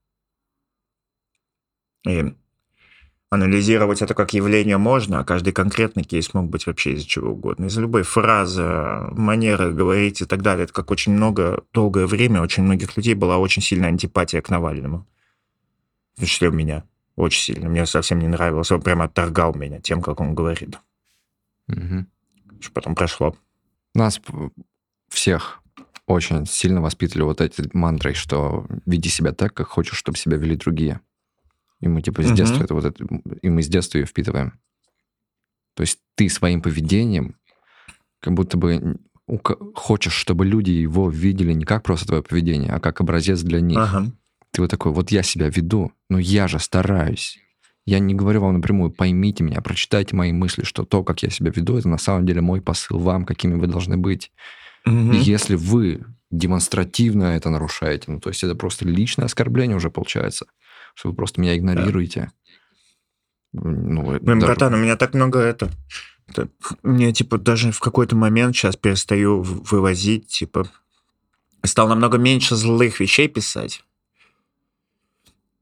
И 2.06 2.34
анализировать 3.30 4.02
это 4.02 4.14
как 4.14 4.32
явление 4.32 4.78
можно, 4.78 5.20
а 5.20 5.24
каждый 5.24 5.52
конкретный 5.52 6.04
кейс 6.04 6.32
мог 6.32 6.48
быть 6.48 6.66
вообще 6.66 6.92
из-за 6.92 7.06
чего 7.06 7.32
угодно. 7.32 7.66
Из 7.66 7.76
любой 7.76 8.02
фразы, 8.02 8.62
манеры 8.62 9.72
говорить 9.72 10.22
и 10.22 10.24
так 10.24 10.42
далее. 10.42 10.64
Это 10.64 10.72
как 10.72 10.90
очень 10.90 11.12
много, 11.12 11.64
долгое 11.72 12.06
время 12.06 12.40
очень 12.40 12.62
многих 12.62 12.96
людей 12.96 13.14
была 13.14 13.38
очень 13.38 13.62
сильная 13.62 13.88
антипатия 13.88 14.40
к 14.40 14.48
Навальному. 14.48 15.06
В 16.16 16.24
числе 16.24 16.48
у 16.48 16.52
меня. 16.52 16.84
Очень 17.16 17.54
сильно. 17.54 17.68
Мне 17.68 17.86
совсем 17.86 18.18
не 18.18 18.28
нравилось. 18.28 18.70
Он 18.70 18.82
прямо 18.82 19.04
отторгал 19.04 19.54
меня 19.54 19.80
тем, 19.80 20.02
как 20.02 20.20
он 20.20 20.34
говорит. 20.34 20.78
Угу. 21.68 22.06
Что 22.60 22.72
потом 22.72 22.94
прошло. 22.94 23.34
Нас 23.94 24.20
всех 25.08 25.62
очень 26.06 26.46
сильно 26.46 26.80
воспитывали 26.80 27.24
вот 27.24 27.40
этой 27.40 27.68
мантрой, 27.72 28.14
что 28.14 28.66
веди 28.84 29.08
себя 29.08 29.32
так, 29.32 29.54
как 29.54 29.68
хочешь, 29.68 29.96
чтобы 29.96 30.18
себя 30.18 30.36
вели 30.36 30.56
другие. 30.56 31.00
И 31.80 31.88
мы 31.88 32.02
типа 32.02 32.22
с 32.22 32.26
угу. 32.26 32.36
детства 32.36 32.62
это 32.62 32.74
вот 32.74 32.84
это, 32.84 33.04
и 33.42 33.48
мы 33.48 33.62
с 33.62 33.68
детства 33.68 33.98
ее 33.98 34.06
впитываем. 34.06 34.58
То 35.74 35.82
есть 35.82 35.98
ты 36.14 36.28
своим 36.28 36.62
поведением 36.62 37.36
как 38.20 38.34
будто 38.34 38.56
бы 38.56 38.98
хочешь, 39.74 40.14
чтобы 40.14 40.46
люди 40.46 40.70
его 40.70 41.10
видели 41.10 41.52
не 41.52 41.64
как 41.64 41.82
просто 41.82 42.06
твое 42.06 42.22
поведение, 42.22 42.72
а 42.72 42.80
как 42.80 43.00
образец 43.00 43.40
для 43.40 43.60
них. 43.60 43.78
Ага. 43.78 44.12
Ты 44.56 44.62
вот 44.62 44.70
такой, 44.70 44.90
вот 44.90 45.10
я 45.10 45.22
себя 45.22 45.50
веду, 45.50 45.92
но 46.08 46.18
я 46.18 46.48
же 46.48 46.58
стараюсь. 46.58 47.38
Я 47.84 47.98
не 47.98 48.14
говорю 48.14 48.40
вам 48.40 48.54
напрямую, 48.54 48.90
поймите 48.90 49.44
меня, 49.44 49.60
прочитайте 49.60 50.16
мои 50.16 50.32
мысли, 50.32 50.64
что 50.64 50.86
то, 50.86 51.04
как 51.04 51.22
я 51.22 51.28
себя 51.28 51.52
веду, 51.54 51.76
это 51.76 51.90
на 51.90 51.98
самом 51.98 52.24
деле 52.24 52.40
мой 52.40 52.62
посыл 52.62 52.98
вам, 52.98 53.26
какими 53.26 53.56
вы 53.56 53.66
должны 53.66 53.98
быть. 53.98 54.32
Угу. 54.86 55.12
И 55.12 55.16
если 55.18 55.56
вы 55.56 56.06
демонстративно 56.30 57.36
это 57.36 57.50
нарушаете, 57.50 58.10
ну, 58.10 58.18
то 58.18 58.30
есть 58.30 58.42
это 58.44 58.54
просто 58.54 58.86
личное 58.86 59.26
оскорбление 59.26 59.76
уже 59.76 59.90
получается, 59.90 60.46
что 60.94 61.10
вы 61.10 61.14
просто 61.14 61.38
меня 61.38 61.54
игнорируете. 61.54 62.32
Да. 63.52 63.60
Ну, 63.68 64.04
Блин, 64.04 64.24
даже... 64.24 64.46
братан, 64.46 64.72
у 64.72 64.78
меня 64.78 64.96
так 64.96 65.12
много 65.12 65.38
это... 65.40 65.70
это... 66.28 66.48
Мне, 66.82 67.12
типа, 67.12 67.36
даже 67.36 67.72
в 67.72 67.80
какой-то 67.80 68.16
момент 68.16 68.56
сейчас 68.56 68.74
перестаю 68.74 69.42
вывозить, 69.42 70.28
типа... 70.28 70.66
Стал 71.62 71.88
намного 71.88 72.16
меньше 72.16 72.56
злых 72.56 73.00
вещей 73.00 73.28
писать. 73.28 73.82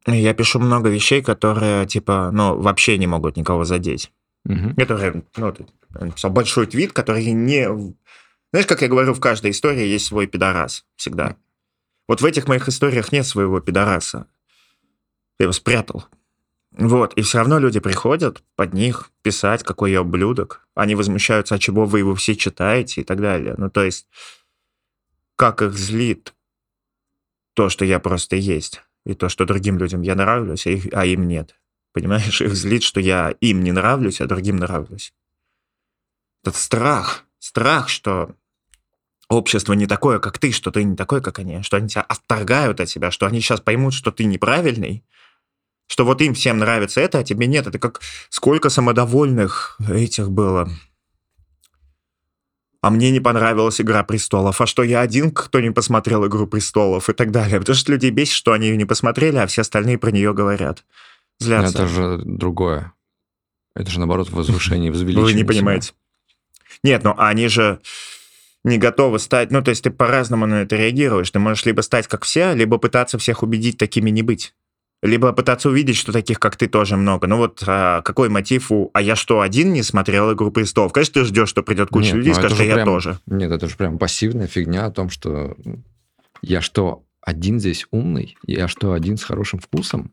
Я 0.07 0.35
пишу 0.35 0.59
много 0.59 0.91
вещей, 0.91 1.23
которые, 1.23 1.87
типа, 1.87 2.31
ну, 2.33 2.61
вообще 2.61 2.99
не 2.99 3.07
могут 3.07 3.37
никого 3.37 3.65
задеть. 3.65 4.13
Угу. 4.45 4.75
Которые, 4.77 5.25
ну, 5.37 5.55
написал 5.99 6.31
большой 6.31 6.67
твит, 6.67 6.93
который 6.93 7.25
не... 7.33 7.95
Знаешь, 8.53 8.67
как 8.67 8.83
я 8.83 8.89
говорю, 8.89 9.15
в 9.15 9.21
каждой 9.21 9.53
истории 9.53 9.87
есть 9.87 10.07
свой 10.07 10.27
пидорас 10.27 10.85
всегда. 10.97 11.37
Вот 12.07 12.21
в 12.21 12.25
этих 12.25 12.47
моих 12.49 12.69
историях 12.69 13.13
нет 13.13 13.27
своего 13.27 13.61
пидораса. 13.61 14.27
Я 15.39 15.45
его 15.45 15.53
спрятал. 15.53 16.05
Вот, 16.73 17.15
и 17.15 17.23
все 17.23 17.39
равно 17.39 17.59
люди 17.59 17.81
приходят 17.81 18.43
под 18.57 18.75
них 18.75 19.11
писать, 19.23 19.63
какой 19.63 19.93
я 19.93 20.03
ублюдок. 20.03 20.67
Они 20.75 20.95
возмущаются, 20.95 21.55
а 21.55 21.59
чего 21.59 21.87
вы 21.87 22.01
его 22.01 22.15
все 22.15 22.37
читаете 22.37 23.01
и 23.01 23.05
так 23.05 23.21
далее. 23.21 23.55
Ну, 23.57 23.71
то 23.71 23.83
есть, 23.83 24.09
как 25.37 25.63
их 25.63 25.73
злит 25.75 26.35
то, 27.55 27.71
что 27.71 27.85
я 27.85 28.01
просто 28.01 28.37
есть 28.37 28.83
и 29.05 29.15
то, 29.15 29.29
что 29.29 29.45
другим 29.45 29.79
людям 29.79 30.03
я 30.03 30.15
нравлюсь, 30.15 30.67
а, 30.67 30.71
их, 30.71 30.87
а 30.93 31.05
им 31.05 31.29
нет. 31.29 31.57
Понимаешь, 31.93 32.41
их 32.41 32.55
злит, 32.55 32.83
что 32.83 33.01
я 33.01 33.35
им 33.41 33.63
не 33.63 33.73
нравлюсь, 33.73 34.21
а 34.21 34.27
другим 34.27 34.57
нравлюсь. 34.57 35.15
Этот 36.43 36.57
страх, 36.57 37.25
страх, 37.39 37.89
что 37.89 38.35
общество 39.29 39.73
не 39.73 39.87
такое, 39.87 40.19
как 40.19 40.39
ты, 40.39 40.53
что 40.53 40.71
ты 40.71 40.85
не 40.85 40.97
такой, 40.97 41.23
как 41.23 41.39
они, 41.39 41.63
что 41.63 41.77
они 41.77 41.89
тебя 41.89 42.03
отторгают 42.03 42.81
от 42.81 42.89
тебя, 42.89 43.11
что 43.11 43.27
они 43.27 43.41
сейчас 43.41 43.61
поймут, 43.61 43.95
что 43.95 44.11
ты 44.11 44.25
неправильный, 44.25 45.05
что 45.87 46.05
вот 46.05 46.21
им 46.21 46.35
всем 46.35 46.59
нравится 46.59 47.01
это, 47.01 47.19
а 47.19 47.25
тебе 47.25 47.47
нет. 47.47 47.67
Это 47.67 47.79
как 47.79 48.01
сколько 48.31 48.71
самодовольных 48.71 49.79
этих 49.89 50.31
было 50.31 50.69
а 52.85 52.91
мне 52.91 53.11
не 53.11 53.19
понравилась 53.19 53.81
«Игра 53.81 54.05
престолов», 54.05 54.61
а 54.61 54.67
что 54.67 54.83
я 54.83 55.01
один, 55.01 55.31
кто 55.31 55.59
не 55.61 55.71
посмотрел 55.71 56.27
«Игру 56.27 56.47
престолов» 56.47 57.09
и 57.09 57.15
так 57.15 57.31
далее. 57.31 57.59
Потому 57.59 57.77
что 57.77 57.93
людей 57.93 58.11
бесит, 58.11 58.35
что 58.35 58.53
они 58.53 58.67
ее 58.67 58.77
не 58.77 58.85
посмотрели, 58.85 59.39
а 59.39 59.47
все 59.47 59.63
остальные 59.63 59.97
про 59.97 60.11
нее 60.11 60.35
говорят. 60.35 60.85
Злятся. 61.39 61.79
Это 61.79 61.89
же 61.89 62.21
другое. 62.23 62.93
Это 63.75 63.91
же, 63.91 64.01
наоборот, 64.01 64.29
возвышение, 64.29 64.91
возвеличение. 64.91 65.25
Вы 65.33 65.33
не 65.33 65.45
понимаете. 65.45 65.93
Нет, 66.83 67.05
ну 67.05 67.15
они 67.17 67.49
же 67.49 67.81
не 68.65 68.77
готовы 68.77 69.19
стать... 69.19 69.51
Ну, 69.51 69.63
то 69.63 69.71
есть 69.71 69.83
ты 69.83 69.91
по-разному 69.91 70.45
на 70.45 70.61
это 70.61 70.77
реагируешь. 70.77 71.31
Ты 71.31 71.39
можешь 71.39 71.65
либо 71.65 71.81
стать 71.81 72.07
как 72.07 72.25
все, 72.25 72.53
либо 72.53 72.77
пытаться 72.77 73.17
всех 73.17 73.43
убедить 73.43 73.79
такими 73.79 74.11
не 74.11 74.21
быть 74.21 74.55
либо 75.05 75.33
пытаться 75.33 75.69
увидеть, 75.69 75.97
что 75.97 76.13
таких, 76.13 76.41
как 76.41 76.57
ты, 76.57 76.67
тоже 76.67 76.97
много. 76.97 77.27
Ну 77.27 77.37
вот 77.37 77.63
а, 77.67 78.01
какой 78.01 78.31
мотив 78.31 78.73
у 78.73 78.91
«А 78.95 79.03
я 79.03 79.17
что, 79.17 79.43
один 79.43 79.73
не 79.73 79.83
смотрел 79.83 80.33
«Игру 80.33 80.51
престолов»? 80.51 80.93
Конечно, 80.93 81.21
ты 81.21 81.25
ждешь, 81.27 81.51
что 81.51 81.63
придет 81.63 81.91
куча 81.91 82.07
нет, 82.07 82.15
людей 82.17 82.33
и 82.33 82.35
ну 82.35 82.41
скажет, 82.41 82.57
что 82.57 82.65
я 82.65 82.75
прям, 82.75 82.87
тоже. 82.87 83.19
Нет, 83.27 83.53
это 83.53 83.69
же 83.69 83.77
прям 83.77 83.99
пассивная 83.99 84.47
фигня 84.47 84.87
о 84.87 84.91
том, 84.91 85.11
что 85.11 85.57
я 86.41 86.63
что, 86.63 87.05
один 87.21 87.61
здесь 87.61 87.87
умный? 87.91 88.39
Я 88.47 88.67
что, 88.67 88.95
один 88.95 89.19
с 89.19 89.25
хорошим 89.25 89.59
вкусом? 89.59 90.13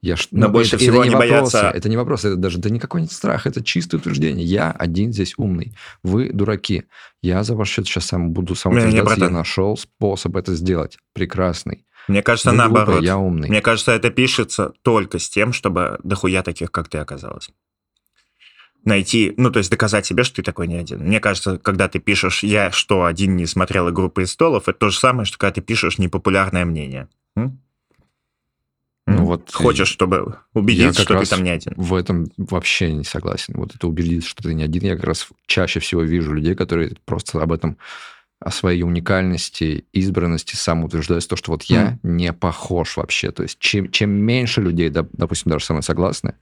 Я 0.00 0.16
ш... 0.16 0.28
Но 0.30 0.46
ну, 0.46 0.52
больше 0.52 0.76
это, 0.76 0.84
всего 0.84 1.02
это 1.02 1.08
не 1.08 1.14
они 1.16 1.30
вопрос, 1.30 1.52
боятся... 1.52 1.76
Это 1.76 1.88
не 1.88 1.96
вопрос, 1.96 2.24
это 2.24 2.36
даже 2.36 2.58
да 2.58 2.70
никакой 2.70 3.00
не 3.00 3.08
страх, 3.08 3.48
это 3.48 3.64
чистое 3.64 4.00
утверждение. 4.00 4.46
Я 4.46 4.70
один 4.70 5.12
здесь 5.12 5.34
умный, 5.36 5.74
вы 6.04 6.32
дураки. 6.32 6.84
Я 7.22 7.42
за 7.42 7.56
ваш 7.56 7.70
счет 7.70 7.86
сейчас 7.86 8.06
сам 8.06 8.30
буду 8.30 8.54
сам 8.54 8.72
утверждаться, 8.72 9.24
я 9.24 9.30
нашел 9.30 9.76
способ 9.76 10.36
это 10.36 10.54
сделать. 10.54 10.98
Прекрасный. 11.12 11.84
Мне 12.08 12.22
кажется, 12.22 12.50
Вы 12.50 12.56
наоборот. 12.56 12.88
Глупый, 12.88 13.06
я 13.06 13.18
умный. 13.18 13.48
Мне 13.48 13.60
кажется, 13.60 13.92
это 13.92 14.10
пишется 14.10 14.72
только 14.82 15.18
с 15.18 15.28
тем, 15.28 15.52
чтобы 15.52 15.98
дохуя 16.02 16.42
таких, 16.42 16.72
как 16.72 16.88
ты, 16.88 16.98
оказалось. 16.98 17.50
Найти, 18.84 19.34
ну, 19.36 19.50
то 19.50 19.58
есть 19.58 19.70
доказать 19.70 20.06
себе, 20.06 20.24
что 20.24 20.36
ты 20.36 20.42
такой 20.42 20.66
не 20.66 20.76
один. 20.76 21.00
Мне 21.00 21.20
кажется, 21.20 21.58
когда 21.58 21.88
ты 21.88 21.98
пишешь 21.98 22.42
«я 22.42 22.70
что, 22.70 23.04
один 23.04 23.36
не 23.36 23.44
смотрел 23.44 23.90
«Игру 23.90 24.08
престолов», 24.08 24.68
это 24.68 24.78
то 24.78 24.88
же 24.88 24.98
самое, 24.98 25.26
что 25.26 25.36
когда 25.36 25.54
ты 25.54 25.60
пишешь 25.60 25.98
непопулярное 25.98 26.64
мнение. 26.64 27.08
М? 27.36 27.60
Ну, 29.06 29.24
вот 29.24 29.50
Хочешь, 29.52 29.88
чтобы 29.88 30.36
убедиться, 30.54 31.02
что 31.02 31.18
ты 31.18 31.26
там 31.26 31.42
не 31.42 31.50
один. 31.50 31.72
В 31.76 31.94
этом 31.94 32.30
вообще 32.36 32.92
не 32.92 33.04
согласен. 33.04 33.54
Вот 33.56 33.74
это 33.74 33.86
убедиться, 33.86 34.28
что 34.28 34.42
ты 34.42 34.54
не 34.54 34.62
один. 34.62 34.82
Я 34.84 34.96
как 34.96 35.04
раз 35.04 35.28
чаще 35.46 35.80
всего 35.80 36.02
вижу 36.02 36.32
людей, 36.32 36.54
которые 36.54 36.94
просто 37.04 37.40
об 37.40 37.52
этом 37.52 37.78
о 38.40 38.50
своей 38.50 38.82
уникальности, 38.82 39.84
избранности 39.92 40.54
сам 40.54 40.84
утверждается 40.84 41.30
то, 41.30 41.36
что 41.36 41.52
вот 41.52 41.64
я 41.64 41.92
mm. 41.92 41.98
не 42.02 42.32
похож 42.32 42.96
вообще. 42.96 43.32
То 43.32 43.42
есть 43.42 43.58
чем, 43.58 43.90
чем 43.90 44.10
меньше 44.10 44.60
людей, 44.60 44.90
допустим, 44.90 45.50
даже 45.50 45.64
со 45.64 45.72
мной 45.72 45.82
согласны, 45.82 46.34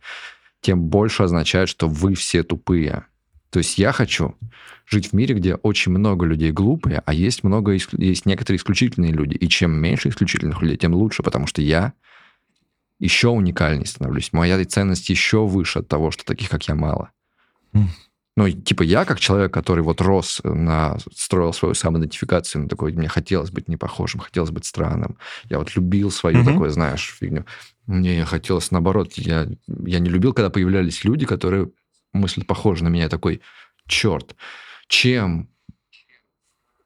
тем 0.61 0.83
больше 0.83 1.23
означает, 1.23 1.69
что 1.69 1.89
вы 1.89 2.15
все 2.15 2.43
тупые. 2.43 3.07
То 3.51 3.61
есть 3.61 3.79
я 3.79 3.93
хочу 3.93 4.35
жить 4.85 5.09
в 5.09 5.13
мире, 5.15 5.35
где 5.35 5.55
очень 5.55 5.93
много 5.93 6.27
людей 6.27 6.53
глупые, 6.53 7.03
а 7.07 7.15
есть 7.15 7.45
много, 7.45 7.73
есть 7.73 8.27
некоторые 8.27 8.59
исключительные 8.59 9.13
люди. 9.13 9.35
И 9.35 9.49
чем 9.49 9.73
меньше 9.73 10.11
исключительных 10.11 10.61
людей, 10.61 10.77
тем 10.77 10.95
лучше, 10.95 11.23
потому 11.23 11.47
что 11.47 11.63
я 11.63 11.95
еще 12.99 13.29
уникальнее 13.29 13.87
становлюсь. 13.87 14.33
Моя 14.33 14.63
ценность 14.65 15.09
еще 15.09 15.47
выше 15.47 15.81
от 15.81 15.89
того, 15.89 16.11
что 16.11 16.25
таких, 16.25 16.51
как 16.51 16.67
я, 16.69 16.75
мало. 16.75 17.11
Mm. 17.73 17.85
Ну, 18.37 18.51
типа 18.51 18.83
я, 18.83 19.07
как 19.07 19.19
человек, 19.19 19.53
который 19.53 19.83
вот 19.83 20.03
рос, 20.03 20.43
на, 20.45 20.99
строил 21.15 21.55
свою 21.55 21.75
самоидентификацию, 21.75 22.63
на 22.63 22.69
такой, 22.69 22.93
мне 22.93 23.09
хотелось 23.09 23.51
быть 23.51 23.67
не 23.67 23.79
похожим, 23.79 24.21
хотелось 24.21 24.51
быть 24.51 24.67
странным. 24.67 25.17
Я 25.49 25.59
вот 25.59 25.75
любил 25.75 26.11
свою 26.11 26.39
mm-hmm. 26.39 26.53
такое, 26.53 26.71
знаешь, 26.71 27.17
фигню. 27.19 27.47
Мне 27.87 28.25
хотелось 28.27 28.71
наоборот. 28.71 29.15
Я, 29.15 29.49
я 29.67 29.99
не 30.01 30.11
любил, 30.11 30.35
когда 30.35 30.51
появлялись 30.51 31.03
люди, 31.05 31.25
которые 31.25 31.71
мыслят 32.13 32.47
похожи 32.47 32.85
на 32.85 32.89
меня. 32.89 33.05
Я 33.05 33.09
такой, 33.09 33.41
черт, 33.87 34.37
чем 34.89 35.49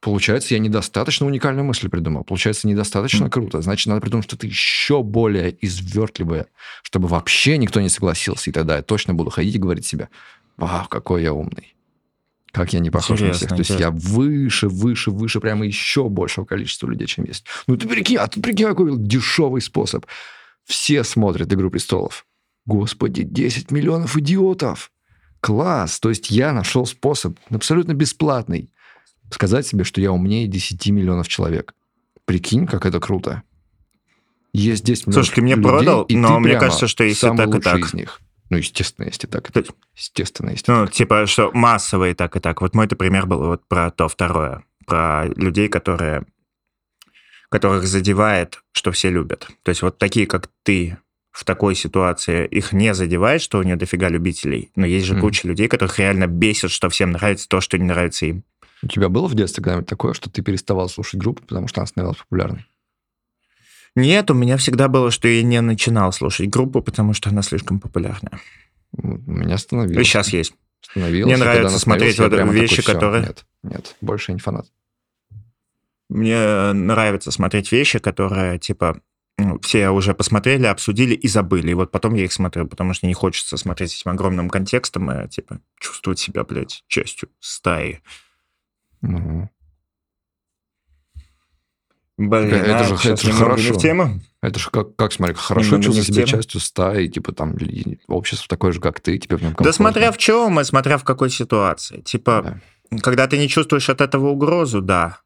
Получается, 0.01 0.55
я 0.55 0.61
недостаточно 0.61 1.27
уникальную 1.27 1.65
мысль 1.65 1.91
придумал. 1.91 2.25
Получается, 2.25 2.67
недостаточно 2.67 3.27
mm. 3.27 3.31
круто. 3.31 3.61
Значит, 3.61 3.87
надо 3.89 4.01
придумать 4.01 4.25
что-то 4.25 4.47
еще 4.47 5.03
более 5.03 5.55
извертливое, 5.61 6.47
чтобы 6.83 7.07
вообще 7.07 7.59
никто 7.59 7.83
не 7.83 7.91
согласился. 7.91 8.49
И 8.49 8.53
тогда 8.53 8.77
я 8.77 8.83
точно 8.83 9.13
буду 9.13 9.29
ходить 9.29 9.57
и 9.57 9.59
говорить 9.59 9.85
себе, 9.85 10.09
вау, 10.67 10.87
какой 10.89 11.23
я 11.23 11.33
умный. 11.33 11.75
Как 12.53 12.73
я 12.73 12.81
не 12.81 12.91
похож 12.91 13.21
интересно, 13.21 13.29
на 13.29 13.37
всех. 13.37 13.67
То 13.67 13.73
есть 13.73 13.81
я 13.81 13.91
выше, 13.91 14.69
выше, 14.69 15.11
выше, 15.11 15.41
прямо 15.41 15.65
еще 15.65 16.09
большего 16.09 16.45
количества 16.45 16.89
людей, 16.89 17.07
чем 17.07 17.25
есть. 17.25 17.45
Ну 17.67 17.77
ты 17.77 17.87
прикинь, 17.89 18.17
а 18.17 18.27
ты 18.27 18.41
прикинь, 18.41 18.67
какой 18.67 18.97
дешевый 18.97 19.61
способ. 19.61 20.05
Все 20.65 21.05
смотрят 21.05 21.53
«Игру 21.53 21.71
престолов». 21.71 22.27
Господи, 22.67 23.23
10 23.23 23.71
миллионов 23.71 24.17
идиотов! 24.17 24.93
Класс! 25.41 26.01
То 26.01 26.11
есть 26.11 26.31
я 26.31 26.53
нашел 26.53 26.87
способ, 26.87 27.39
абсолютно 27.49 27.95
бесплатный, 27.95 28.71
сказать 29.31 29.67
себе, 29.67 29.85
что 29.85 30.01
я 30.01 30.13
умнее 30.13 30.47
10 30.47 30.87
миллионов 30.89 31.29
человек. 31.29 31.75
Прикинь, 32.25 32.67
как 32.67 32.85
это 32.85 33.01
круто. 33.01 33.43
Есть 34.53 34.85
10 34.85 35.07
миллионов 35.07 35.27
Слушай, 35.27 35.35
ты 35.37 35.43
мне 35.43 35.55
людей, 35.55 35.69
продал, 35.69 36.07
но 36.11 36.41
мне 36.41 36.59
кажется, 36.59 36.89
что 36.89 37.05
если 37.05 37.35
так 37.35 37.55
и 37.55 37.61
так. 37.61 37.79
из 37.79 37.95
них. 37.95 38.21
Ну, 38.51 38.57
естественно, 38.57 39.07
если 39.07 39.27
так 39.27 39.49
и 39.49 39.53
так. 39.53 39.67
Естественно, 39.97 40.51
если 40.51 40.71
Ну, 40.71 40.87
так. 40.87 40.95
типа, 40.95 41.27
что 41.27 41.51
массовые 41.53 42.15
так 42.15 42.37
и 42.37 42.41
так. 42.41 42.61
Вот 42.61 42.75
мой-то 42.75 42.97
пример 42.97 43.27
был 43.27 43.39
вот 43.47 43.67
про 43.69 43.91
то 43.91 44.09
второе. 44.09 44.65
Про 44.87 45.27
людей, 45.37 45.69
которые 45.69 46.25
которых 47.49 47.85
задевает, 47.87 48.61
что 48.73 48.93
все 48.93 49.11
любят. 49.11 49.49
То 49.65 49.71
есть 49.71 49.83
вот 49.83 49.99
такие, 49.99 50.27
как 50.27 50.49
ты, 50.63 50.99
в 51.33 51.45
такой 51.45 51.75
ситуации 51.75 52.47
их 52.47 52.73
не 52.73 52.95
задевает, 52.95 53.43
что 53.43 53.59
у 53.59 53.63
нее 53.63 53.77
дофига 53.77 54.09
любителей. 54.09 54.71
Но 54.77 54.87
есть 54.87 55.07
же 55.07 55.15
Мгм. 55.15 55.23
куча 55.23 55.49
людей, 55.49 55.67
которых 55.69 55.99
реально 55.99 56.27
бесит, 56.29 56.71
что 56.71 56.89
всем 56.89 57.11
нравится 57.13 57.49
то, 57.49 57.61
что 57.61 57.77
не 57.77 57.85
нравится 57.85 58.27
им. 58.27 58.45
У 58.83 58.87
тебя 58.89 59.09
было 59.09 59.27
в 59.27 59.35
детстве 59.35 59.63
когда-нибудь 59.63 59.89
такое, 59.89 60.13
что 60.15 60.31
ты 60.31 60.43
переставал 60.43 60.89
слушать 60.89 61.21
группу, 61.21 61.43
потому 61.43 61.69
что 61.69 61.81
она 61.81 61.87
становилась 61.87 62.19
популярной? 62.19 62.67
Нет, 63.97 64.31
у 64.31 64.35
меня 64.35 64.57
всегда 64.57 64.89
было, 64.89 65.11
что 65.11 65.29
я 65.29 65.43
не 65.43 65.61
начинал 65.61 66.13
слушать 66.13 66.49
группу, 66.49 66.81
потому 66.83 67.13
что 67.13 67.31
она 67.31 67.43
слишком 67.43 67.81
популярная. 67.81 68.41
У 68.93 69.07
меня 69.07 69.59
становилось. 69.59 70.07
И 70.07 70.09
сейчас 70.09 70.33
есть. 70.33 70.55
становилось. 70.81 71.27
Мне 71.27 71.37
нравится 71.37 71.79
смотреть 71.79 72.19
вот 72.19 72.33
вещи, 72.33 72.77
такой, 72.77 72.83
«Всё, 72.83 72.93
которые- 72.93 73.23
Нет, 73.23 73.45
нет, 73.63 73.97
больше 74.01 74.33
не 74.33 74.39
фанат. 74.39 74.67
Мне 76.09 76.73
нравится 76.73 77.31
смотреть 77.31 77.71
вещи, 77.71 77.99
которые, 78.01 78.59
типа, 78.59 79.01
ну, 79.39 79.61
все 79.61 79.91
уже 79.91 80.13
посмотрели, 80.15 80.67
обсудили 80.67 81.15
и 81.15 81.29
забыли. 81.29 81.71
И 81.71 81.75
вот 81.75 81.93
потом 81.93 82.15
я 82.15 82.25
их 82.25 82.33
смотрю, 82.33 82.67
потому 82.67 82.95
что 82.95 83.07
не 83.07 83.15
хочется 83.15 83.57
смотреть 83.57 83.95
этим 83.95 84.11
огромным 84.11 84.51
контекстом 84.51 85.11
и, 85.11 85.29
типа, 85.29 85.61
чувствовать 85.79 86.19
себя, 86.19 86.43
блядь, 86.45 86.83
частью 86.89 87.29
стаи. 87.39 88.01
Мгм. 89.03 89.51
Блин, 92.23 92.53
Это 92.53 92.81
а, 92.81 92.85
же- 92.85 93.13
это 93.13 93.25
же 93.27 93.33
хорошо. 93.33 93.73
в 93.73 93.79
тему. 93.81 94.21
Это 94.43 94.59
же 94.61 94.69
как, 94.71 94.95
как 94.95 95.11
смотри, 95.11 95.35
хорошо 95.37 95.77
Немного 95.77 95.85
чувствовать 95.85 96.07
себя 96.15 96.27
частью 96.27 96.61
стаи, 96.61 97.07
типа 97.07 97.33
там 97.33 97.57
общество 98.09 98.47
такое 98.47 98.73
же, 98.73 98.81
как 98.81 99.01
ты, 99.01 99.17
тебе 99.17 99.39
в 99.39 99.41
нем 99.43 99.53
Да 99.53 99.57
комфортно. 99.57 99.73
смотря 99.73 100.13
в 100.13 100.19
чем 100.19 100.61
и 100.61 100.65
смотря 100.65 100.99
в 100.99 101.05
какой 101.05 101.31
ситуации. 101.31 102.03
Типа, 102.03 102.61
Да. 102.91 102.99
когда 103.01 103.27
ты 103.27 103.39
не 103.39 103.49
чувствуешь 103.49 103.89
от 103.89 104.03
этого 104.03 104.29
угрозу, 104.29 104.83
да. 104.83 105.21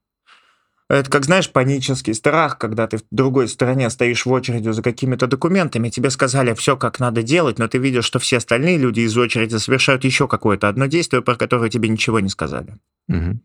Это 0.89 1.11
как, 1.11 1.25
знаешь, 1.25 1.51
панический 1.51 2.15
страх, 2.15 2.59
когда 2.59 2.87
ты 2.87 2.99
в 2.99 3.03
другой 3.11 3.49
стороне 3.49 3.91
стоишь 3.91 4.25
в 4.25 4.31
очереди 4.31 4.69
за 4.69 4.81
какими-то 4.83 5.27
документами, 5.27 5.89
тебе 5.89 6.11
сказали 6.11 6.55
все, 6.55 6.77
как 6.77 7.01
надо 7.01 7.25
делать, 7.25 7.59
но 7.59 7.67
ты 7.67 7.79
видишь, 7.79 8.05
что 8.05 8.21
все 8.21 8.37
остальные 8.37 8.77
люди 8.79 9.01
из 9.01 9.17
очереди 9.19 9.57
совершают 9.57 10.05
еще 10.05 10.29
какое-то 10.29 10.69
одно 10.69 10.87
действие, 10.87 11.23
про 11.23 11.35
которое 11.35 11.71
тебе 11.71 11.89
ничего 11.89 12.21
не 12.21 12.29
сказали. 12.29 12.77
Мгм. 13.09 13.41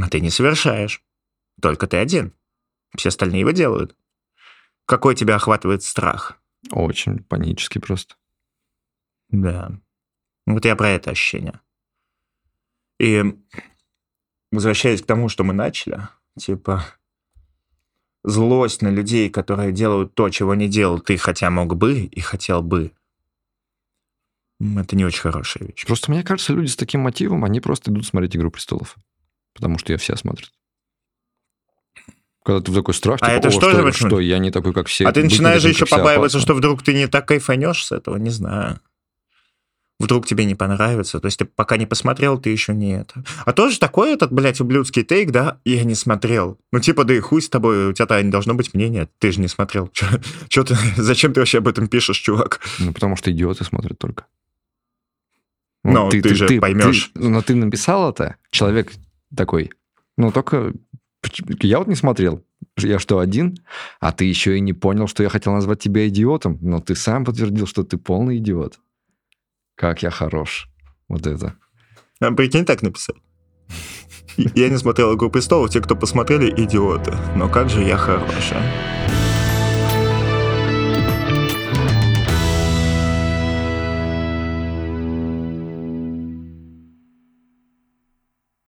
А 0.00 0.08
ты 0.08 0.20
не 0.20 0.30
совершаешь. 0.30 1.02
Только 1.60 1.86
ты 1.86 1.96
один. 1.96 2.32
Все 2.96 3.08
остальные 3.08 3.40
его 3.40 3.50
делают. 3.50 3.96
Какой 4.86 5.14
тебя 5.14 5.36
охватывает 5.36 5.82
страх? 5.82 6.40
Очень 6.70 7.22
панически 7.22 7.78
просто. 7.78 8.16
Да. 9.28 9.72
Вот 10.46 10.64
я 10.64 10.76
про 10.76 10.90
это 10.90 11.10
ощущение. 11.10 11.60
И 12.98 13.22
возвращаясь 14.50 15.02
к 15.02 15.06
тому, 15.06 15.28
что 15.28 15.44
мы 15.44 15.52
начали, 15.52 16.08
типа 16.38 16.84
злость 18.24 18.82
на 18.82 18.88
людей, 18.88 19.30
которые 19.30 19.72
делают 19.72 20.14
то, 20.14 20.30
чего 20.30 20.54
не 20.54 20.68
делал 20.68 21.00
ты, 21.00 21.16
хотя 21.16 21.50
мог 21.50 21.76
бы 21.76 22.04
и 22.04 22.20
хотел 22.20 22.62
бы, 22.62 22.92
это 24.60 24.96
не 24.96 25.04
очень 25.04 25.20
хорошая 25.20 25.68
вещь. 25.68 25.86
Просто 25.86 26.10
мне 26.10 26.24
кажется, 26.24 26.52
люди 26.52 26.68
с 26.68 26.76
таким 26.76 27.02
мотивом, 27.02 27.44
они 27.44 27.60
просто 27.60 27.92
идут 27.92 28.06
смотреть 28.06 28.36
«Игру 28.36 28.50
престолов». 28.50 28.96
Потому 29.54 29.78
что 29.78 29.92
ее 29.92 29.98
все 29.98 30.16
смотрят. 30.16 30.52
Когда 32.48 32.62
ты 32.62 32.72
в 32.72 32.74
такой 32.74 32.94
страх, 32.94 33.18
А 33.20 33.26
типа, 33.26 33.36
это 33.36 33.48
«О, 33.48 33.50
что 33.50 33.92
что, 33.92 33.92
что, 33.92 34.20
я 34.20 34.38
не 34.38 34.50
такой, 34.50 34.72
как 34.72 34.86
все. 34.86 35.06
а 35.06 35.12
ты 35.12 35.22
начинаешь 35.22 35.60
же 35.60 35.68
еще 35.68 35.84
побаиваться, 35.84 36.38
опасно». 36.38 36.40
что 36.40 36.54
вдруг 36.54 36.82
ты 36.82 36.94
не 36.94 37.06
так 37.06 37.28
кайфанешь 37.28 37.84
с 37.84 37.92
этого, 37.92 38.16
не 38.16 38.30
знаю. 38.30 38.80
Вдруг 40.00 40.26
тебе 40.26 40.46
не 40.46 40.54
понравится. 40.54 41.20
То 41.20 41.26
есть 41.26 41.38
ты 41.38 41.44
пока 41.44 41.76
не 41.76 41.84
посмотрел, 41.84 42.40
ты 42.40 42.48
еще 42.48 42.72
не 42.72 43.00
это. 43.00 43.22
А 43.44 43.52
тоже 43.52 43.78
такой 43.78 44.14
этот, 44.14 44.32
блядь, 44.32 44.62
ублюдский 44.62 45.04
тейк, 45.04 45.30
да? 45.30 45.60
Я 45.66 45.84
не 45.84 45.94
смотрел. 45.94 46.58
Ну, 46.72 46.80
типа, 46.80 47.04
да 47.04 47.12
и 47.12 47.20
хуй 47.20 47.42
с 47.42 47.50
тобой, 47.50 47.88
у 47.88 47.92
тебя-то 47.92 48.22
не 48.22 48.30
должно 48.30 48.54
быть 48.54 48.72
мнения. 48.72 49.10
Ты 49.18 49.30
же 49.30 49.40
не 49.40 49.48
смотрел. 49.48 49.90
Че 50.48 50.64
ты, 50.64 50.74
зачем 50.96 51.34
ты 51.34 51.40
вообще 51.40 51.58
об 51.58 51.68
этом 51.68 51.86
пишешь, 51.86 52.16
чувак? 52.16 52.60
Ну, 52.78 52.94
потому 52.94 53.16
что 53.16 53.30
идиоты 53.30 53.64
смотрят 53.64 53.98
только. 53.98 54.24
Ну, 55.84 56.08
ты 56.08 56.34
же 56.34 56.48
поймешь. 56.58 57.10
ты- 57.12 57.28
но 57.28 57.42
ты 57.42 57.54
написал 57.54 58.10
это, 58.10 58.36
человек 58.50 58.94
такой, 59.36 59.70
ну, 60.16 60.32
только 60.32 60.72
я 61.60 61.78
вот 61.78 61.88
не 61.88 61.94
смотрел. 61.94 62.44
Я 62.76 62.98
что, 62.98 63.18
один? 63.18 63.56
А 64.00 64.12
ты 64.12 64.24
еще 64.24 64.56
и 64.56 64.60
не 64.60 64.72
понял, 64.72 65.08
что 65.08 65.22
я 65.22 65.28
хотел 65.28 65.52
назвать 65.52 65.80
тебя 65.80 66.08
идиотом, 66.08 66.58
но 66.60 66.80
ты 66.80 66.94
сам 66.94 67.24
подтвердил, 67.24 67.66
что 67.66 67.82
ты 67.82 67.96
полный 67.98 68.38
идиот. 68.38 68.78
Как 69.74 70.02
я 70.02 70.10
хорош. 70.10 70.68
Вот 71.08 71.26
это. 71.26 71.54
А, 72.20 72.32
прикинь, 72.32 72.64
так 72.64 72.82
написать. 72.82 73.16
Я 74.36 74.68
не 74.68 74.78
смотрел 74.78 75.16
«Игру 75.16 75.30
престолов», 75.30 75.70
те, 75.70 75.80
кто 75.80 75.96
посмотрели, 75.96 76.50
идиоты. 76.64 77.16
Но 77.34 77.48
как 77.48 77.68
же 77.70 77.82
я 77.82 77.96
хорош, 77.96 78.52
а? 78.52 79.27